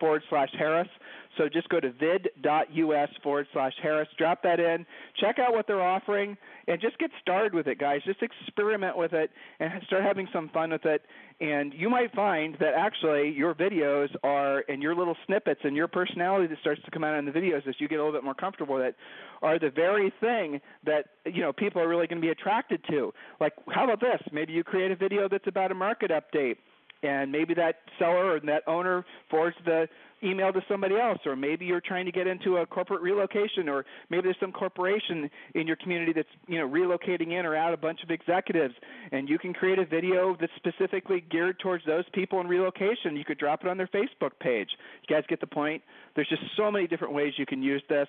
forward 0.00 0.22
slash 0.28 0.48
Harris. 0.58 0.88
So 1.36 1.50
just 1.50 1.68
go 1.68 1.80
to 1.80 1.92
vid.us 1.92 3.10
forward 3.22 3.46
slash 3.52 3.74
Harris, 3.82 4.08
drop 4.16 4.42
that 4.42 4.58
in, 4.58 4.86
check 5.20 5.38
out 5.38 5.52
what 5.52 5.66
they're 5.66 5.82
offering, 5.82 6.38
and 6.66 6.80
just 6.80 6.96
get 6.98 7.10
started 7.20 7.52
with 7.52 7.66
it, 7.66 7.78
guys. 7.78 8.00
Just 8.06 8.22
experiment 8.22 8.96
with 8.96 9.12
it 9.12 9.30
and 9.60 9.70
start 9.86 10.02
having 10.02 10.26
some 10.32 10.48
fun 10.48 10.70
with 10.70 10.86
it. 10.86 11.02
And 11.38 11.74
you 11.74 11.90
might 11.90 12.14
find 12.14 12.56
that 12.58 12.72
actually 12.74 13.34
your 13.36 13.54
videos 13.54 14.08
are, 14.24 14.64
and 14.70 14.82
your 14.82 14.94
little 14.94 15.16
snippets 15.26 15.60
and 15.64 15.76
your 15.76 15.88
personality 15.88 16.46
that 16.46 16.58
starts 16.60 16.80
to 16.86 16.90
come 16.90 17.04
out 17.04 17.18
in 17.18 17.26
the 17.26 17.32
videos 17.32 17.68
as 17.68 17.74
you 17.80 17.86
get 17.86 17.96
a 17.96 18.02
little 18.02 18.18
bit 18.18 18.24
more 18.24 18.34
comfortable 18.34 18.76
with 18.76 18.84
it, 18.84 18.96
are 19.42 19.58
the 19.58 19.68
very 19.68 20.10
thing 20.18 20.58
that 20.86 21.04
you 21.32 21.42
know 21.42 21.52
people 21.52 21.80
are 21.80 21.88
really 21.88 22.06
going 22.06 22.20
to 22.20 22.26
be 22.26 22.30
attracted 22.30 22.82
to. 22.90 23.12
Like, 23.40 23.52
how 23.68 23.84
about 23.84 24.00
this? 24.00 24.20
Maybe 24.32 24.52
you 24.52 24.64
create 24.64 24.90
a 24.90 24.96
video 24.96 25.28
that's 25.28 25.46
about 25.46 25.72
a 25.72 25.74
market 25.74 26.10
update 26.10 26.56
and 27.02 27.30
maybe 27.30 27.54
that 27.54 27.76
seller 27.98 28.36
or 28.36 28.40
that 28.40 28.62
owner 28.66 29.04
forwards 29.30 29.56
the 29.64 29.88
email 30.24 30.50
to 30.50 30.62
somebody 30.66 30.96
else 30.96 31.18
or 31.26 31.36
maybe 31.36 31.66
you're 31.66 31.80
trying 31.80 32.06
to 32.06 32.12
get 32.12 32.26
into 32.26 32.56
a 32.56 32.66
corporate 32.66 33.02
relocation 33.02 33.68
or 33.68 33.84
maybe 34.08 34.22
there's 34.22 34.36
some 34.40 34.50
corporation 34.50 35.28
in 35.54 35.66
your 35.66 35.76
community 35.76 36.12
that's 36.12 36.28
you 36.48 36.58
know 36.58 36.66
relocating 36.66 37.38
in 37.38 37.44
or 37.44 37.54
out 37.54 37.74
a 37.74 37.76
bunch 37.76 38.02
of 38.02 38.10
executives 38.10 38.74
and 39.12 39.28
you 39.28 39.38
can 39.38 39.52
create 39.52 39.78
a 39.78 39.84
video 39.84 40.34
that's 40.40 40.52
specifically 40.56 41.22
geared 41.30 41.58
towards 41.58 41.84
those 41.84 42.04
people 42.14 42.40
in 42.40 42.48
relocation 42.48 43.14
you 43.14 43.26
could 43.26 43.38
drop 43.38 43.62
it 43.62 43.68
on 43.68 43.76
their 43.76 43.88
facebook 43.88 44.32
page 44.40 44.68
you 45.06 45.14
guys 45.14 45.22
get 45.28 45.38
the 45.40 45.46
point 45.46 45.82
there's 46.14 46.28
just 46.28 46.42
so 46.56 46.70
many 46.70 46.86
different 46.86 47.12
ways 47.12 47.34
you 47.36 47.46
can 47.46 47.62
use 47.62 47.82
this 47.90 48.08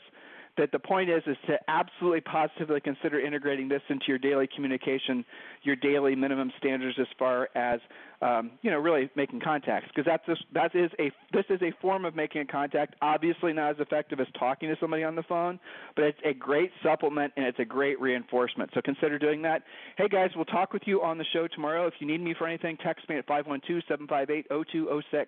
that 0.57 0.71
the 0.71 0.79
point 0.79 1.09
is 1.09 1.21
is 1.27 1.37
to 1.47 1.57
absolutely 1.67 2.21
positively 2.21 2.79
consider 2.79 3.19
integrating 3.19 3.67
this 3.67 3.81
into 3.89 4.05
your 4.07 4.17
daily 4.17 4.47
communication, 4.53 5.25
your 5.63 5.75
daily 5.75 6.15
minimum 6.15 6.51
standards 6.57 6.97
as 6.99 7.07
far 7.17 7.49
as 7.55 7.79
um, 8.21 8.51
you 8.61 8.71
know 8.71 8.79
really 8.79 9.09
making 9.15 9.39
contacts 9.39 9.87
because 9.93 10.05
that's 10.05 10.25
just, 10.25 10.43
that 10.53 10.75
is 10.75 10.89
a 10.99 11.11
this 11.31 11.45
is 11.49 11.61
a 11.61 11.71
form 11.81 12.05
of 12.05 12.15
making 12.15 12.41
a 12.41 12.45
contact. 12.45 12.95
Obviously 13.01 13.53
not 13.53 13.71
as 13.71 13.77
effective 13.79 14.19
as 14.19 14.27
talking 14.39 14.69
to 14.69 14.75
somebody 14.79 15.03
on 15.03 15.15
the 15.15 15.23
phone, 15.23 15.59
but 15.95 16.05
it's 16.05 16.19
a 16.25 16.33
great 16.33 16.71
supplement 16.83 17.33
and 17.37 17.45
it's 17.45 17.59
a 17.59 17.65
great 17.65 17.99
reinforcement. 18.01 18.71
So 18.73 18.81
consider 18.81 19.19
doing 19.19 19.41
that. 19.43 19.63
Hey 19.97 20.07
guys, 20.07 20.31
we'll 20.35 20.45
talk 20.45 20.73
with 20.73 20.83
you 20.85 21.03
on 21.03 21.17
the 21.17 21.25
show 21.33 21.47
tomorrow. 21.47 21.87
If 21.87 21.95
you 21.99 22.07
need 22.07 22.21
me 22.21 22.33
for 22.37 22.47
anything, 22.47 22.77
text 22.83 23.07
me 23.09 23.17
at 23.17 23.27
512-758-0206. 23.27 25.27